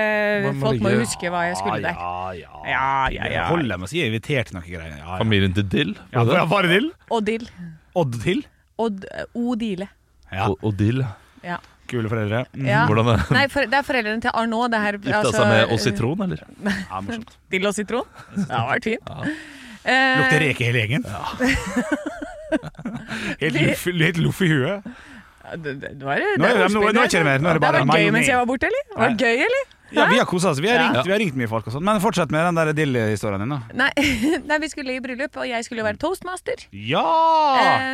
Man 0.46 0.60
må 0.60 0.68
Folk 0.68 0.84
må 0.84 0.92
jo 0.94 1.00
legge- 1.00 1.08
huske 1.08 1.32
hva 1.34 1.42
jeg 1.48 1.58
skulle 1.58 1.82
der. 1.88 1.98
Ja, 1.98 2.32
ja, 2.38 2.62
Ja, 2.70 2.92
ja, 3.16 3.24
ja. 3.34 3.48
Det 3.48 3.48
holder 3.56 3.82
med 3.82 3.88
å 3.88 3.90
si 3.90 3.98
jeg 3.98 4.06
er 4.06 4.14
invitert 4.14 4.52
til 4.52 4.60
noe 4.60 4.68
greier. 4.68 4.94
Ja, 4.94 5.02
ja. 5.08 5.18
Familien 5.24 5.58
til 5.58 5.66
Dill? 5.74 5.96
Ja, 6.14 6.24
var 6.24 6.36
det? 6.36 6.46
var 6.54 6.68
det 6.70 6.78
til? 6.78 6.92
Odil. 7.18 7.50
Odd 7.98 8.22
til? 8.22 8.46
Odd, 8.78 9.10
Odile. 9.34 9.90
Ja. 10.30 10.52
Og, 10.52 10.62
og 10.62 10.78
Dill. 10.78 11.02
Ja. 11.44 11.58
Kule 11.90 12.10
foreldre. 12.12 12.46
Mm. 12.54 12.68
ja. 12.70 12.86
Hvordan 12.86 13.08
er 13.10 13.18
det? 13.24 13.32
Nei, 13.34 13.46
for, 13.50 13.66
det 13.66 13.80
er 13.80 13.86
foreldrene 13.88 14.22
til 14.22 14.36
Arnaud. 14.38 14.70
Det 14.70 14.82
her, 14.86 14.98
Gifta 15.02 15.24
altså, 15.24 15.40
seg 15.40 15.50
med 15.50 15.74
og 15.74 15.80
sitron, 15.82 16.28
eller? 16.28 16.44
Ja, 16.92 17.02
morsomt. 17.02 17.34
Dill 17.50 17.66
og 17.66 17.74
sitron. 17.74 18.06
Det 18.36 18.46
hadde 18.52 18.68
vært 18.76 18.92
fint. 18.92 19.58
Lukter 19.86 20.42
Eh, 20.42 20.48
reke 20.50 20.66
hele 20.68 20.82
gjengen. 20.84 21.06
helt, 23.40 23.62
luff, 23.62 23.86
loff 24.20 24.42
i 24.42 24.48
huet. 24.52 24.84
det, 25.56 25.74
det, 25.82 25.90
det 26.00 26.06
var, 26.06 26.20
Nå 26.38 26.46
er 26.46 26.58
det- 26.58 26.74
nå- 26.74 26.92
nå 26.94 27.02
er 27.02 27.06
ikke 27.10 27.24
det 27.24 27.26
mer, 27.26 27.40
nå 27.42 27.50
er 27.50 27.54
det 27.58 27.62
bare 27.64 27.82
var 27.86 27.98
gøy 27.98 28.12
mens 28.14 28.28
jeg 28.28 28.38
var 28.38 28.46
borte, 28.46 28.68
eller? 28.70 28.84
Var 28.98 29.10
det 29.16 29.26
gøy, 29.26 29.38
eller? 29.48 29.64
Ja, 29.92 30.06
vi 30.06 30.18
har 30.20 30.26
kosa 30.30 30.52
oss. 30.52 30.60
Vi 30.62 30.68
har, 30.70 30.76
Ja. 30.78 30.92
ringt, 30.92 31.06
vi 31.08 31.12
har 31.12 31.18
ringt 31.20 31.34
mye 31.36 31.48
folk 31.50 31.66
og 31.66 31.74
sånt. 31.74 31.82
Men 31.84 31.98
fortsett 32.00 32.30
med 32.30 32.46
den 32.46 32.56
der 32.60 32.74
dill-historien 32.78 33.40
din, 33.42 33.50
da. 33.50 33.60
Nei, 33.74 33.90
nei, 34.46 34.58
vi 34.60 34.68
skulle 34.70 34.94
i 34.94 35.00
bryllup, 35.02 35.36
og 35.42 35.48
jeg 35.50 35.66
skulle 35.66 35.82
være 35.84 35.98
toastmaster. 35.98 36.68
Ja! 36.72 37.02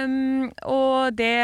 Um, 0.04 0.52
og 0.68 1.16
det 1.16 1.40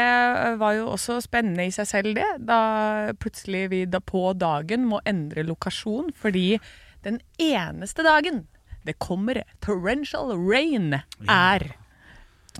var 0.60 0.74
jo 0.76 0.90
også 0.92 1.22
spennende 1.24 1.64
i 1.64 1.70
seg 1.72 1.86
selv, 1.88 2.12
det. 2.14 2.28
Da 2.44 3.12
plutselig 3.16 3.70
vi 3.70 3.84
da 3.86 4.00
på 4.04 4.34
dagen 4.36 4.84
må 4.90 5.00
endre 5.06 5.40
lokasjon, 5.42 6.12
fordi 6.12 6.60
den 7.02 7.20
eneste 7.40 8.04
dagen 8.04 8.44
det 8.84 8.96
kommer 8.98 9.42
torrential 9.64 10.32
rain, 10.36 11.00
er 11.28 11.68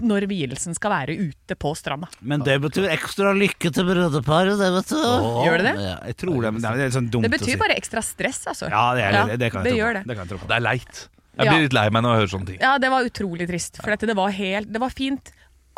når 0.00 0.24
vielsen 0.30 0.72
skal 0.74 0.88
være 0.94 1.16
ute 1.20 1.56
på 1.60 1.74
stranda. 1.76 2.08
Men 2.24 2.40
det 2.46 2.54
betyr 2.64 2.86
ekstra 2.94 3.34
lykke 3.36 3.68
til 3.76 3.84
brudeparet, 3.84 4.56
det, 4.56 4.70
vet 4.72 4.92
du. 4.94 5.00
Gjør 5.44 5.58
det 5.60 5.66
det? 5.68 5.74
Ja, 5.84 5.96
jeg 6.08 6.16
tror 6.22 6.38
det, 6.46 6.52
men 6.56 6.62
det 6.64 6.70
er 6.70 6.78
litt 6.80 6.94
sånn 6.96 7.10
dumt 7.12 7.26
Det 7.26 7.28
å 7.28 7.34
si. 7.36 7.44
betyr 7.44 7.60
bare 7.60 7.76
ekstra 7.76 8.00
stress, 8.06 8.40
altså. 8.54 8.70
Ja, 8.72 8.84
det, 8.96 9.02
er, 9.04 9.18
det, 9.34 9.36
det 9.42 9.50
kan 9.52 9.60
jeg 9.60 9.74
tro 9.74 9.76
på. 9.76 9.80
gjør 9.82 9.98
det. 9.98 10.04
Det 10.08 10.16
kan 10.16 10.24
jeg 10.24 10.32
tro 10.32 10.38
på. 10.40 10.48
Det 10.48 10.56
er 10.56 10.64
leit. 10.64 11.02
Jeg 11.32 11.46
Ja. 11.46 11.52
blir 11.52 11.62
litt 11.66 11.76
lei 11.76 11.84
meg 11.92 12.02
når 12.04 12.10
jeg 12.14 12.20
hører 12.22 12.32
sånne 12.32 12.46
ting. 12.52 12.58
Ja, 12.60 12.72
det 12.78 12.90
var 12.92 13.04
utrolig 13.08 13.48
trist. 13.48 13.76
For 13.82 13.90
dette, 13.92 14.08
det 14.08 14.16
var 14.16 14.30
helt 14.36 14.72
Det 14.72 14.80
var 14.80 14.90
fint 14.96 15.30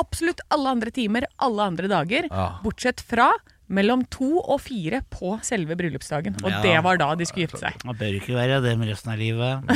absolutt 0.03 0.41
alle 0.51 0.69
andre 0.75 0.91
timer, 0.91 1.27
alle 1.39 1.63
andre 1.63 1.91
dager. 1.91 2.27
Ja. 2.31 2.47
Bortsett 2.63 3.01
fra 3.07 3.33
mellom 3.75 4.05
to 4.13 4.29
og 4.41 4.61
fire 4.63 5.01
på 5.13 5.35
selve 5.47 5.77
bryllupsdagen. 5.79 6.37
Og 6.43 6.51
Ja. 6.51 6.61
det 6.65 6.75
var 6.87 6.99
da 7.01 7.09
de 7.19 7.27
skulle 7.29 7.47
gifte 7.49 7.61
seg. 7.63 7.77
Man 7.85 7.99
bør 7.99 8.17
ikke 8.21 8.37
være 8.37 8.61
det 8.65 8.75
med 8.81 8.89
resten 8.93 9.13
av 9.15 9.19
livet. 9.21 9.67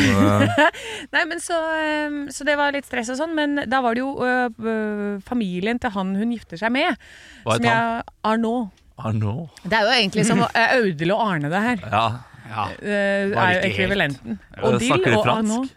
Nei, 1.15 1.25
men 1.31 1.43
så, 1.43 1.59
så 2.35 2.47
det 2.49 2.57
var 2.61 2.73
litt 2.77 2.87
stress 2.89 3.11
og 3.15 3.19
sånn. 3.21 3.35
Men 3.39 3.65
da 3.69 3.81
var 3.85 3.99
det 3.99 4.05
jo 4.05 4.15
øh, 4.23 5.19
familien 5.27 5.81
til 5.83 5.93
han 5.95 6.15
hun 6.19 6.33
gifter 6.37 6.61
seg 6.61 6.73
med. 6.75 6.97
Hva 7.45 7.59
het 7.59 7.67
jeg, 7.69 8.07
Arnaud. 8.29 8.71
Arnaud. 8.99 9.49
Det 9.65 9.77
er 9.79 9.85
jo 9.87 9.93
egentlig 9.99 10.27
som 10.27 10.41
Audhild 10.79 11.15
og 11.15 11.23
Arne, 11.29 11.51
det 11.53 11.65
her. 11.67 11.85
Ja. 11.87 12.07
Ja. 12.49 12.65
Det 12.81 12.97
er 13.37 13.53
jo 13.59 13.61
ekvivalenten. 13.69 14.39
Odil 14.65 15.05
og? 15.13 15.27
Arnaud. 15.35 15.69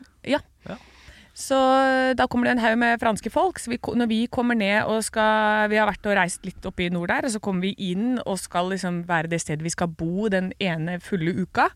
Så 1.38 1.56
eh, 1.56 2.12
da 2.18 2.28
kommer 2.28 2.48
det 2.50 2.58
en 2.58 2.64
haug 2.64 2.78
med 2.82 3.00
franske 3.02 3.32
folk. 3.32 3.60
Så 3.60 3.72
vi, 3.72 3.80
når 3.80 4.10
vi 4.12 4.22
kommer 4.32 4.58
ned 4.58 4.84
og 4.90 5.04
skal 5.06 5.70
Vi 5.72 5.80
har 5.80 5.90
vært 5.90 6.08
og 6.10 6.18
reist 6.20 6.46
litt 6.46 6.66
opp 6.68 6.82
i 6.84 6.90
nord 6.92 7.12
der, 7.14 7.28
og 7.28 7.36
så 7.36 7.42
kommer 7.44 7.70
vi 7.70 7.92
inn 7.92 8.18
og 8.26 8.40
skal 8.42 8.72
liksom 8.74 9.04
være 9.10 9.32
det 9.32 9.42
stedet 9.44 9.66
vi 9.66 9.74
skal 9.74 9.92
bo 9.92 10.28
den 10.32 10.52
ene 10.60 11.00
fulle 11.04 11.34
uka. 11.44 11.70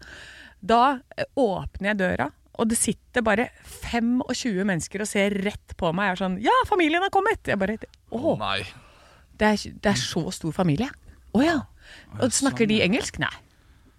Da 0.59 0.97
eh, 1.15 1.29
åpner 1.39 1.93
jeg 1.93 2.01
døra. 2.03 2.31
Og 2.55 2.69
det 2.71 2.77
sitter 2.79 3.23
bare 3.25 3.49
25 3.83 4.63
mennesker 4.63 5.03
og 5.03 5.09
ser 5.09 5.35
rett 5.43 5.75
på 5.77 5.91
meg. 5.95 6.11
Jeg 6.11 6.15
er 6.15 6.21
sånn 6.23 6.37
Ja, 6.43 6.55
familien 6.69 7.03
har 7.03 7.11
kommet! 7.13 7.43
Jeg 7.47 7.59
bare 7.59 7.75
Å, 8.15 8.35
Nei. 8.39 8.61
det 9.35 9.49
er, 9.49 9.79
det 9.83 9.91
er 9.91 9.99
så 9.99 10.23
stor 10.35 10.55
familie. 10.55 10.87
Å 11.35 11.43
ja. 11.43 11.57
Og 12.21 12.31
snakker 12.31 12.69
de 12.69 12.79
engelsk? 12.85 13.19
Nei. 13.19 13.33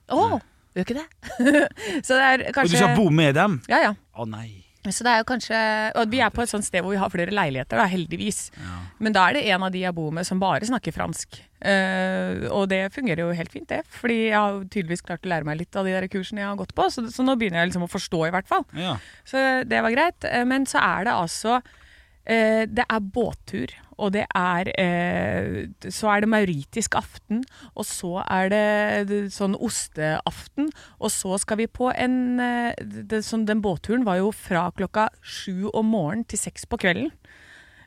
Å, 0.09 0.38
gjør 0.77 0.87
ikke 0.87 1.01
det? 1.03 1.09
så 2.07 2.16
det 2.16 2.23
er 2.23 2.47
Og 2.55 2.71
du 2.71 2.79
skal 2.79 2.97
bo 2.97 3.11
med 3.12 3.37
dem? 3.37 3.61
Ja, 3.69 3.83
ja. 3.90 3.92
Å 4.16 4.25
nei. 4.31 4.66
Så 4.94 5.05
det 5.07 5.12
er 5.12 5.22
jo 5.22 5.27
kanskje 5.29 5.59
Og 5.96 6.11
vi 6.12 6.20
er 6.22 6.31
på 6.31 6.42
et 6.44 6.51
sånt 6.51 6.66
sted 6.66 6.83
hvor 6.85 6.92
vi 6.94 7.01
har 7.01 7.11
flere 7.11 7.35
leiligheter, 7.35 7.79
da, 7.81 7.87
heldigvis. 7.90 8.51
Men 9.03 9.12
da 9.16 9.29
er 9.29 9.38
det 9.38 9.44
en 9.55 9.62
av 9.66 9.72
de 9.75 9.83
jeg 9.83 9.94
bor 9.96 10.12
med 10.14 10.27
som 10.29 10.40
bare 10.42 10.66
snakker 10.68 10.94
fransk. 10.94 11.40
Uh, 11.57 12.46
og 12.53 12.68
det 12.68 12.92
fungerer 12.92 13.25
jo 13.25 13.33
helt 13.35 13.51
fint, 13.53 13.68
det. 13.70 13.81
Fordi 13.88 14.18
jeg 14.29 14.37
har 14.37 14.61
tydeligvis 14.68 15.03
klart 15.07 15.25
å 15.25 15.33
lære 15.33 15.49
meg 15.49 15.59
litt 15.62 15.77
av 15.77 15.88
de 15.88 15.94
der 15.96 16.07
kursene 16.12 16.44
jeg 16.44 16.51
har 16.51 16.61
gått 16.61 16.75
på. 16.77 16.87
Så, 16.92 17.07
så 17.11 17.25
nå 17.25 17.35
begynner 17.40 17.62
jeg 17.62 17.72
liksom 17.72 17.87
å 17.88 17.90
forstå, 17.90 18.27
i 18.29 18.35
hvert 18.35 18.49
fall. 18.51 18.66
Ja. 18.77 18.99
Så 19.25 19.42
det 19.66 19.81
var 19.83 19.94
greit. 19.94 20.29
Eh, 20.29 20.44
Men 20.44 20.68
så 20.68 20.79
er 20.85 21.09
det 21.09 21.16
altså 21.16 21.61
Det 22.27 22.85
er 22.91 23.01
båttur, 23.15 23.71
og 24.03 24.12
det 24.17 24.25
er 24.35 24.69
eh, 24.75 25.69
Så 25.95 26.09
er 26.11 26.25
det 26.25 26.29
mauritisk 26.29 26.97
aften, 26.99 27.45
og 27.75 27.87
så 27.87 28.25
er 28.27 28.49
det- 28.51 29.33
sånn 29.33 29.55
osteaften, 29.55 30.71
og 30.99 31.11
så 31.11 31.39
skal 31.39 31.57
vi 31.62 31.67
på 31.67 31.93
en 31.95 32.41
eh, 32.41 32.75
det, 32.83 33.23
sånn, 33.25 33.47
Den 33.47 33.62
båtturen 33.62 34.05
var 34.05 34.17
jo 34.19 34.33
fra 34.33 34.71
klokka 34.73 35.09
sju 35.23 35.71
om 35.73 35.87
morgenen 35.87 36.27
til 36.27 36.39
seks 36.39 36.67
på 36.67 36.77
kvelden. 36.83 37.12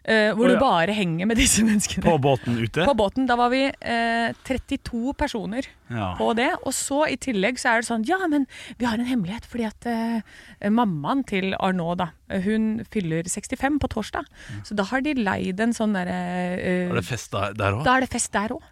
Eh, 0.10 0.32
hvor 0.34 0.48
oh, 0.48 0.50
ja. 0.50 0.58
du 0.58 0.64
bare 0.64 0.94
henger 0.98 1.28
med 1.30 1.38
disse 1.38 1.62
menneskene. 1.68 2.02
På 2.02 2.16
båten 2.24 2.56
ute? 2.58 2.82
På 2.88 2.96
båten. 2.98 3.28
Da 3.30 3.36
var 3.38 3.52
vi 3.54 3.60
eh, 3.70 4.32
32 4.48 5.14
personer 5.20 5.68
Ja. 5.94 6.16
på 6.18 6.32
det. 6.38 6.48
Og 6.66 6.74
så 6.74 7.04
i 7.10 7.18
tillegg 7.22 7.60
så 7.62 7.76
er 7.76 7.84
det 7.84 7.90
sånn 7.92 8.08
Ja, 8.10 8.18
men 8.30 8.48
vi 8.80 8.88
har 8.90 8.98
en 8.98 9.06
hemmelighet, 9.10 9.46
fordi 9.50 9.68
at 9.70 9.86
eh, 9.90 10.70
mammaen 10.74 11.22
til 11.30 11.54
Arnaud, 11.60 12.02
da, 12.02 12.10
hun 12.46 12.82
fyller 12.90 13.30
65 13.30 13.78
på 13.84 13.92
torsdag. 13.94 14.26
Så 14.66 14.78
da 14.78 14.88
har 14.90 15.06
de 15.06 15.14
leid 15.20 15.62
en 15.62 15.74
sånn 15.78 15.94
derre 15.98 16.18
eh, 16.58 16.90
Er 16.90 16.98
det 17.00 17.06
fest 17.06 17.32
der- 17.36 17.54
der 17.58 17.78
òg? 17.78 17.86
Da 17.86 17.98
er 18.00 18.06
det 18.08 18.12
fest 18.18 18.34
der 18.34 18.58
òg. 18.58 18.66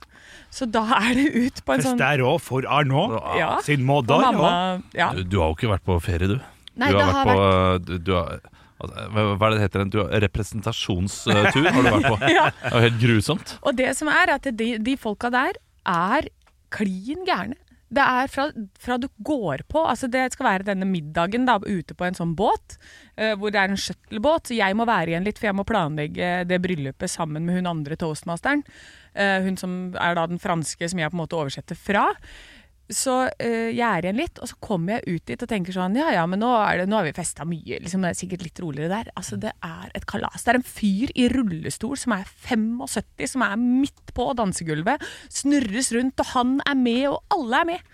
Så 0.49 0.65
da 0.71 0.85
er 1.03 1.13
det 1.17 1.27
ut 1.35 1.57
på 1.67 1.73
en 1.75 1.81
Fest 1.83 1.89
sånn 1.91 1.99
der 2.01 2.21
òg, 2.25 2.37
for 2.41 2.65
Arnaud. 2.65 3.17
Ja. 3.37 3.57
Sin 3.65 3.83
mamma 3.85 4.81
ja. 4.95 5.11
Du, 5.13 5.23
du 5.27 5.37
har 5.41 5.51
jo 5.51 5.57
ikke 5.57 5.69
vært 5.75 5.85
på 5.85 5.97
ferie, 6.01 6.29
du. 6.33 6.37
Nei, 6.77 6.91
du 6.93 6.97
det 6.97 7.03
har 7.03 7.13
har 7.13 7.25
vært 7.27 7.37
på, 7.37 7.85
du, 7.89 7.97
du 8.05 8.11
har, 8.15 8.39
Hva 8.77 9.27
hva 9.37 9.47
er 9.49 9.55
det 9.55 9.61
heter? 9.65 9.85
Du, 9.89 9.99
har- 10.03 10.11
representasjonstur 10.27 11.33
har 11.35 11.51
du 11.53 11.61
vært 11.91 12.09
på. 12.09 12.17
Ja. 12.37 12.49
Det 12.61 12.73
var 12.73 12.83
helt 12.87 12.99
grusomt. 13.01 13.55
Og 13.61 13.77
det 13.77 13.93
som 13.97 14.11
er, 14.11 14.35
at 14.37 14.49
de, 14.59 14.73
de 14.83 14.97
folka 14.99 15.31
der 15.33 15.57
er 15.87 16.27
klin 16.73 17.23
gærne. 17.27 17.57
Det 17.87 18.03
er 18.03 18.27
fra, 18.27 18.49
fra 18.83 18.97
du 18.99 19.05
går 19.23 19.61
på 19.71 19.79
altså 19.87 20.09
Det 20.11 20.25
skal 20.33 20.43
være 20.49 20.65
denne 20.67 20.83
middagen 20.89 21.45
da, 21.47 21.53
ute 21.63 21.95
på 21.95 22.03
en 22.03 22.17
sånn 22.17 22.33
båt, 22.35 22.75
uh, 23.15 23.31
hvor 23.39 23.53
det 23.55 23.61
er 23.61 23.71
en 23.71 23.79
shuttlebåt. 23.79 24.49
Så 24.49 24.57
jeg 24.57 24.75
må 24.75 24.83
være 24.89 25.13
igjen 25.13 25.23
litt, 25.23 25.39
for 25.39 25.47
jeg 25.47 25.55
må 25.55 25.63
planlegge 25.67 26.31
det 26.49 26.59
bryllupet 26.65 27.07
sammen 27.13 27.47
med 27.47 27.55
hun 27.61 27.71
andre 27.71 27.95
toastmasteren. 27.95 28.65
Uh, 29.15 29.39
hun 29.47 29.55
som 29.57 29.77
er 29.95 30.19
da 30.19 30.27
den 30.27 30.43
franske 30.43 30.89
som 30.91 30.99
jeg 30.99 31.13
på 31.13 31.15
en 31.15 31.23
måte 31.23 31.39
oversetter 31.39 31.79
fra. 31.79 32.09
Så 32.87 33.13
eh, 33.43 33.73
jeg 33.75 33.83
er 33.83 34.05
igjen 34.05 34.19
litt, 34.21 34.39
og 34.39 34.47
så 34.47 34.55
kommer 34.63 34.97
jeg 34.97 35.17
ut 35.17 35.25
dit 35.27 35.41
og 35.43 35.49
tenker 35.51 35.75
sånn 35.75 35.97
Ja 35.99 36.07
ja, 36.15 36.23
men 36.29 36.39
nå, 36.39 36.47
er 36.63 36.81
det, 36.81 36.85
nå 36.87 36.95
har 37.01 37.07
vi 37.07 37.11
festa 37.17 37.43
mye. 37.47 37.81
Liksom, 37.83 38.05
det 38.05 38.13
er 38.13 38.19
sikkert 38.19 38.45
litt 38.47 38.61
roligere 38.63 38.91
der. 38.93 39.11
Altså, 39.19 39.35
det 39.41 39.51
er 39.65 39.91
et 39.97 40.07
kalas. 40.07 40.45
Det 40.45 40.53
er 40.53 40.59
en 40.61 40.67
fyr 40.67 41.11
i 41.19 41.27
rullestol 41.33 41.97
som 41.99 42.15
er 42.15 42.23
75, 42.47 43.27
som 43.33 43.43
er 43.43 43.59
midt 43.59 44.13
på 44.15 44.29
dansegulvet. 44.39 45.03
Snurres 45.33 45.91
rundt, 45.95 46.23
og 46.23 46.31
han 46.31 46.57
er 46.63 46.79
med, 46.79 47.03
og 47.11 47.19
alle 47.35 47.61
er 47.61 47.69
med. 47.73 47.93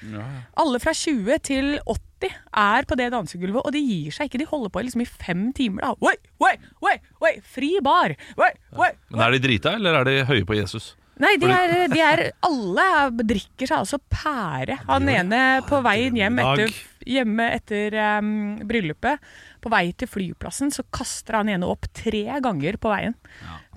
Alle 0.62 0.82
fra 0.84 0.94
20 0.94 1.42
til 1.50 1.74
80 1.90 2.38
er 2.64 2.86
på 2.88 2.96
det 3.00 3.10
dansegulvet, 3.12 3.66
og 3.66 3.74
de 3.76 3.82
gir 3.84 4.14
seg 4.16 4.30
ikke. 4.30 4.44
De 4.44 4.52
holder 4.54 4.72
på 4.72 4.84
liksom 4.86 5.04
i 5.04 5.10
fem 5.10 5.48
timer. 5.58 5.90
da. 5.90 5.96
Oi, 6.06 6.16
oi, 6.46 6.54
oi, 6.86 6.98
oi, 7.26 7.34
fri 7.44 7.74
bar! 7.84 8.14
Oi, 8.38 8.52
oi, 8.78 8.92
Men 9.10 9.26
Er 9.26 9.36
de 9.36 9.42
drita, 9.50 9.74
eller 9.76 10.00
er 10.00 10.08
de 10.08 10.20
høye 10.30 10.46
på 10.46 10.56
Jesus? 10.62 10.94
Nei, 11.22 11.36
de 11.38 11.50
er, 11.54 11.74
de 11.92 12.00
er 12.02 12.22
alle 12.46 12.86
drikker 13.22 13.70
seg 13.70 13.84
altså 13.84 14.00
pære. 14.10 14.80
Han 14.88 15.10
ene 15.12 15.42
på 15.68 15.82
veien 15.86 16.18
hjem 16.18 16.40
etter, 16.42 16.78
hjemme 17.06 17.50
etter 17.54 17.98
um, 18.18 18.32
bryllupet, 18.70 19.22
på 19.64 19.72
vei 19.72 19.86
til 19.98 20.10
flyplassen, 20.10 20.74
så 20.74 20.86
kaster 20.94 21.38
han 21.40 21.52
ene 21.54 21.70
opp 21.70 21.86
tre 21.96 22.26
ganger 22.44 22.80
på 22.82 22.92
veien. 22.92 23.14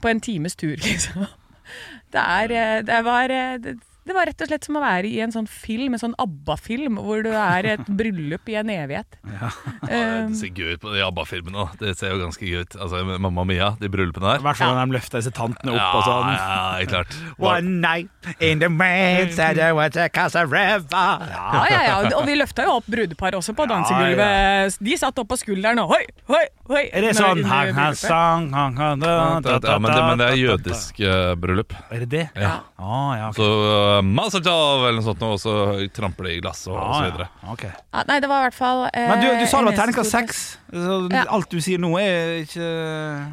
På 0.00 0.10
en 0.10 0.22
times 0.24 0.56
tur, 0.56 0.76
liksom. 0.86 1.26
Det, 2.14 2.22
er, 2.22 2.54
eh, 2.54 2.80
det, 2.86 3.02
var, 3.04 3.32
eh, 3.34 3.58
det, 3.60 3.76
det 4.06 4.14
var 4.14 4.28
rett 4.30 4.42
og 4.44 4.48
slett 4.50 4.64
som 4.66 4.76
å 4.78 4.82
være 4.84 5.08
i 5.10 5.18
en 5.24 5.32
sånn 5.34 5.48
film, 5.50 5.96
en 5.96 6.02
sånn 6.02 6.14
ABBA-film, 6.22 6.98
hvor 7.02 7.24
du 7.26 7.30
er 7.34 7.66
i 7.66 7.72
et 7.74 7.88
bryllup 8.00 8.48
i 8.52 8.58
en 8.60 8.70
evighet. 8.76 9.18
Um, 9.86 10.32
Det 10.32 10.38
ser 10.40 10.50
gøy 10.58 10.72
ut 10.74 10.80
på 10.82 10.90
de 10.90 11.02
ABBA-filmene. 11.04 11.56
òg. 11.62 11.74
Det 11.78 11.92
ser 11.98 12.10
jo 12.10 12.16
ganske 12.18 12.42
gøy 12.42 12.64
ut. 12.64 12.74
Altså, 12.82 13.02
Mamma 13.22 13.44
Mia, 13.46 13.68
de 13.78 13.86
bryllupene 13.92 14.32
der. 14.32 14.40
I 14.40 14.44
hvert 14.46 14.58
fall 14.58 14.72
når 14.74 14.88
de 14.90 14.96
løfter 14.96 15.20
disse 15.22 15.32
tantene 15.36 15.74
opp 15.76 15.78
Ja, 15.78 15.90
og 15.94 16.02
sånn. 16.06 16.30
ja, 16.34 16.56
ja, 16.80 16.88
klart. 16.90 17.14
One 17.52 17.76
night 17.84 18.10
in 18.42 18.58
the 18.62 18.68
rain 18.72 19.30
said 19.36 19.60
I 19.62 19.70
was 19.76 19.94
a 19.96 20.08
Casa 20.10 20.42
River. 20.42 21.22
Ja, 21.30 21.62
ja, 21.70 21.80
ja. 21.86 21.96
Og 22.18 22.26
vi 22.26 22.34
løfta 22.40 22.66
jo 22.66 22.74
opp 22.80 22.88
brudeparet 22.90 23.38
også 23.38 23.54
på 23.56 23.68
dansegulvet. 23.70 24.76
De 24.82 24.98
satt 24.98 25.22
opp 25.22 25.30
på 25.30 25.38
skulderen 25.40 25.78
og 25.84 25.94
hoi, 25.94 26.02
hoi, 26.30 26.42
hoi. 26.72 26.82
Er 26.90 27.06
det 27.06 27.14
sånn 27.18 27.44
hang, 27.46 27.72
hang, 27.76 27.94
sang, 27.98 28.50
hang, 28.56 28.74
hang, 28.80 29.00
da, 29.02 29.14
da, 29.44 29.58
Ja, 29.62 29.78
men 29.78 29.90
det, 29.94 30.02
men 30.02 30.18
det 30.20 30.26
er 30.26 30.34
da, 30.34 30.34
da, 30.34 30.40
jødisk 30.42 31.00
eh, 31.04 31.32
bryllup. 31.38 31.76
Er 31.94 32.04
det 32.04 32.10
det? 32.12 32.26
Ja. 32.34 32.56
Ah, 32.76 33.12
ja, 33.20 33.30
ok. 33.30 33.38
Så 33.38 33.46
uh, 33.46 33.95
Mazel 34.02 34.42
tov 34.44 34.84
eller 34.88 34.98
noe 35.00 35.06
sånt, 35.06 35.22
og 35.22 35.38
så 35.40 35.54
tramper 35.94 36.28
det 36.28 36.32
i 36.36 36.40
glass 36.42 36.64
og, 36.68 36.74
og 36.76 36.82
så 36.82 37.00
Ah, 37.00 37.04
videre. 37.06 37.28
ja. 37.42 37.52
ok. 37.54 37.64
Ja, 37.66 38.02
nei, 38.08 38.16
det 38.20 38.28
var 38.30 38.40
i 38.42 38.46
hvert 38.48 38.56
fall 38.58 38.82
eh, 38.92 39.08
Men 39.10 39.20
du, 39.22 39.26
du 39.40 39.46
sa 39.46 39.60
det 39.62 39.68
var 39.70 39.76
terningkast 39.80 40.10
seks. 40.14 40.40
Så 40.72 40.96
Ja. 41.12 41.24
Alt 41.36 41.50
du 41.52 41.60
sier 41.62 41.78
nå, 41.78 41.92
er 42.00 42.42
ikke 42.42 42.66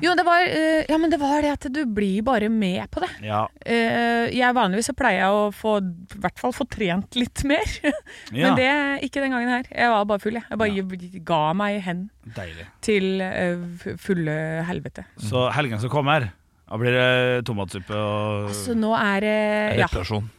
Jo, 0.06 0.14
det 0.20 0.26
var, 0.28 0.44
eh, 0.46 0.86
ja, 0.90 0.98
men 1.02 1.10
det 1.14 1.20
var 1.22 1.42
det 1.44 1.52
at 1.56 1.68
du 1.74 1.82
blir 1.90 2.22
bare 2.26 2.50
med 2.54 2.86
på 2.94 3.02
det. 3.04 3.10
Ja. 3.26 3.48
Eh, 3.66 4.30
jeg 4.36 4.54
Vanligvis 4.56 4.92
så 4.92 4.96
pleier 4.98 5.24
jeg 5.24 5.34
å 5.34 5.48
få, 5.56 5.78
i 5.82 6.20
hvert 6.22 6.40
fall 6.40 6.54
få 6.54 6.68
trent 6.70 7.16
litt 7.20 7.44
mer. 7.50 7.66
Ja. 8.34 8.50
Men 8.50 8.56
det 8.58 8.70
ikke 9.10 9.22
den 9.22 9.34
gangen 9.34 9.50
her. 9.52 9.66
Jeg 9.70 9.90
var 9.92 10.06
bare 10.10 10.22
full, 10.24 10.34
jeg. 10.38 10.46
Jeg 10.50 10.58
bare 10.60 11.20
ga 11.28 11.42
meg 11.58 11.82
hen 11.86 12.06
Deilig. 12.36 12.66
til 12.86 13.22
uh, 13.22 13.92
fulle 14.02 14.36
helvete. 14.68 15.04
Så 15.22 15.48
helgen 15.54 15.80
som 15.82 15.92
kommer, 15.94 16.30
da 16.70 16.80
blir 16.82 16.96
det 16.96 17.44
tomatsuppe 17.46 17.94
og 17.94 18.48
altså, 18.50 18.74
nå 18.78 18.94
er 18.98 19.20
det 19.26 19.36
Ja. 19.78 19.86
Reparasjon. 19.86 20.30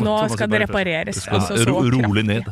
Nå 0.00 0.14
skal 0.32 0.50
det 0.50 0.60
er 0.60 0.66
repareres. 0.68 1.22
Skal 1.24 1.40
altså, 1.40 1.58
så 1.60 1.70
ro 1.70 1.82
rolig 1.82 2.24
ned. 2.26 2.48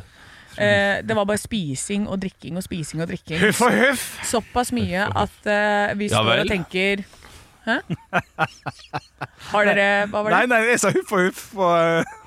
Uh, 0.52 1.00
det 1.08 1.16
var 1.16 1.24
bare 1.24 1.40
spising 1.40 2.04
og 2.08 2.20
drikking 2.20 2.58
og 2.60 2.64
spising 2.66 3.02
og 3.02 3.08
drikking. 3.08 3.38
Huff 3.40 3.62
og 3.64 3.72
huff! 3.72 4.06
Såpass 4.28 4.72
mye 4.76 5.06
at 5.08 5.38
uh, 5.48 5.98
vi 5.98 6.10
står 6.12 6.32
ja 6.34 6.40
og 6.44 6.50
tenker 6.50 7.04
Hæ? 7.62 7.78
Har 9.52 9.68
dere 9.70 10.06
Hva 10.10 10.24
var 10.26 10.34
Nei, 10.34 10.40
det? 10.42 10.50
nei, 10.50 10.60
jeg 10.72 10.80
sa 10.82 10.90
huff 10.92 11.12
og 11.14 11.28
huff. 11.28 11.44
Og, 11.54 11.72
eh, 11.78 12.18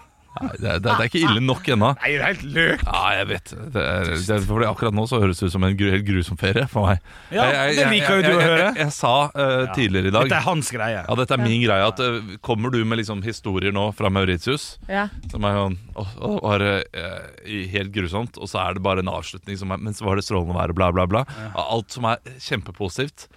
Nei, 0.41 0.49
det, 0.59 0.67
er- 0.67 0.79
det, 0.83 0.89
er- 0.91 0.97
det 0.99 1.03
er 1.05 1.09
ikke 1.09 1.21
ille 1.29 1.41
nok 1.45 1.67
ennå. 1.75 1.89
nei, 2.01 2.09
det 2.11 2.19
er 2.19 2.25
helt 2.33 2.43
løk. 2.55 2.81
Ja, 2.87 3.01
jeg 3.19 3.27
vet. 3.29 3.53
Det 3.75 3.83
er, 3.85 4.09
det 4.15 4.33
er, 4.35 4.41
fordi 4.49 4.67
akkurat 4.67 4.95
nå 4.97 5.05
så 5.07 5.19
høres 5.23 5.39
det 5.39 5.47
ut 5.49 5.53
som 5.55 5.63
en 5.67 5.77
gru, 5.79 5.87
helt 5.93 6.05
grusom 6.07 6.39
ferie 6.41 6.65
for 6.71 6.89
meg. 6.89 6.99
Ja, 7.31 7.45
det 7.71 7.85
liker 7.93 8.19
jo 8.19 8.25
du 8.25 8.29
å 8.29 8.33
jeg, 8.33 8.39
jeg, 8.41 8.49
høre. 8.49 8.65
jeg, 8.67 8.79
jeg 8.83 8.95
sa 8.97 9.13
eh, 9.31 9.63
tidligere 9.77 10.11
i 10.11 10.15
dag 10.15 10.27
Dette 10.27 10.39
er 10.41 10.47
hans 10.49 10.71
greie. 10.75 11.03
Ja, 11.07 11.15
dette 11.21 11.37
er 11.37 11.43
min 11.45 11.63
greie. 11.63 11.87
At 11.87 12.01
uh, 12.03 12.35
Kommer 12.45 12.73
du 12.75 12.81
med 12.85 12.99
liksom 13.01 13.23
historier 13.25 13.71
nå 13.75 13.87
fra 13.95 14.11
Mauritius 14.11 14.67
Ja. 14.91 15.07
som 15.31 15.45
er 15.47 15.55
sånn 15.61 15.77
Å, 15.95 16.05
å, 16.19 16.33
var 16.43 16.59
det 16.65 16.73
eh, 16.99 17.65
helt 17.71 17.93
grusomt, 17.95 18.35
og 18.41 18.49
så 18.51 18.59
er 18.65 18.75
det 18.77 18.83
bare 18.85 19.03
en 19.05 19.11
avslutning 19.13 19.57
som 19.61 19.71
er 19.71 19.79
Men 19.81 19.95
så 19.95 20.05
var 20.07 20.19
det 20.19 20.25
strålende 20.27 20.55
vær, 20.57 20.73
bla, 20.75 20.91
bla, 20.95 21.05
bla. 21.07 21.23
Alt 21.55 21.95
som 21.95 22.05
er 22.11 22.19
kjempepositivt, 22.43 23.27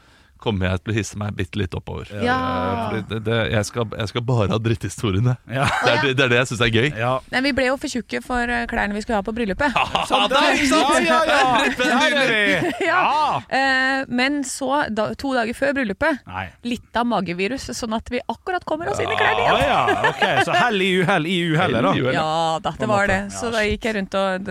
kommer 0.40 0.70
jeg 0.70 0.82
til 0.84 0.92
å 0.92 0.96
hisse 0.96 1.18
meg 1.20 1.34
bitte 1.38 1.60
litt 1.60 1.74
oppover. 1.76 2.10
Ja. 2.24 2.36
Fordi 2.88 3.02
det, 3.10 3.18
det, 3.28 3.38
jeg, 3.52 3.66
skal, 3.68 3.86
jeg 3.98 4.10
skal 4.12 4.24
bare 4.28 4.48
ha 4.52 4.58
dritthistoriene. 4.62 5.36
Ja. 5.50 5.66
Det, 5.88 5.92
er, 5.92 6.00
det, 6.02 6.10
det 6.18 6.24
er 6.24 6.30
det 6.32 6.38
jeg 6.40 6.48
syns 6.50 6.62
er 6.66 6.70
gøy. 6.74 6.86
Ja. 6.98 7.10
Nei, 7.32 7.40
vi 7.46 7.52
ble 7.56 7.66
jo 7.70 7.76
for 7.80 7.90
tjukke 7.92 8.20
for 8.24 8.50
eh, 8.52 8.64
klærne 8.68 8.96
vi 8.96 9.00
skulle 9.04 9.20
ha 9.20 9.24
på 9.26 9.32
bryllupet. 9.36 9.76
Ah, 10.18 10.24
der, 10.30 10.46
ikke 10.56 10.68
sant? 10.70 11.06
Ja, 11.06 11.18
ja, 11.28 11.38
ja! 11.78 12.72
Ja. 12.88 12.98
Ja! 12.98 13.40
Eh, 13.58 14.04
men 14.08 14.40
så, 14.46 14.84
da, 14.94 15.08
to 15.18 15.32
dager 15.36 15.56
før 15.56 15.74
bryllupet, 15.78 16.22
Nei. 16.28 16.46
litt 16.68 16.98
av 16.98 17.06
magevirus, 17.08 17.68
sånn 17.76 17.96
at 17.96 18.10
vi 18.12 18.20
akkurat 18.24 18.64
kommer 18.68 18.90
oss 18.92 19.00
inn 19.02 19.10
i 19.12 19.16
klærne 19.18 19.44
igjen. 19.44 19.64
ja, 19.68 19.80
Okay, 20.10 20.44
Så 20.46 20.56
hell 20.56 20.82
i 20.82 20.90
uhell 21.02 21.28
i 21.28 21.36
uhellet, 21.52 21.84
da. 21.88 21.94
Ja 22.14 22.28
da, 22.64 22.72
det 22.78 22.88
var 22.90 23.10
det. 23.10 23.20
Så 23.34 23.50
da 23.54 23.64
gikk 23.66 23.88
jeg 23.88 23.98
rundt 24.00 24.16
og 24.18 24.48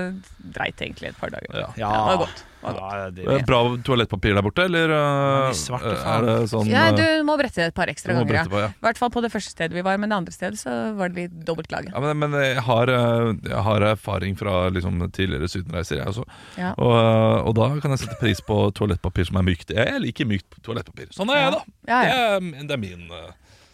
dreit 0.57 0.81
egentlig 0.83 1.11
et 1.13 1.19
par 1.19 1.33
dager. 1.33 1.49
Ja. 1.63 1.71
Ja, 1.79 1.91
det 1.93 2.05
var 2.13 2.21
godt. 2.25 2.43
Det. 2.73 2.81
Ja, 2.81 3.09
det 3.11 3.25
Eh, 3.27 3.45
Bra 3.47 3.59
toalettpapir 3.85 4.35
der 4.35 4.43
borte, 4.45 4.65
eller 4.67 4.91
uh, 4.91 5.51
svarte 5.55 5.93
er 5.95 6.25
det 6.27 6.35
sånn 6.51 6.67
Ja, 6.71 6.87
eh, 6.89 6.95
du 6.97 7.23
må 7.27 7.37
brette 7.39 7.67
et 7.69 7.75
par 7.77 7.87
ekstra 7.91 8.13
ganger. 8.17 8.43
I 8.45 8.51
på, 8.51 8.59
ja. 8.63 8.69
Hvert 8.83 8.97
fall 9.01 9.11
på 9.13 9.21
det 9.23 9.31
første 9.31 9.51
stedet 9.55 9.73
vi 9.77 9.81
var, 9.85 9.97
men 9.97 10.09
det 10.11 10.17
andre 10.17 10.33
stedet 10.35 10.59
så 10.59 10.75
var 10.97 11.09
det 11.09 11.27
litt 11.27 11.39
dobbelt 11.47 11.71
laget. 11.71 11.93
Ja, 11.93 11.99
men, 12.03 12.17
men 12.19 12.37
jeg, 12.41 12.61
har, 12.67 12.87
eh, 12.91 13.33
jeg 13.49 13.63
har 13.69 13.87
erfaring 13.93 14.35
fra 14.39 14.67
liksom, 14.73 14.99
tidligere 15.11 15.47
sydenreiser, 15.51 16.01
jeg 16.01 16.07
også. 16.13 16.27
Ja. 16.57 16.73
Og, 16.77 16.93
eh, 16.97 17.47
og 17.47 17.55
da 17.59 17.69
kan 17.81 17.91
jeg 17.95 18.03
sette 18.05 18.19
pris 18.21 18.41
på 18.43 18.59
toalettpapir 18.77 19.27
som 19.31 19.37
er 19.41 19.47
mykt. 19.53 19.71
Jeg 19.75 19.99
liker 20.03 20.27
mykt 20.29 20.61
toalettpapir. 20.65 21.11
Sånn 21.15 21.29
er 21.33 21.43
jeg, 21.45 21.51
da. 21.57 21.65
Ja, 21.87 21.99
ja. 22.03 22.15
Det, 22.39 22.55
er, 22.57 22.63
det, 22.67 22.73
er 22.77 22.81
min, 22.81 23.05
eh, 23.11 23.29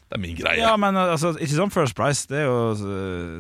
det 0.10 0.18
er 0.20 0.22
min 0.22 0.36
greie. 0.38 0.58
Ja, 0.60 0.72
Ja, 0.74 0.78
men 0.78 0.98
altså, 1.00 1.32
ikke 1.38 1.56
sånn 1.58 1.72
First 1.74 1.96
Price. 1.98 2.28
Det 2.30 2.42
er, 2.44 2.46
jo, 2.46 2.58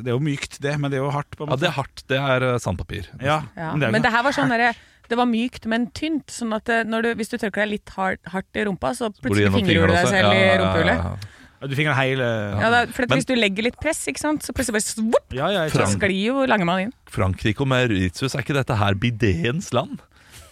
det 0.03 0.09
er 0.09 0.15
jo 0.15 0.21
mykt, 0.23 0.57
det, 0.63 0.73
men 0.81 0.89
det 0.93 0.97
er 0.99 1.03
jo 1.05 1.11
hardt. 1.13 1.35
på 1.37 1.45
en 1.45 1.51
måte 1.53 1.61
det 1.65 1.69
er 1.69 1.77
hardt. 1.77 2.03
Det 2.09 2.17
er 2.19 2.45
eh, 2.53 2.57
sandpapir. 2.63 3.09
Ja, 3.21 3.43
Ja. 3.57 3.71
men 3.73 3.79
det 3.85 3.91
Men 3.93 4.01
det 4.05 4.11
her 4.13 4.23
var 4.25 4.33
sånn 4.35 4.49
derre 4.53 4.73
det 5.09 5.17
var 5.19 5.25
mykt, 5.29 5.65
men 5.69 5.87
tynt. 5.91 6.27
Sånn 6.31 6.53
at 6.55 6.69
når 6.87 7.01
du, 7.03 7.09
hvis 7.19 7.29
du 7.29 7.37
tørker 7.37 7.63
deg 7.65 7.69
litt 7.77 7.89
hardt, 7.97 8.21
hardt 8.33 8.55
i 8.55 8.63
rumpa, 8.65 8.93
så 8.97 9.09
plutselig 9.21 9.51
fingrer 9.53 9.87
du 9.87 9.93
deg 9.93 10.07
selv 10.07 10.31
i 10.31 10.39
Ja, 10.39 10.53
i 10.53 10.57
rumpehullet. 10.61 10.97
ja, 10.97 11.15
ja. 11.63 11.67
Du 11.67 11.75
fingrer 11.79 11.95
hele 11.95 12.25
Ja, 12.59 12.69
da, 12.69 12.79
for 12.91 13.03
at 13.05 13.09
Men- 13.09 13.17
Hvis 13.21 13.25
du 13.29 13.35
legger 13.39 13.63
litt 13.63 13.77
press, 13.79 14.01
ikke 14.11 14.19
sant, 14.19 14.43
så 14.43 14.51
plutselig 14.51 14.73
bare 14.75 14.83
svopp, 14.83 15.31
Ja, 15.31 15.47
ja, 15.47 15.61
så 15.71 15.85
sklir 15.87 16.25
jo 16.25 16.45
Langemann 16.45 16.81
inn. 16.89 16.93
Frankrike 17.07 17.61
og 17.63 17.67
Mauritius, 17.71 18.35
er 18.35 18.43
ikke 18.43 18.53
dette 18.57 18.75
her 18.75 18.93
bidéens 18.99 19.71
land? 19.73 19.99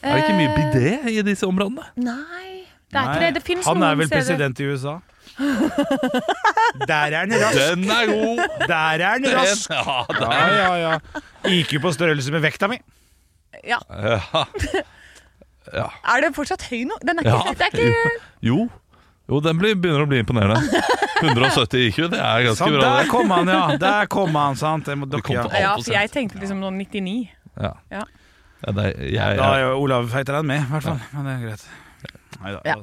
Er 0.01 0.15
det 0.15 0.23
ikke 0.23 0.37
mye 0.39 0.53
bidé 0.55 0.93
i 1.11 1.21
disse 1.21 1.43
områdene? 1.45 1.83
Nei, 1.97 2.63
det 2.89 2.95
er 2.97 3.09
ikke 3.11 3.19
det. 3.25 3.33
Det 3.35 3.43
fins 3.43 3.65
Han 3.67 3.83
er 3.83 3.95
vel 3.95 4.07
steder. 4.07 4.21
president 4.23 4.59
i 4.59 4.63
USA? 4.71 5.01
Der 6.87 7.11
er 7.11 7.25
den 7.25 7.33
rask! 7.43 7.59
Den 7.75 7.83
er 7.91 8.05
god! 8.07 8.41
Der 8.67 9.03
er 9.05 9.17
Den, 9.17 9.27
rask! 9.35 9.69
ja, 9.69 10.05
den, 10.09 10.31
Ja, 10.31 10.75
ja, 10.75 10.91
ja. 10.91 10.97
IQ 11.49 11.75
på 11.81 11.91
størrelse 11.93 12.31
med 12.31 12.41
vekta 12.41 12.67
mi. 12.71 12.79
Ja. 13.67 13.79
ja. 15.79 15.87
Er 16.15 16.23
det 16.25 16.31
fortsatt 16.35 16.63
høy 16.69 16.83
nå? 16.89 16.97
Den 17.05 17.19
er 17.21 17.27
ikke, 17.27 17.41
Ja. 17.45 17.53
det 17.57 17.67
er 17.67 17.75
ikke 17.75 18.13
Jo. 18.41 18.69
Jo, 19.31 19.39
den 19.39 19.59
blir, 19.61 19.75
begynner 19.79 20.03
å 20.03 20.09
bli 20.09 20.19
imponerende. 20.19 20.81
170 21.21 21.83
IQ, 21.87 21.99
det 22.11 22.17
er 22.19 22.41
ganske 22.47 22.57
Sant, 22.65 22.73
bra. 22.73 22.81
der 22.81 23.03
det. 23.03 23.09
kom 23.13 23.29
han, 23.31 23.47
ja. 23.53 23.59
Der 23.85 24.09
kom 24.11 24.33
han, 24.35 24.57
sant. 24.59 24.89
Jeg 24.89 24.97
må 24.99 25.05
Du 25.07 25.19
kom 25.21 25.37
dukke, 25.37 25.53
ja. 25.53 25.69
Ja, 25.69 25.75
for 25.77 25.93
jeg 25.93 26.11
tenkte 26.11 26.41
liksom 26.41 26.59
noen 26.63 26.79
99. 26.81 27.29
Ja. 27.61 27.75
Ja. 27.93 28.01
Ja, 28.65 28.73
det 28.77 28.87
jeg, 28.97 29.13
jeg, 29.15 29.37
Da 29.39 29.51
er 29.55 29.63
jo 29.67 29.77
Olav 29.85 30.09
feitere 30.11 30.41
enn 30.41 30.49
meg, 30.49 30.65
i 30.65 30.73
hvert 30.73 30.85
fall. 30.89 30.99
Men 31.13 31.29
det 31.29 31.37
er 31.37 31.45
greit. 31.45 31.69
Neida, 32.41 32.59
Ja. 32.65 32.75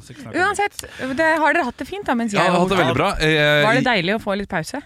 Uansett, 0.47 0.85
det, 1.19 1.27
har 1.43 1.55
dere 1.57 1.65
hatt 1.67 1.79
det 1.83 1.87
fint 1.89 2.07
da 2.07 2.15
mens 2.15 2.35
ja, 2.37 2.45
jeg 2.47 2.55
var 2.55 2.95
borte? 2.95 3.19
Var 3.67 3.79
det 3.81 3.85
deilig 3.87 4.15
å 4.15 4.21
få 4.23 4.37
litt 4.39 4.49
pause? 4.51 4.79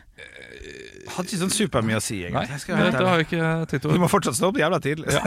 Hadde 1.03 1.27
ikke 1.33 1.39
sånn 1.41 1.51
supermye 1.51 1.97
å 1.99 2.03
si, 2.05 2.21
egentlig. 2.23 2.49
Jeg 2.53 2.61
skal 2.63 2.77
det, 2.79 2.85
det 2.95 3.01
har 3.03 3.17
ærlig. 3.19 3.25
ikke 3.27 3.47
tenkt 3.73 3.87
Du 3.91 3.99
må 3.99 4.07
fortsatt 4.09 4.37
stå 4.39 4.51
opp 4.53 4.59
jævla 4.61 4.79
tidlig. 4.85 5.11
Ja. 5.11 5.23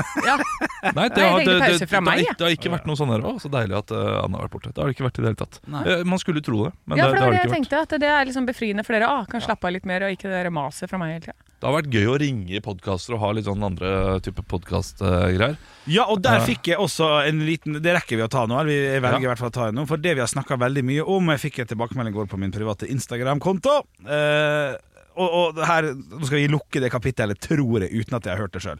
Nei, 0.95 1.07
det 1.11 1.23
har, 1.25 1.39
det, 1.43 1.55
det, 1.59 1.87
det, 1.91 1.99
meg, 2.05 2.21
det 2.31 2.45
har 2.45 2.53
ikke 2.55 2.71
vært 2.71 2.85
noe 2.87 2.95
sånn 2.95 3.11
her 3.11 3.25
òg. 3.27 3.41
Så 3.43 3.51
deilig 3.51 3.75
at 3.81 3.91
uh, 3.91 4.21
Anne 4.23 4.37
har 4.39 4.45
vært 4.47 4.53
borte. 4.55 4.71
Det 4.71 4.79
har 4.79 4.87
det 4.87 4.95
ikke 4.95 5.07
vært 5.09 5.19
i 5.19 5.25
det 5.25 5.31
hele 5.33 5.39
tatt. 5.41 5.59
Nei. 5.67 5.81
Eh, 5.91 6.03
Man 6.07 6.21
skulle 6.23 6.39
tro 6.45 6.61
det, 6.67 6.71
men 6.87 6.97
Ja, 7.01 7.09
det, 7.09 7.11
for 7.11 7.19
det 7.19 7.25
det 7.25 7.25
det 7.25 7.31
det 7.31 7.35
jeg 7.35 7.43
ikke 7.43 7.49
vært. 7.51 7.57
tenkte, 7.59 7.81
at 7.83 7.99
det 8.05 8.11
er 8.13 8.29
liksom 8.31 8.47
befriende 8.47 8.85
for 8.87 8.95
dere. 8.95 9.09
Ah, 9.11 9.25
kan 9.27 9.43
slappe 9.43 9.67
av 9.67 9.75
litt 9.75 9.85
mer 9.89 10.07
og 10.07 10.15
ikke 10.15 10.31
det 10.31 10.53
maset 10.55 10.89
fra 10.93 11.01
meg 11.01 11.11
hele 11.17 11.25
tida. 11.27 11.37
Det 11.55 11.69
har 11.71 11.75
vært 11.81 11.91
gøy 11.95 12.07
å 12.11 12.15
ringe 12.19 12.55
i 12.55 12.61
podkaster 12.63 13.15
og 13.15 13.21
ha 13.25 13.29
litt 13.35 13.45
sånn 13.47 13.63
andre 13.65 13.91
type 14.23 14.43
podkastgreier. 14.51 15.55
Ja, 15.91 16.05
og 16.11 16.21
der 16.25 16.43
fikk 16.45 16.67
jeg 16.71 16.79
også 16.81 17.07
en 17.27 17.39
liten 17.45 17.77
Det 17.83 17.93
rekker 17.95 18.17
vi 18.19 18.23
å 18.25 18.29
ta 18.31 18.45
nå. 18.49 18.57
vi- 18.67 18.99
velger 18.99 19.19
Ja. 19.19 19.23
i 19.23 19.29
hvert 19.33 19.39
fall 19.39 19.49
å 19.49 19.53
ta 19.53 19.67
en 19.69 19.75
nå 19.75 19.85
For 19.87 19.97
det 19.97 20.15
vi 20.15 20.19
har 20.23 20.27
snakka 20.27 20.57
veldig 20.57 20.83
mye 20.83 21.03
om 21.07 21.29
Jeg 21.29 21.39
fikk 21.45 21.59
en 21.61 21.67
tilbakemelding 21.67 22.13
i 22.13 22.17
går 22.17 22.27
på 22.27 22.37
min 22.41 22.51
private 22.51 22.87
Instagram-konto. 22.89 23.83
Eh, 24.07 24.75
og, 25.17 25.35
og 25.57 25.61
her, 25.67 25.87
Nå 25.95 26.21
skal 26.27 26.41
vi 26.41 26.47
lukke 26.51 26.81
det 26.83 26.91
kapittelet, 26.93 27.39
tror 27.41 27.85
jeg, 27.85 27.91
uten 28.03 28.17
at 28.17 28.27
jeg 28.27 28.35
har 28.35 28.43
hørt 28.45 28.53
det 28.55 28.61
sjøl. 28.65 28.79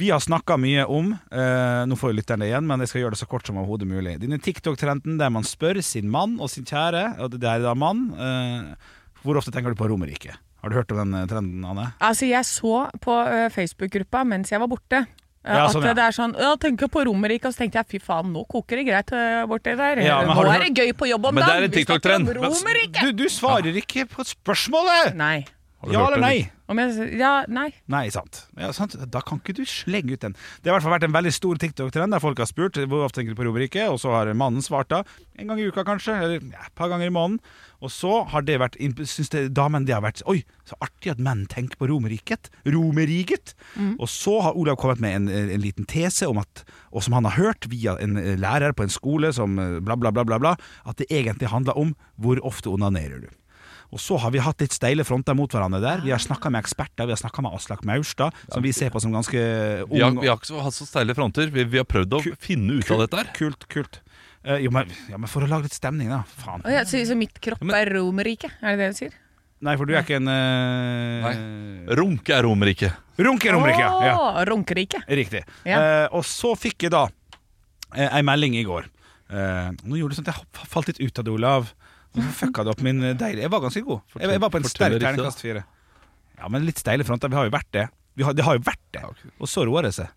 Vi 0.00 0.10
har 0.12 0.20
snakka 0.22 0.56
mye 0.60 0.84
om 0.90 1.12
eh, 1.14 1.80
Nå 1.90 1.96
får 1.98 2.12
jo 2.12 2.18
lytterne 2.20 2.44
det 2.46 2.50
igjen, 2.52 2.66
men 2.68 2.84
jeg 2.84 2.92
skal 2.92 3.04
gjøre 3.04 3.16
det 3.16 3.22
så 3.22 3.28
kort 3.30 3.46
som 3.48 3.58
overhodet 3.62 3.88
mulig. 3.90 4.16
Denne 4.22 4.38
TikTok-trenden 4.42 5.18
der 5.20 5.32
man 5.34 5.46
spør 5.46 5.80
sin 5.84 6.10
mann 6.12 6.38
og 6.40 6.50
sin 6.52 6.66
kjære, 6.68 7.04
og 7.22 7.34
det 7.38 7.46
er 7.50 7.64
da 7.64 7.74
mann 7.78 8.06
eh, 8.14 8.90
Hvor 9.24 9.38
ofte 9.40 9.52
tenker 9.54 9.74
du 9.74 9.78
på 9.80 9.88
Romerike? 9.90 10.36
Har 10.60 10.68
du 10.68 10.76
hørt 10.76 10.90
om 10.92 10.98
den 11.00 11.14
eh, 11.22 11.26
trenden, 11.30 11.64
Anne? 11.64 11.86
Altså, 12.04 12.26
jeg 12.28 12.44
så 12.44 12.84
på 13.00 13.14
ø, 13.16 13.46
Facebook-gruppa 13.54 14.26
mens 14.28 14.52
jeg 14.52 14.60
var 14.60 14.68
borte. 14.68 15.04
Ja, 15.40 15.62
at 15.64 15.72
sånn, 15.72 15.86
ja. 15.88 15.94
det 15.96 16.02
er 16.04 16.12
sånn 16.12 16.34
Ja, 16.36 16.50
tenker 16.60 16.90
på 16.92 17.00
Romerike, 17.08 17.48
og 17.48 17.54
så 17.54 17.62
tenkte 17.62 17.80
jeg 17.80 17.88
fy 17.94 18.00
faen, 18.04 18.28
nå 18.34 18.42
koker 18.44 18.76
det 18.76 18.84
greit 18.90 19.12
borti 19.48 19.72
der. 19.72 20.02
Ja, 20.04 20.18
nå 20.28 20.44
er 20.52 20.66
det 20.66 20.74
gøy 20.76 20.92
på 21.00 21.08
jobb 21.08 21.30
om 21.30 21.38
Men 21.38 21.46
det 21.46 21.54
er 21.54 21.64
dagen. 21.64 21.70
en 21.70 21.78
TikTok-trend. 21.78 22.28
Du, 23.00 23.08
du 23.22 23.24
svarer 23.32 23.78
ikke 23.80 24.04
på 24.12 24.26
spørsmålet! 24.28 25.16
Nei. 25.16 25.38
Du 25.88 25.94
Ja 25.94 26.06
eller 26.10 26.20
nei? 26.20 26.50
Om 26.70 26.78
jeg, 26.78 27.06
ja, 27.18 27.30
nei. 27.50 27.70
Nei, 27.90 28.04
sant. 28.14 28.44
Ja, 28.60 28.68
sant. 28.76 28.92
Da 29.10 29.22
kan 29.26 29.40
ikke 29.40 29.56
du 29.58 29.64
slenge 29.66 30.14
ut 30.14 30.22
den. 30.22 30.36
Det 30.60 30.70
har 30.70 30.76
i 30.76 30.76
hvert 30.76 30.84
fall 30.86 30.94
vært 30.94 31.06
en 31.08 31.16
veldig 31.16 31.32
stor 31.34 31.58
TikTok-trend 31.58 32.14
der 32.14 32.22
folk 32.22 32.38
har 32.38 32.46
spurt 32.46 32.78
hvor 32.78 33.06
ofte 33.06 33.18
tenker 33.18 33.34
du 33.34 33.40
på 33.40 33.46
Romerike, 33.48 33.88
og 33.90 33.98
så 34.02 34.12
har 34.14 34.30
mannen 34.38 34.62
svart 34.62 34.92
da 34.92 35.00
en 35.40 35.50
gang 35.50 35.58
i 35.58 35.66
uka 35.66 35.82
kanskje, 35.88 36.14
eller 36.14 36.44
ja, 36.44 36.66
et 36.68 36.76
par 36.78 36.92
ganger 36.92 37.08
i 37.08 37.14
måneden. 37.14 37.40
Og 37.80 37.90
så 37.90 38.20
har 38.28 38.44
det 38.44 38.58
vært 38.60 38.76
Syns 39.08 39.32
det, 39.32 39.46
damen 39.56 39.86
det 39.88 39.94
har 39.96 40.04
vært 40.04 40.20
Oi, 40.28 40.42
så 40.68 40.76
artig 40.84 41.14
at 41.14 41.22
menn 41.22 41.46
tenker 41.50 41.80
på 41.80 41.88
Romerriket. 41.90 42.52
Romerriket. 42.68 43.54
Og 43.96 44.06
så 44.12 44.36
har 44.44 44.58
Olav 44.60 44.78
kommet 44.78 45.00
med 45.02 45.16
en, 45.16 45.28
en 45.32 45.64
liten 45.64 45.88
tese 45.88 46.28
om 46.28 46.38
at, 46.42 46.64
og 46.92 47.02
som 47.06 47.16
han 47.16 47.26
har 47.26 47.38
hørt 47.40 47.70
via 47.72 47.96
en 48.04 48.20
eh, 48.20 48.36
lærer 48.38 48.76
på 48.76 48.84
en 48.84 48.92
skole 48.92 49.32
som 49.34 49.58
eh, 49.58 49.78
bla, 49.80 49.96
bla, 49.96 50.12
bla, 50.14 50.26
bla, 50.28 50.38
bla, 50.42 50.54
at 50.84 51.00
det 51.00 51.08
egentlig 51.10 51.50
handler 51.50 51.78
om 51.80 51.96
hvor 52.20 52.38
ofte 52.46 52.70
onanerer 52.70 53.24
du. 53.24 53.30
Og 53.90 53.98
så 53.98 54.16
har 54.22 54.30
vi 54.30 54.38
hatt 54.38 54.62
litt 54.62 54.74
steile 54.76 55.02
fronter 55.06 55.34
mot 55.34 55.50
hverandre 55.50 55.80
der. 55.82 56.02
Vi 56.04 56.12
har 56.14 56.22
snakka 56.22 56.50
med 56.52 56.62
eksperter, 56.62 57.08
vi 57.08 57.14
har 57.14 57.18
snakka 57.18 57.42
med 57.42 57.56
Aslak 57.56 57.82
Maurstad, 57.88 58.36
som 58.52 58.62
vi 58.62 58.70
ser 58.76 58.92
på 58.94 59.00
som 59.02 59.10
ganske 59.14 59.40
ung. 59.82 59.90
Vi 59.96 60.02
har, 60.04 60.14
vi 60.14 60.30
har 60.30 60.38
ikke 60.38 60.46
så- 60.52 60.62
hatt 60.62 60.76
så 60.76 60.86
steile 60.86 61.16
fronter. 61.18 61.50
Vi, 61.50 61.64
vi 61.64 61.80
har 61.82 61.88
prøvd 61.90 62.14
å 62.14 62.20
finne 62.38 62.78
ut 62.78 62.90
av 62.94 63.02
dette 63.02 63.18
her. 63.18 63.32
Kult, 63.34 63.66
kult. 63.68 63.98
Uh, 64.46 64.56
jo, 64.62 64.70
men, 64.72 64.88
ja, 65.10 65.18
men 65.18 65.28
for 65.28 65.42
å 65.44 65.48
lage 65.50 65.66
litt 65.66 65.74
stemning, 65.76 66.08
da. 66.08 66.22
Faen. 66.40 66.62
Oh, 66.64 66.70
ja, 66.72 66.84
så, 66.88 67.02
så 67.04 67.16
mitt 67.18 67.34
kropp 67.42 67.60
er 67.76 67.90
Romerike, 67.92 68.48
er 68.62 68.78
det 68.78 68.86
det 68.86 68.92
du 68.94 69.00
sier? 69.02 69.18
Nei, 69.60 69.74
for 69.76 69.84
du 69.84 69.92
er 69.92 70.00
ikke 70.00 70.16
en 70.16 70.30
uh, 70.30 71.26
Nei. 71.26 71.34
Runke 71.98 72.32
er 72.32 72.46
Romerike. 72.46 72.88
Runke 73.20 73.50
er 73.50 73.58
Romerike, 73.58 73.82
ja. 73.84 74.14
ja. 74.14 74.44
Runkerike. 74.48 75.02
Riktig. 75.10 75.42
Ja. 75.68 75.82
Uh, 76.06 76.06
og 76.16 76.24
så 76.24 76.54
fikk 76.56 76.86
jeg 76.86 76.94
da 76.94 77.02
uh, 77.10 78.06
ei 78.06 78.22
melding 78.24 78.56
i 78.56 78.64
går. 78.64 78.88
Uh, 79.28 79.68
nå 79.84 79.98
gjorde 80.00 80.14
det 80.14 80.22
sånn 80.22 80.30
at 80.30 80.40
jeg 80.40 80.70
falt 80.72 80.88
litt 80.88 81.02
ut 81.04 81.20
av 81.20 81.26
det, 81.28 81.34
Olav. 81.36 81.68
Fucka 82.18 82.64
det 82.66 82.72
opp 82.74 82.80
min 82.82 83.02
eh, 83.06 83.16
deilige 83.18 83.46
Jeg 83.46 83.52
var 83.52 83.62
ganske 83.62 83.82
god. 83.86 84.00
Jeg, 84.18 84.30
jeg 84.34 84.42
var 84.42 84.52
på 84.52 84.60
en 84.60 84.68
sterk 84.70 84.96
terningkast 84.98 85.44
fire. 85.44 85.64
Ja, 86.40 86.48
men 86.50 86.64
litt 86.66 86.80
steile 86.80 87.06
fronter. 87.06 87.30
Vi 87.30 87.38
har 87.38 87.46
jo 87.46 87.54
vært 87.54 87.70
det. 87.76 87.88
Vi 88.18 88.26
har, 88.26 88.34
det 88.34 88.46
har 88.46 88.56
jo 88.58 88.64
vært 88.66 88.86
det. 88.96 89.04
Og 89.38 89.50
så 89.50 89.66
roer 89.68 89.86
det 89.86 89.94
seg. 89.98 90.10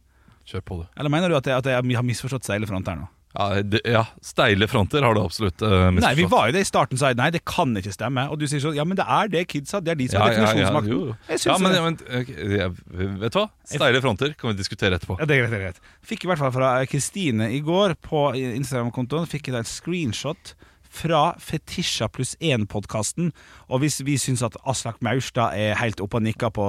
Kjør 0.49 0.63
på, 0.67 0.79
du. 0.81 0.87
Eller 0.99 1.11
mener 1.13 1.31
du 1.31 1.37
at 1.37 1.47
jeg, 1.47 1.55
at 1.55 1.67
jeg 1.69 1.99
har 1.99 2.07
misforstått 2.07 2.47
steile 2.47 2.67
fronter 2.67 2.97
nå? 2.99 3.05
Ja, 3.33 3.61
det, 3.65 3.79
ja, 3.89 4.03
steile 4.21 4.67
fronter 4.69 5.01
har 5.01 5.15
du 5.17 5.19
absolutt 5.23 5.61
uh, 5.65 5.87
Nei, 5.95 6.11
vi 6.19 6.25
var 6.29 6.51
jo 6.51 6.53
det 6.53 6.61
i 6.61 6.67
starten, 6.69 6.99
sa 7.01 7.09
jeg 7.09 7.17
nei, 7.17 7.31
det 7.33 7.41
kan 7.49 7.71
ikke 7.79 7.93
stemme. 7.95 8.27
Og 8.29 8.37
du 8.37 8.45
sier 8.49 8.61
sånn, 8.61 8.75
ja, 8.77 8.85
men 8.85 8.99
det 8.99 9.07
er 9.09 9.31
det 9.33 9.41
kidsa, 9.49 9.81
det 9.81 9.95
er 9.95 9.97
de 9.97 10.05
som 10.11 10.19
ja, 10.19 10.27
har 10.27 10.35
ja, 10.35 10.35
ja, 10.35 10.43
definisjonsmakten. 10.51 10.91
jo, 10.93 10.99
jo. 11.07 11.15
Jeg 11.31 11.41
ja, 11.47 11.55
men, 11.57 11.73
det. 11.73 11.79
ja, 11.79 11.87
men 11.87 12.19
okay, 12.19 13.15
Vet 13.23 13.33
du 13.33 13.39
hva? 13.39 13.47
Steile 13.73 14.03
fronter 14.05 14.35
kan 14.37 14.53
vi 14.53 14.59
diskutere 14.59 14.99
etterpå. 14.99 15.17
Ja, 15.17 15.29
det 15.29 15.37
er 15.37 15.41
greit, 15.41 15.55
det 15.55 15.59
er 15.59 15.65
greit. 15.65 15.81
Fikk 16.13 16.27
i 16.27 16.29
hvert 16.29 16.43
fall 16.43 16.53
fra 16.53 16.75
Kristine 16.91 17.49
i 17.57 17.63
går 17.65 17.97
på 18.05 18.27
Instagram-kontoen 18.37 19.25
Fikk 19.31 19.49
jeg 19.49 19.57
da 19.57 19.63
en 19.63 19.71
screenshot 19.71 20.53
fra 20.93 21.21
Fetisha 21.41 22.07
pluss 22.13 22.35
1-podkasten. 22.43 23.31
Og 23.73 23.81
hvis 23.83 23.99
vi 24.05 24.15
syns 24.21 24.43
at 24.45 24.55
Aslak 24.69 24.99
Maurstad 25.05 25.57
er 25.57 25.77
helt 25.79 26.01
oppe 26.03 26.19
og 26.19 26.25
nikker 26.27 26.51
på, 26.53 26.65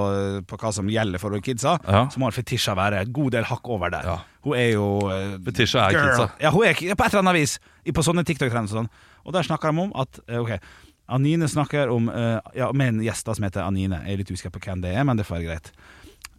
på 0.49 0.59
hva 0.61 0.72
som 0.75 0.89
gjelder 0.91 1.20
for 1.22 1.37
kidsa, 1.45 1.77
Ja. 1.85 2.07
så 2.12 2.22
må 2.22 2.31
Fetisha 2.33 2.75
være 2.79 3.03
en 3.05 3.12
god 3.12 3.35
del 3.37 3.45
hakk 3.49 3.68
over 3.68 3.93
der. 3.93 4.09
Ja. 4.09 4.16
Hun 4.45 4.57
er 4.57 4.70
jo 4.72 4.87
uh, 5.09 5.37
Fetisha 5.45 5.89
er 5.89 5.97
girl. 5.97 6.09
kidsa. 6.09 6.29
Ja, 6.41 6.51
hun 6.55 6.64
er 6.64 6.75
på 6.75 7.05
et 7.05 7.12
eller 7.12 7.25
annet 7.25 7.41
vis. 7.43 7.59
På 7.95 8.05
sånne 8.05 8.25
TikTok-trender 8.25 8.72
sånn. 8.72 8.89
Og 9.25 9.37
der 9.37 9.45
snakker 9.47 9.72
de 9.72 9.85
om 9.85 9.93
at 10.01 10.18
eh, 10.29 10.41
Ok, 10.41 10.57
Anine 11.12 11.49
snakker 11.49 11.93
om 11.93 12.09
uh, 12.09 12.41
Ja, 12.57 12.70
med 12.72 12.95
en 12.95 13.03
gjest 13.05 13.29
som 13.29 13.45
heter 13.45 13.64
Anine. 13.64 14.01
Jeg 14.07 14.16
er 14.16 14.22
litt 14.22 14.33
usikker 14.33 14.53
på 14.55 14.64
hvem 14.64 14.81
det 14.85 14.95
er, 14.97 15.05
men 15.05 15.20
det 15.20 15.29
får 15.29 15.41
være 15.41 15.51
greit. 15.51 15.70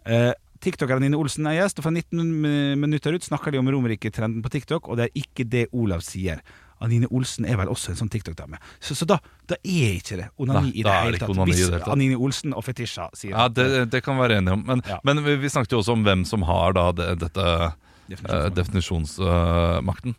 Uh, 0.05 0.33
TikTokeren 0.65 1.03
Nine 1.03 1.17
Olsen 1.19 1.45
er 1.49 1.59
gjest, 1.59 1.77
og 1.77 1.85
fra 1.85 1.91
19 1.93 2.79
minutter 2.81 3.13
ut 3.13 3.25
snakker 3.25 3.53
de 3.53 3.59
om 3.59 3.67
Romerike-trenden 3.69 4.41
på 4.41 4.49
TikTok, 4.53 4.87
og 4.89 4.97
det 4.97 5.09
er 5.09 5.19
ikke 5.21 5.45
det 5.45 5.65
Olav 5.75 6.01
sier. 6.01 6.39
Anine 6.83 7.07
Olsen 7.11 7.45
er 7.47 7.55
vel 7.57 7.69
også 7.71 7.93
en 7.93 7.95
sånn 8.01 8.09
TikTok-dame. 8.11 8.57
Så, 8.83 8.95
så 8.99 9.05
da, 9.07 9.17
da 9.47 9.55
er 9.63 9.93
ikke 9.95 10.17
det 10.19 10.25
onani 10.37 10.71
Nei, 10.71 10.73
i 10.81 10.83
det 10.83 10.91
hele 11.05 11.17
tatt. 11.21 11.31
Hvis 11.47 11.69
det. 11.71 11.79
Anine 11.87 12.17
Olsen 12.19 12.53
og 12.53 12.65
Fetisha 12.67 13.07
sier 13.15 13.31
Ja, 13.31 13.47
det, 13.47 13.89
det 13.93 14.03
kan 14.03 14.17
vi 14.17 14.25
være 14.27 14.41
enige 14.41 14.53
om. 14.57 14.65
Men, 14.67 14.81
Ja. 14.89 14.99
men 15.07 15.23
vi, 15.23 15.35
vi 15.39 15.49
snakket 15.49 15.71
jo 15.71 15.79
også 15.79 15.93
om 15.95 16.03
hvem 16.03 16.25
som 16.27 16.43
har 16.43 16.73
da 16.75 16.89
det, 16.91 17.07
dette 17.23 17.45
Definisjonsmakten. 18.09 18.49
uh, 18.49 18.49
definisjonsmakten. 18.53 20.15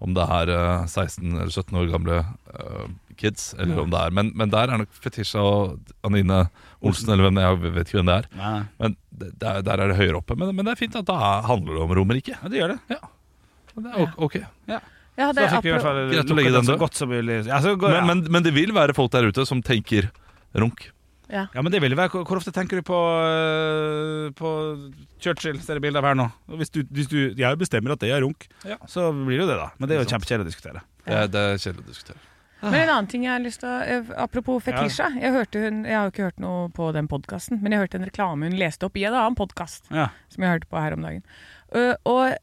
om 0.00 0.14
det 0.16 0.24
er 0.32 0.50
uh, 0.56 0.86
16 0.88 1.30
eller 1.36 1.50
17 1.52 1.76
år 1.78 1.90
gamle 1.92 2.18
uh, 2.24 2.88
kids, 3.20 3.54
eller 3.58 3.76
Ja. 3.76 3.80
om 3.82 3.90
det 3.92 4.00
er 4.00 4.10
Men, 4.16 4.32
men 4.34 4.50
der 4.50 4.70
er 4.72 4.78
nok 4.80 4.88
Fetisha 4.92 5.38
og 5.40 5.78
Anine 6.04 6.48
Olsen, 6.82 7.10
eller 7.12 7.28
hvem 7.28 7.34
det 7.36 7.44
er, 7.44 7.50
jeg 7.54 7.72
vet 7.74 7.86
ikke 7.90 7.98
hvem 8.02 8.06
det 8.10 8.14
er. 8.16 8.28
Nei. 8.36 8.62
Men 8.80 8.96
der, 9.38 9.60
der 9.62 9.76
er 9.84 9.88
det 9.92 9.96
høyere 10.00 10.16
oppe. 10.16 10.36
Men, 10.40 10.54
men 10.56 10.64
det 10.64 10.72
er 10.72 10.80
fint 10.80 10.96
at 10.96 11.04
da 11.06 11.14
er- 11.20 11.46
handler 11.46 11.74
det 11.76 11.82
om 11.84 11.92
Romerike. 11.98 12.32
Ja, 12.42 12.48
det 12.48 12.56
gjør 12.62 12.72
det. 12.74 12.78
Ja. 12.96 13.00
Det 13.76 13.90
er 13.92 14.00
ok. 14.00 14.16
ok. 14.26 14.36
Ja, 15.20 15.26
Så 15.28 15.36
det 15.36 15.42
da 15.44 15.50
fikk 15.58 15.66
vi 15.66 15.68
i 15.68 15.74
hvert 15.74 15.84
fall 15.84 15.98
lukket 16.16 16.54
den 16.56 16.68
så 16.70 16.76
godt 16.80 16.96
som 16.96 17.10
mulig. 17.12 17.42
Ja, 17.50 17.58
så, 17.60 17.74
går- 17.76 17.92
Men, 17.92 18.00
ja. 18.00 18.06
men, 18.14 18.24
men 18.38 18.46
det 18.46 18.54
vil 18.56 18.72
være 18.72 18.94
folk 18.96 19.12
der 19.12 19.28
ute 19.28 19.44
som 19.48 19.60
tenker 19.62 20.08
runk. 20.56 20.86
ja. 21.30 21.44
Ja, 21.54 21.62
men 21.62 21.70
det 21.70 21.78
vil 21.84 21.94
være 21.94 22.08
Hvor 22.24 22.40
ofte 22.40 22.50
tenker 22.56 22.80
du 22.80 22.82
på, 22.82 22.96
øh, 22.98 24.30
på 24.34 24.48
Churchill? 25.20 25.60
Ser 25.62 25.78
det 25.78 25.82
bilde 25.84 26.00
av 26.00 26.08
her 26.08 26.16
nå. 26.18 26.26
Hvis 26.58 26.72
du, 26.74 26.80
hvis 26.90 27.06
du 27.10 27.18
Jeg 27.38 27.58
bestemmer 27.60 27.92
at 27.94 28.00
det 28.02 28.10
er 28.10 28.24
runk, 28.24 28.48
Ja. 28.66 28.76
så 28.88 29.10
blir 29.12 29.38
det 29.38 29.44
jo 29.44 29.50
det, 29.52 29.58
da. 29.60 29.68
Men 29.78 29.88
det 29.88 29.96
er 29.96 30.02
jo 30.04 30.10
kjempekjedelig 30.10 30.46
å 30.48 30.50
diskutere. 30.50 30.82
Ja, 31.06 31.26
det 31.26 31.40
er 31.40 31.60
kjedelig 31.60 31.84
å 31.84 31.92
diskutere. 31.92 32.18
Men 32.62 32.74
en 32.74 32.88
annen 32.92 33.06
ting 33.08 33.22
jeg 33.24 33.32
har 33.32 33.40
lyst 33.40 33.60
til 33.62 33.70
å 33.70 33.76
eh, 33.80 34.10
Apropos 34.20 34.60
Fetisha. 34.62 35.06
Jeg, 35.16 35.32
hørte 35.32 35.62
hun, 35.62 35.84
jeg 35.88 35.96
har 35.96 36.04
jo 36.04 36.12
ikke 36.12 36.26
hørt 36.28 36.40
noe 36.44 36.68
på 36.76 36.90
den 36.92 37.06
podkasten, 37.08 37.60
men 37.62 37.72
jeg 37.72 37.80
hørte 37.86 37.96
en 37.96 38.04
reklame 38.04 38.50
hun 38.50 38.58
leste 38.60 38.84
opp 38.84 38.96
i 39.00 39.04
en 39.08 39.14
annen 39.16 39.34
podkast 39.38 39.88
Ja. 39.90 40.10
som 40.28 40.44
jeg 40.44 40.52
hørte 40.58 40.68
på 40.68 40.76
her 40.82 40.92
om 40.92 41.00
dagen. 41.06 41.22
Uh, 41.74 41.94
og 42.04 42.34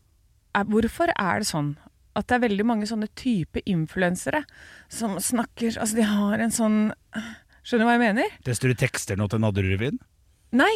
er, 0.55 0.63
hvorfor 0.65 1.11
er 1.13 1.43
det 1.43 1.47
sånn 1.51 1.75
at 2.18 2.28
det 2.28 2.38
er 2.38 2.43
veldig 2.47 2.65
mange 2.65 2.88
sånne 2.89 3.09
type 3.18 3.61
influensere 3.70 4.43
som 4.89 5.18
snakker 5.22 5.78
Altså, 5.78 5.99
de 5.99 6.05
har 6.07 6.41
en 6.43 6.53
sånn 6.53 6.78
Skjønner 7.68 7.84
du 7.84 7.88
hva 7.89 7.95
jeg 7.97 8.03
mener? 8.05 8.36
Tester 8.47 8.72
du 8.72 8.80
tekster 8.80 9.20
nå 9.20 9.28
til 9.30 9.41
Nadderud-revyen? 9.43 9.97
Nei. 10.55 10.74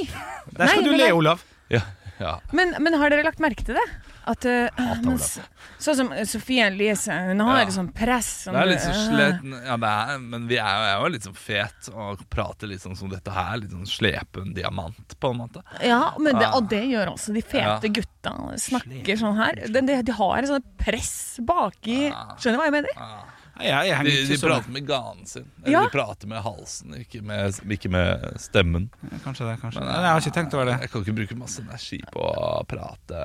Der 0.52 0.68
skal 0.68 0.82
Nei, 0.84 0.90
du 0.90 0.98
le, 1.00 1.06
Olav. 1.16 1.44
Ja, 1.72 1.80
ja. 2.22 2.36
Men, 2.56 2.76
men 2.80 2.96
har 3.02 3.10
dere 3.14 3.26
lagt 3.28 3.42
merke 3.44 3.66
til 3.68 3.76
det? 3.80 3.86
At 4.30 4.46
uh, 4.46 4.82
mens, 5.02 5.40
s- 5.40 5.66
Sånn 5.82 5.96
som 5.98 6.12
uh, 6.14 6.20
Sofie 6.30 6.68
Elise, 6.70 7.10
hun 7.32 7.40
har 7.42 7.58
Ja. 7.58 7.64
litt 7.66 7.74
sånn 7.74 7.90
press. 7.98 8.28
som 8.46 8.54
Det 8.54 8.62
er 8.62 8.70
litt 8.70 8.84
så 8.84 8.92
uh, 8.94 9.00
sliten 9.08 9.56
ja, 9.66 9.78
er, 9.90 10.20
Men 10.22 10.46
vi 10.52 10.60
er, 10.62 10.84
er 10.92 11.02
jo 11.02 11.10
litt 11.16 11.26
sånn 11.26 11.40
fet 11.42 11.90
og 11.90 12.22
prater 12.30 12.70
litt 12.70 12.84
sånn 12.86 12.94
som 13.00 13.10
dette 13.10 13.34
her. 13.34 13.58
Litt 13.64 13.74
sånn 13.74 13.90
slepen 13.90 14.54
diamant, 14.54 15.18
på 15.18 15.34
en 15.34 15.42
måte. 15.42 15.66
Ja, 15.82 16.14
men 16.22 16.38
det, 16.38 16.52
og 16.54 16.70
det 16.70 16.84
gjør 16.92 17.16
også 17.16 17.34
de 17.34 17.42
fete 17.42 17.90
Ja. 17.90 17.96
gutta. 17.98 18.36
Snakker 18.62 19.18
sånn 19.26 19.40
her. 19.42 19.58
De, 19.66 19.82
de, 19.90 19.98
de 20.06 20.18
har 20.22 20.38
et 20.46 20.52
sånn 20.54 20.70
press 20.78 21.16
baki 21.42 22.00
Skjønner 22.14 22.54
du 22.56 22.62
hva 22.62 22.70
jeg 22.70 22.78
mener? 22.78 22.98
Nei, 23.02 23.22
jeg, 23.64 23.88
jeg 23.92 24.06
De, 24.06 24.14
de 24.34 24.38
prater 24.42 24.72
med 24.72 24.86
ganen 24.88 25.26
sin. 25.28 25.46
Eller 25.64 25.72
Ja. 25.72 25.82
de 25.86 25.90
prater 25.94 26.28
med 26.28 26.42
halsen, 26.44 26.96
ikke 27.00 27.22
med, 27.24 27.60
ikke 27.78 27.90
med 27.90 28.26
stemmen. 28.42 28.90
Kanskje 29.24 29.48
det, 29.50 29.60
kanskje 29.62 29.80
Men, 29.82 29.88
Nei, 29.92 30.02
Jeg 30.02 30.12
har 30.12 30.20
ikke 30.26 30.36
tenkt 30.40 30.54
over 30.58 30.66
det. 30.72 30.78
Jeg 30.82 30.90
kan 30.92 31.02
ikke 31.06 31.16
bruke 31.22 31.38
masse 31.40 31.62
energi 31.62 32.00
på 32.14 32.22
å 32.26 32.66
prate 32.68 33.22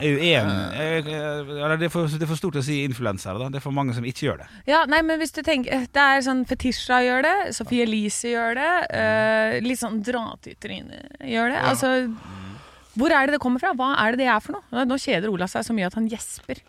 Jeg 0.00 0.12
er 0.12 0.18
uenig. 0.18 0.56
Jeg- 0.78 1.04
jeg- 1.04 1.78
Det 1.78 1.86
er 1.86 1.88
for, 1.88 2.36
stort 2.36 2.54
å 2.56 2.62
si 2.64 2.84
influensere. 2.84 3.50
Det 3.50 3.56
er 3.56 3.60
for 3.60 3.72
mange 3.72 3.94
som 3.94 4.04
ikke 4.04 4.26
gjør 4.28 4.38
det. 4.38 4.46
Ja, 4.66 4.84
nei, 4.86 5.02
men 5.02 5.18
hvis 5.20 5.32
du 5.32 5.42
tenker 5.42 5.86
Det 5.92 5.96
er 5.96 6.20
sånn 6.20 6.44
Fetisha 6.46 7.00
gjør 7.04 7.22
det, 7.22 7.54
Sofie 7.54 7.82
Elise 7.84 8.28
gjør 8.32 8.54
det, 8.54 8.74
uh, 8.94 9.60
litt 9.66 9.78
sånn 9.78 10.02
dra 10.02 10.34
til 10.42 10.54
trynet 10.60 11.18
gjør 11.20 11.52
det. 11.54 11.62
Altså 11.62 12.14
hvor 12.98 13.12
er 13.14 13.26
det 13.28 13.36
det 13.36 13.40
kommer 13.42 13.62
fra? 13.62 13.70
Hva 13.78 13.92
er 14.02 14.12
det 14.16 14.20
det 14.24 14.28
er 14.32 14.40
for 14.44 14.58
noe? 14.58 14.84
Nå- 14.88 14.98
kjeder 15.00 15.30
Ola 15.32 15.46
seg 15.50 15.64
så 15.66 15.74
mye 15.76 15.86
at 15.88 15.94
han 15.98 16.08
gjesper. 16.10 16.60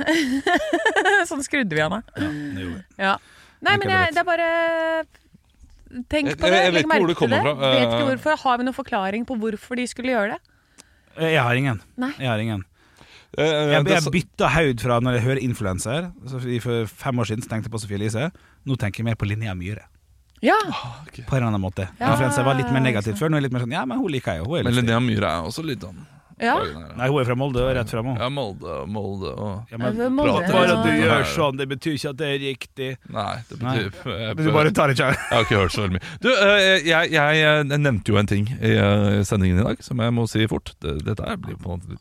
sånn 1.30 1.42
skrudde 1.44 1.76
vi 1.76 1.82
han 1.84 1.98
av. 1.98 2.02
Ja. 3.00 3.16
Nei, 3.60 3.74
men 3.76 3.92
jeg, 3.92 4.14
det 4.16 4.22
er 4.22 4.28
bare 4.28 4.48
Tenk 6.08 6.36
på 6.38 6.46
det. 6.46 6.58
jeg 6.62 6.72
vet 6.76 6.84
ikke 6.86 6.98
hvor 7.02 7.10
det 7.10 7.16
kommer 7.18 7.36
det. 7.36 7.44
fra. 7.44 7.70
Vet 7.74 7.80
ikke 7.84 8.00
Eh, 8.00 8.08
hvorfor. 8.12 8.36
Har 8.44 8.58
vi 8.60 8.66
noen 8.68 8.76
forklaring 8.76 9.24
på 9.26 9.36
hvorfor 9.42 9.76
de 9.80 9.86
skulle 9.90 10.12
gjøre 10.14 10.36
det? 10.36 10.40
Jeg 11.34 11.42
har 11.42 11.58
ingen. 11.58 11.80
Nei. 11.98 12.12
Jeg 12.16 12.30
har 12.30 12.38
ingen. 12.38 12.62
Eh, 13.36 13.44
Jeg, 13.74 13.84
det 13.84 13.96
jeg 13.98 14.12
bytta 14.14 14.48
haud 14.54 14.80
fra 14.86 15.00
når 15.02 15.18
jeg 15.18 15.24
hører 15.26 15.42
influenser. 15.42 16.10
For 16.62 16.86
fem 16.86 17.18
år 17.18 17.26
siden 17.32 17.42
tenkte 17.42 17.66
jeg 17.68 17.74
på 17.74 17.82
Sofie 17.82 17.98
Elise. 17.98 18.30
Nå 18.64 18.78
tenker 18.78 19.02
jeg 19.02 19.10
mer 19.10 19.18
på 19.18 19.26
Linnea 19.28 19.52
Myhre. 19.58 19.89
Ja. 20.40 20.56
På 21.26 21.36
en 21.36 21.42
eller 21.42 21.46
annen 21.50 21.60
måte. 21.60 21.88
Ja. 22.00 22.12
Influensa 22.14 22.42
var 22.46 22.56
litt 22.56 22.70
mer 22.72 22.80
negativt 22.80 23.18
før. 23.20 23.28
Nå 23.28 23.36
er 23.36 23.42
jeg 23.42 23.50
litt 23.50 23.58
mer 23.58 23.66
sånn 23.66 23.74
Ja, 23.76 23.84
men 23.88 23.98
hun 24.00 24.08
liker 24.12 24.38
jeg 24.38 24.44
jo. 24.46 24.56
Men 24.64 24.74
Linnea 24.78 25.00
Myhre 25.04 25.28
er 25.36 25.50
også 25.50 25.64
litt 25.66 25.84
sånn 25.84 26.00
Ja. 26.40 26.54
Nei, 26.96 27.08
hun 27.12 27.20
er 27.20 27.26
fra 27.28 27.34
Molde 27.36 27.60
og 27.60 27.74
rett 27.76 27.90
fram. 27.92 28.06
Ja, 28.16 28.30
Molde, 28.32 28.78
Molde 28.88 29.34
og 29.36 29.68
Ja, 29.68 29.76
men 29.76 29.98
Molde, 30.16 30.38
Bare 30.48 30.70
sånn. 30.70 30.78
at 30.78 30.86
du 30.86 30.90
gjør 31.02 31.24
sånn, 31.34 31.58
det 31.60 31.66
betyr 31.68 31.98
ikke 31.98 32.12
at 32.14 32.16
det 32.22 32.28
er 32.30 32.38
riktig. 32.46 32.88
Nei, 33.12 33.34
det 33.50 33.58
Nei. 33.60 33.74
jeg, 33.82 33.92
Men 34.38 34.40
du 34.46 34.50
bare 34.54 34.72
tar 34.72 34.88
det 34.88 34.96
ikke 34.96 35.10
jeg 35.10 35.18
har 35.34 35.44
ikke 35.44 35.58
hørt 35.60 35.74
så 35.76 35.84
veldig 35.84 35.98
mye. 35.98 36.14
Du, 36.24 36.30
eh, 36.32 36.80
jeg, 36.88 37.10
jeg, 37.12 37.42
jeg 37.42 37.68
nevnte 37.76 38.08
jo 38.14 38.16
en 38.22 38.30
ting 38.32 38.48
i 38.56 38.72
eh, 38.72 39.20
sendingen 39.28 39.60
i 39.60 39.66
dag 39.68 39.82
som 39.84 40.00
jeg 40.00 40.14
må 40.16 40.24
si 40.32 40.46
fort. 40.48 40.72
Dette 40.80 41.20
her 41.28 41.36
blir 41.36 41.60
på 41.60 41.68
en 41.68 41.76
måte 41.84 42.00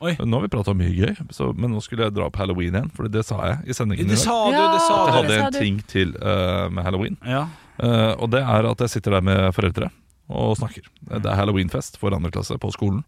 Oi. 0.00 0.14
Nå 0.16 0.38
har 0.38 0.46
vi 0.46 0.48
prata 0.48 0.72
mye 0.72 0.94
gøy, 0.96 1.10
så, 1.36 1.50
men 1.52 1.74
nå 1.74 1.82
skulle 1.84 2.06
jeg 2.06 2.14
dra 2.16 2.30
opp 2.30 2.38
halloween 2.40 2.72
igjen. 2.72 2.86
For 2.96 3.04
det 3.12 3.20
sa 3.28 3.36
jeg 3.50 3.66
i 3.68 3.74
sendingen 3.76 4.06
Det 4.08 4.14
i 4.14 4.16
dag. 4.16 4.22
sa 4.22 4.36
du, 4.48 4.56
det 4.56 4.78
sa 4.86 4.94
jeg 5.02 5.16
hadde 5.18 5.34
en 5.44 5.58
ting 5.58 5.82
til 5.90 6.14
uh, 6.22 6.70
med 6.72 6.86
halloween. 6.86 7.18
Ja. 7.26 7.42
Eh, 7.80 8.12
og 8.20 8.30
det 8.34 8.42
er 8.44 8.66
at 8.70 8.82
jeg 8.84 8.90
sitter 8.96 9.16
der 9.18 9.24
med 9.24 9.54
foreldre 9.56 9.90
og 10.30 10.56
snakker. 10.60 10.84
Det 11.10 11.26
er 11.26 11.38
halloweenfest 11.40 11.96
for 11.98 12.14
andre 12.14 12.30
klasse 12.30 12.58
på 12.60 12.70
skolen. 12.74 13.02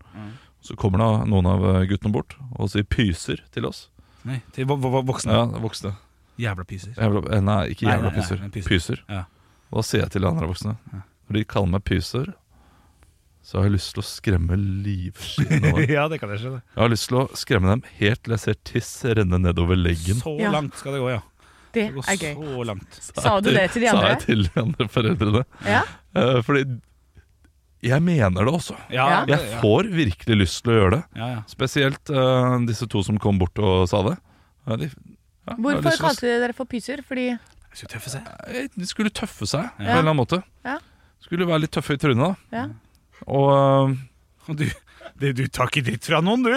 Så 0.62 0.77
kommer 0.79 0.99
da 1.03 1.11
noen 1.29 1.47
av 1.51 1.64
eh, 1.77 1.87
guttene 1.91 2.12
bort 2.14 2.37
og 2.57 2.70
sier 2.73 2.85
pyser 2.87 3.43
til 3.55 3.66
oss. 3.68 3.89
Nei, 4.25 4.41
til 4.55 4.66
vo- 4.70 4.79
vo- 4.79 5.03
voksne. 5.07 5.33
Ja, 5.35 5.45
voksne. 5.62 5.95
Jævla 6.41 6.64
pyser. 6.64 6.95
Jævla, 6.97 7.23
eh, 7.35 7.41
nei, 7.43 7.61
ikke 7.75 7.87
jævla 7.89 8.09
nei, 8.09 8.12
nei, 8.12 8.20
pyser. 8.20 8.39
Nei, 8.41 8.51
pyser. 8.55 8.68
Pyser. 8.70 9.03
Ja. 9.11 9.25
Og 9.73 9.81
da 9.83 9.83
sier 9.89 10.03
jeg 10.05 10.11
til 10.14 10.23
de 10.23 10.29
andre 10.29 10.47
voksne 10.51 10.77
Når 10.93 11.37
de 11.39 11.45
kaller 11.49 11.70
meg 11.75 11.85
pyser, 11.89 12.33
så 13.43 13.59
har 13.59 13.64
jeg 13.66 13.73
lyst 13.75 13.91
til 13.97 14.03
å 14.03 14.07
skremme 14.07 14.55
livskiten 14.87 15.64
av 15.66 15.79
dem. 15.81 15.91
ja, 15.91 16.05
det 16.12 16.20
kan 16.23 16.31
jeg 16.31 16.43
skjønne. 16.45 16.61
Jeg 16.77 16.79
har 16.85 16.93
lyst 16.93 17.09
til 17.11 17.18
å 17.18 17.25
skremme 17.39 17.73
dem 17.73 17.83
helt 17.99 18.20
til 18.23 18.35
jeg 18.37 18.43
ser 18.45 18.59
tiss 18.68 18.91
renne 19.18 19.39
nedover 19.43 19.75
leggen. 19.79 20.20
Så 20.23 20.37
Ja. 20.39 20.53
langt 20.55 20.77
skal 20.79 20.95
det 20.95 21.01
gå, 21.03 21.09
ja. 21.11 21.20
Det 21.73 21.87
Det 21.89 21.95
går 21.95 22.09
er 22.12 22.16
gøy. 22.20 22.35
så 22.37 22.64
langt. 22.68 22.97
Sa 23.01 23.41
du 23.41 23.51
det 23.53 23.70
til 23.73 23.83
de 23.83 23.89
andre? 23.89 24.01
Sa 24.03 24.09
jeg 24.12 24.20
til 24.27 24.43
de 24.49 24.61
andre 24.61 24.89
foreldrene. 24.89 25.45
Ja. 25.66 25.83
Uh, 26.16 26.41
fordi 26.45 26.64
jeg 27.83 28.03
mener 28.03 28.45
det 28.47 28.53
også. 28.55 28.77
Ja, 28.95 29.25
det- 29.27 29.39
Jeg 29.41 29.61
får 29.61 29.89
virkelig 29.91 30.37
lyst 30.39 30.62
til 30.64 30.73
å 30.73 30.77
gjøre 30.81 30.91
det. 30.99 31.03
ja, 31.16 31.27
ja. 31.35 31.41
Spesielt 31.49 32.11
uh, 32.11 32.59
disse 32.66 32.87
to 32.87 33.03
som 33.03 33.18
kom 33.18 33.39
bort 33.39 33.59
og 33.59 33.89
sa 33.89 34.03
det. 34.07 34.16
Ja, 34.68 34.77
de, 34.77 34.91
ja, 35.49 35.55
Hvorfor 35.59 35.97
kalte 35.99 36.20
de 36.29 36.39
dere 36.45 36.53
for 36.55 36.64
pyser? 36.66 37.03
Fordi 37.03 37.31
De 37.73 37.77
skulle 37.77 37.91
tøffe 37.97 38.11
seg. 38.12 38.27
Eh, 38.49 38.68
De 38.77 38.87
skulle 38.87 39.11
tøffe 39.11 39.47
seg 39.49 39.64
på 39.77 39.83
en 39.83 39.89
eller 39.89 40.03
annen 40.12 40.16
måte. 40.20 40.43
Ja. 40.64 40.79
Skulle 41.25 41.47
være 41.49 41.61
litt 41.64 41.73
tøffe 41.73 41.95
i 41.95 41.97
trynet. 41.97 42.37
da 42.53 42.59
Ja. 42.59 42.68
Og 43.27 43.97
Og 44.49 44.57
du, 44.59 44.64
det, 45.23 45.31
du 45.39 45.45
tar 45.49 45.70
ikke 45.70 45.83
dritt 45.87 46.05
fra 46.11 46.18
noen, 46.25 46.43
du? 46.45 46.53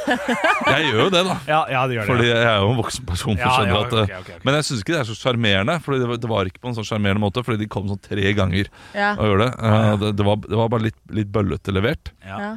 jeg 0.72 0.86
gjør 0.88 1.00
jo 1.04 1.08
det, 1.12 1.22
da. 1.28 1.36
Ja, 1.50 1.58
ja 1.72 1.82
det 1.90 1.96
gjør 1.98 2.06
det. 2.06 2.10
Fordi 2.12 2.28
jeg 2.30 2.44
er 2.46 2.58
jo 2.62 2.70
en 2.72 2.78
voksen 2.80 3.06
person. 3.08 3.36
Ja, 3.40 3.50
ja, 3.66 3.80
at, 3.82 3.92
eh, 3.92 4.06
ok, 4.06 4.14
ok, 4.20 4.30
ok. 4.38 4.44
Men 4.46 4.58
jeg 4.58 4.66
syns 4.68 4.84
ikke 4.84 4.94
det 4.94 5.00
er 5.02 5.08
så 5.10 5.16
sjarmerende. 5.18 5.76
Fordi 5.84 6.00
det, 6.02 6.08
var- 6.12 6.20
det 6.22 6.30
var 6.32 6.50
ikke 6.52 6.62
på 6.64 6.70
en 6.72 6.78
sånn 6.78 6.88
sjarmerende 6.88 7.22
måte 7.26 7.42
Fordi 7.46 7.60
de 7.64 7.68
kom 7.76 7.88
sånn 7.90 8.00
tre 8.06 8.32
ganger 8.38 8.70
Ja. 8.96 9.12
og 9.18 9.26
gjorde 9.32 9.46
det. 9.50 9.52
Eh, 9.70 9.92
det, 10.04 10.12
det, 10.20 10.26
var, 10.30 10.40
det 10.46 10.60
var 10.62 10.72
bare 10.76 10.86
litt, 10.88 10.98
litt 11.20 11.30
bøllete 11.34 11.74
levert. 11.76 12.12
Ja. 12.24 12.38
ja. 12.46 12.52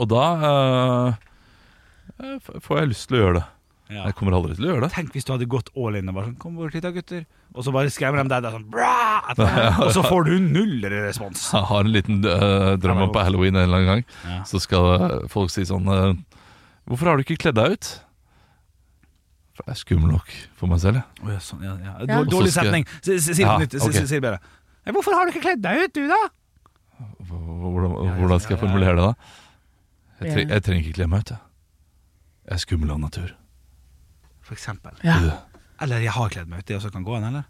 Og 0.00 0.10
da 0.12 0.26
eh, 0.50 2.34
f- 2.40 2.52
får 2.66 2.82
jeg 2.82 2.92
lyst 2.94 3.08
til 3.10 3.18
å 3.18 3.22
gjøre 3.24 3.38
det. 3.40 3.46
Ja. 3.90 4.04
Jeg 4.06 4.14
kommer 4.18 4.36
aldri 4.36 4.54
til 4.54 4.68
å 4.68 4.74
gjøre 4.74 4.84
det. 4.84 4.92
Tenk 4.94 5.16
hvis 5.16 5.26
du 5.26 5.32
hadde 5.34 5.46
gått 5.50 5.70
all 5.74 5.96
in 5.98 6.10
og 6.12 6.14
bare 6.14 6.28
sånn 6.28 6.36
Kom 6.38 6.58
bort 6.60 6.74
hit 6.76 6.84
da, 6.84 6.92
gutter. 6.94 7.24
Og 7.50 7.64
så 7.66 7.72
bare 7.74 7.90
skremmer 7.90 8.22
de 8.22 8.30
deg 8.30 8.44
der 8.44 8.54
sånn 8.54 8.68
bra, 8.70 8.90
Og 9.84 9.90
så 9.96 10.04
får 10.06 10.28
du 10.28 10.36
null 10.44 10.86
respons. 10.92 11.48
Jeg 11.56 11.66
har 11.70 11.82
en 11.82 11.90
liten 11.90 12.20
uh, 12.22 12.76
drøm 12.78 13.02
om 13.08 13.10
på 13.14 13.24
halloween 13.26 13.58
en 13.58 13.64
eller 13.64 13.80
annen 13.80 13.90
gang. 13.90 14.04
Ja. 14.28 14.38
Så 14.46 14.62
skal 14.62 14.86
eh, 14.94 15.16
folk 15.32 15.50
si 15.50 15.66
sånn 15.66 15.90
uh, 15.90 16.14
Hvorfor 16.90 17.10
har 17.10 17.18
du 17.18 17.24
ikke 17.26 17.38
kledd 17.42 17.58
deg 17.58 17.74
ut? 17.74 17.90
For 19.58 19.66
jeg 19.66 19.74
er 19.74 19.80
skummel 19.82 20.14
nok 20.14 20.30
for 20.56 20.70
meg 20.70 20.80
selv. 20.86 21.02
jeg. 21.02 21.34
Ja, 21.34 21.42
sånn, 21.44 21.66
ja, 21.66 21.74
ja. 21.82 21.96
Ja. 22.06 22.22
Dårlig 22.30 22.54
skal 22.54 22.70
setning. 22.70 22.86
Si 23.02 23.18
det 23.18 23.42
på 23.42 23.58
nytt. 23.64 23.76
Si- 23.82 24.06
det 24.14 24.22
bedre. 24.22 24.40
Hvorfor 24.94 25.18
har 25.18 25.26
du 25.26 25.34
ikke 25.34 25.44
kledd 25.50 25.66
deg 25.66 25.82
ut, 25.84 25.98
du, 25.98 26.06
da? 26.10 26.20
Hvordan, 27.30 27.98
hvordan 28.22 28.40
skal 28.42 28.56
jeg 28.56 28.62
formulere 28.62 28.96
det, 28.96 29.10
da? 29.10 29.36
Jeg, 30.20 30.32
tre, 30.32 30.46
jeg 30.46 30.64
trenger 30.66 30.86
ikke 30.86 30.98
kle 31.00 31.10
meg 31.10 31.26
ut. 31.26 31.34
Jeg. 31.34 31.44
jeg 32.48 32.56
er 32.56 32.64
skummel 32.64 32.94
av 32.96 33.02
natur. 33.02 33.30
For 34.50 34.58
eksempel. 34.58 34.96
Ja. 35.06 35.16
Eller 35.80 36.02
jeg 36.02 36.10
har 36.10 36.30
kledd 36.34 36.48
meg 36.50 36.64
ut. 36.64 36.66
Det 36.66 36.74
også 36.80 36.90
kan 36.90 37.04
gå 37.06 37.14
an, 37.20 37.28
eller? 37.30 37.44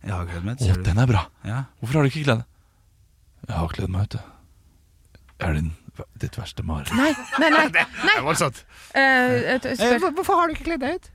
Jeg 0.00 0.14
har 0.14 0.28
kledd 0.30 0.46
meg 0.46 0.56
ut. 0.56 0.62
Å, 0.72 0.76
den 0.86 1.00
er 1.02 1.10
bra. 1.10 1.24
Ja. 1.44 1.58
Hvorfor 1.82 1.98
har 1.98 2.06
du 2.06 2.08
ikke 2.08 2.22
kledd 2.24 2.40
deg? 2.40 2.46
Jeg 3.50 3.58
har 3.60 3.74
kledd 3.76 3.92
meg 3.92 4.06
ut. 4.08 4.16
er 5.44 5.58
din, 5.58 5.68
ditt 6.24 6.38
verste 6.40 6.64
mareritt. 6.64 6.96
Nei, 6.96 7.10
nei, 7.44 7.50
nei. 7.52 7.66
Det 7.76 8.14
er 8.16 8.24
voldsomt. 8.24 8.62
Uh, 8.96 9.36
Eh, 9.52 10.08
Hvorfor 10.16 10.40
har 10.40 10.48
du 10.48 10.56
ikke 10.56 10.70
kledd 10.70 10.80
deg 10.86 10.96
ut? 10.96 11.10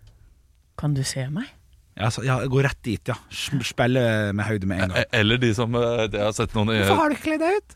Kan 0.77 0.93
du 0.93 1.01
se 1.07 1.25
meg? 1.33 1.49
Ja, 1.97 2.07
så, 2.13 2.21
ja, 2.23 2.37
gå 2.47 2.61
rett 2.63 2.79
dit, 2.85 3.09
ja. 3.09 3.17
Spille 3.33 4.05
med 4.37 4.45
høyde 4.45 4.69
med 4.69 4.85
en 4.85 4.93
gang. 4.93 5.01
Eh, 5.01 5.19
Eller 5.19 5.41
de 5.41 5.49
som 5.57 5.73
eh, 5.75 6.05
Jeg 6.05 6.21
har 6.23 6.37
sett 6.37 6.53
noen 6.55 6.69
Hvorfor 6.77 7.01
har 7.01 7.09
du 7.11 7.17
ikke 7.17 7.31
kledd 7.31 7.43
deg 7.47 7.57
ut? 7.57 7.75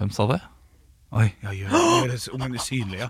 Hvem 0.00 0.10
sa 0.16 0.26
det? 0.32 0.40
Oi, 1.18 1.28
ja, 1.44 1.52
gjør 1.56 1.72
det. 2.08 2.16
Det 2.16 2.34
ungen 2.36 2.56
usynlig, 2.58 3.00
ja. 3.04 3.08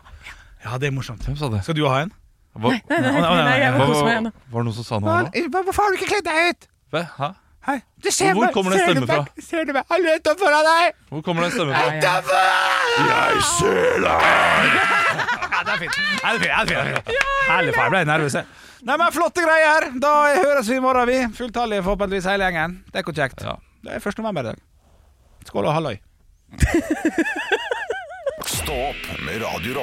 Ja, 0.65 0.79
det 0.79 0.91
er 0.91 0.95
morsomt. 0.95 1.23
Hvem 1.27 1.37
sa 1.39 1.49
det? 1.53 1.63
Skal 1.67 1.77
du 1.79 1.85
ha 1.87 2.03
en? 2.05 2.13
Hva, 2.59 2.71
Nei, 2.75 2.81
nei, 2.91 3.11
nei, 3.15 3.43
nei, 3.47 3.59
jeg 3.63 3.75
må 3.75 3.85
kose 3.87 4.01
meg 4.03 4.09
var, 4.09 4.15
igjen. 4.15 4.33
var 4.51 4.65
det 4.65 4.67
noen 4.69 4.77
som 4.79 4.87
sa 4.89 4.99
noe 4.99 5.19
nå? 5.29 5.43
Hvorfor 5.55 5.85
har 5.85 5.93
du 5.93 5.99
ikke 6.01 6.09
kledd 6.11 6.27
deg 6.27 6.49
ut? 6.49 6.67
Hva? 6.95 7.03
Hæ? 7.19 7.29
Hei, 7.69 7.77
du 8.01 8.09
ser 8.15 8.33
Hvor 8.39 8.49
kommer 8.55 8.73
den 8.73 8.81
ser 8.81 8.87
stemmen 8.95 9.09
fra? 9.11 9.45
Ser 9.45 9.67
du 9.69 9.73
meg? 9.77 9.85
Han 9.93 10.07
er 10.09 10.21
foran 10.41 10.65
deg! 10.67 10.95
Hvor 11.13 11.23
kommer 11.27 11.45
den 11.45 11.53
stemmen 11.53 11.75
fra? 11.75 11.83
Jeg 13.09 13.43
ser 13.51 13.99
deg! 14.07 14.89
Ja, 15.59 15.61
det 15.67 15.75
er 15.75 15.83
fint. 15.83 15.99
Ja, 16.23 16.33
det 16.33 16.39
er 16.39 16.41
fint. 16.41 16.71
Det 16.71 16.79
er 16.79 16.89
fint. 16.89 17.13
Herlig. 17.51 17.75
Jeg 17.77 17.93
ble 17.93 18.03
nervøs. 18.09 18.39
jeg. 18.39 18.47
Nei, 18.89 18.97
men 19.03 19.13
Flotte 19.13 19.43
greier. 19.45 19.89
Da 20.01 20.13
høres 20.39 20.71
vi 20.71 20.79
i 20.79 20.83
morgen, 20.83 21.09
vi. 21.11 21.19
Fulltallige, 21.35 21.83
forhåpentligvis, 21.83 22.29
hele 22.31 22.47
gjengen. 22.49 22.79
Det 22.89 23.01
er 23.03 23.05
ikke 23.07 23.17
kjekt. 23.19 23.43
Ja. 23.45 23.57
Det 23.85 23.99
er 23.99 24.09
1. 24.15 24.23
november 24.23 24.47
i 24.47 24.51
dag. 24.53 24.63
Skål 25.51 25.69
og 25.69 25.75
halloi. 25.77 25.97
Stå 28.49 28.81
opp 28.89 29.05
med 29.27 29.43
Radio 29.45 29.83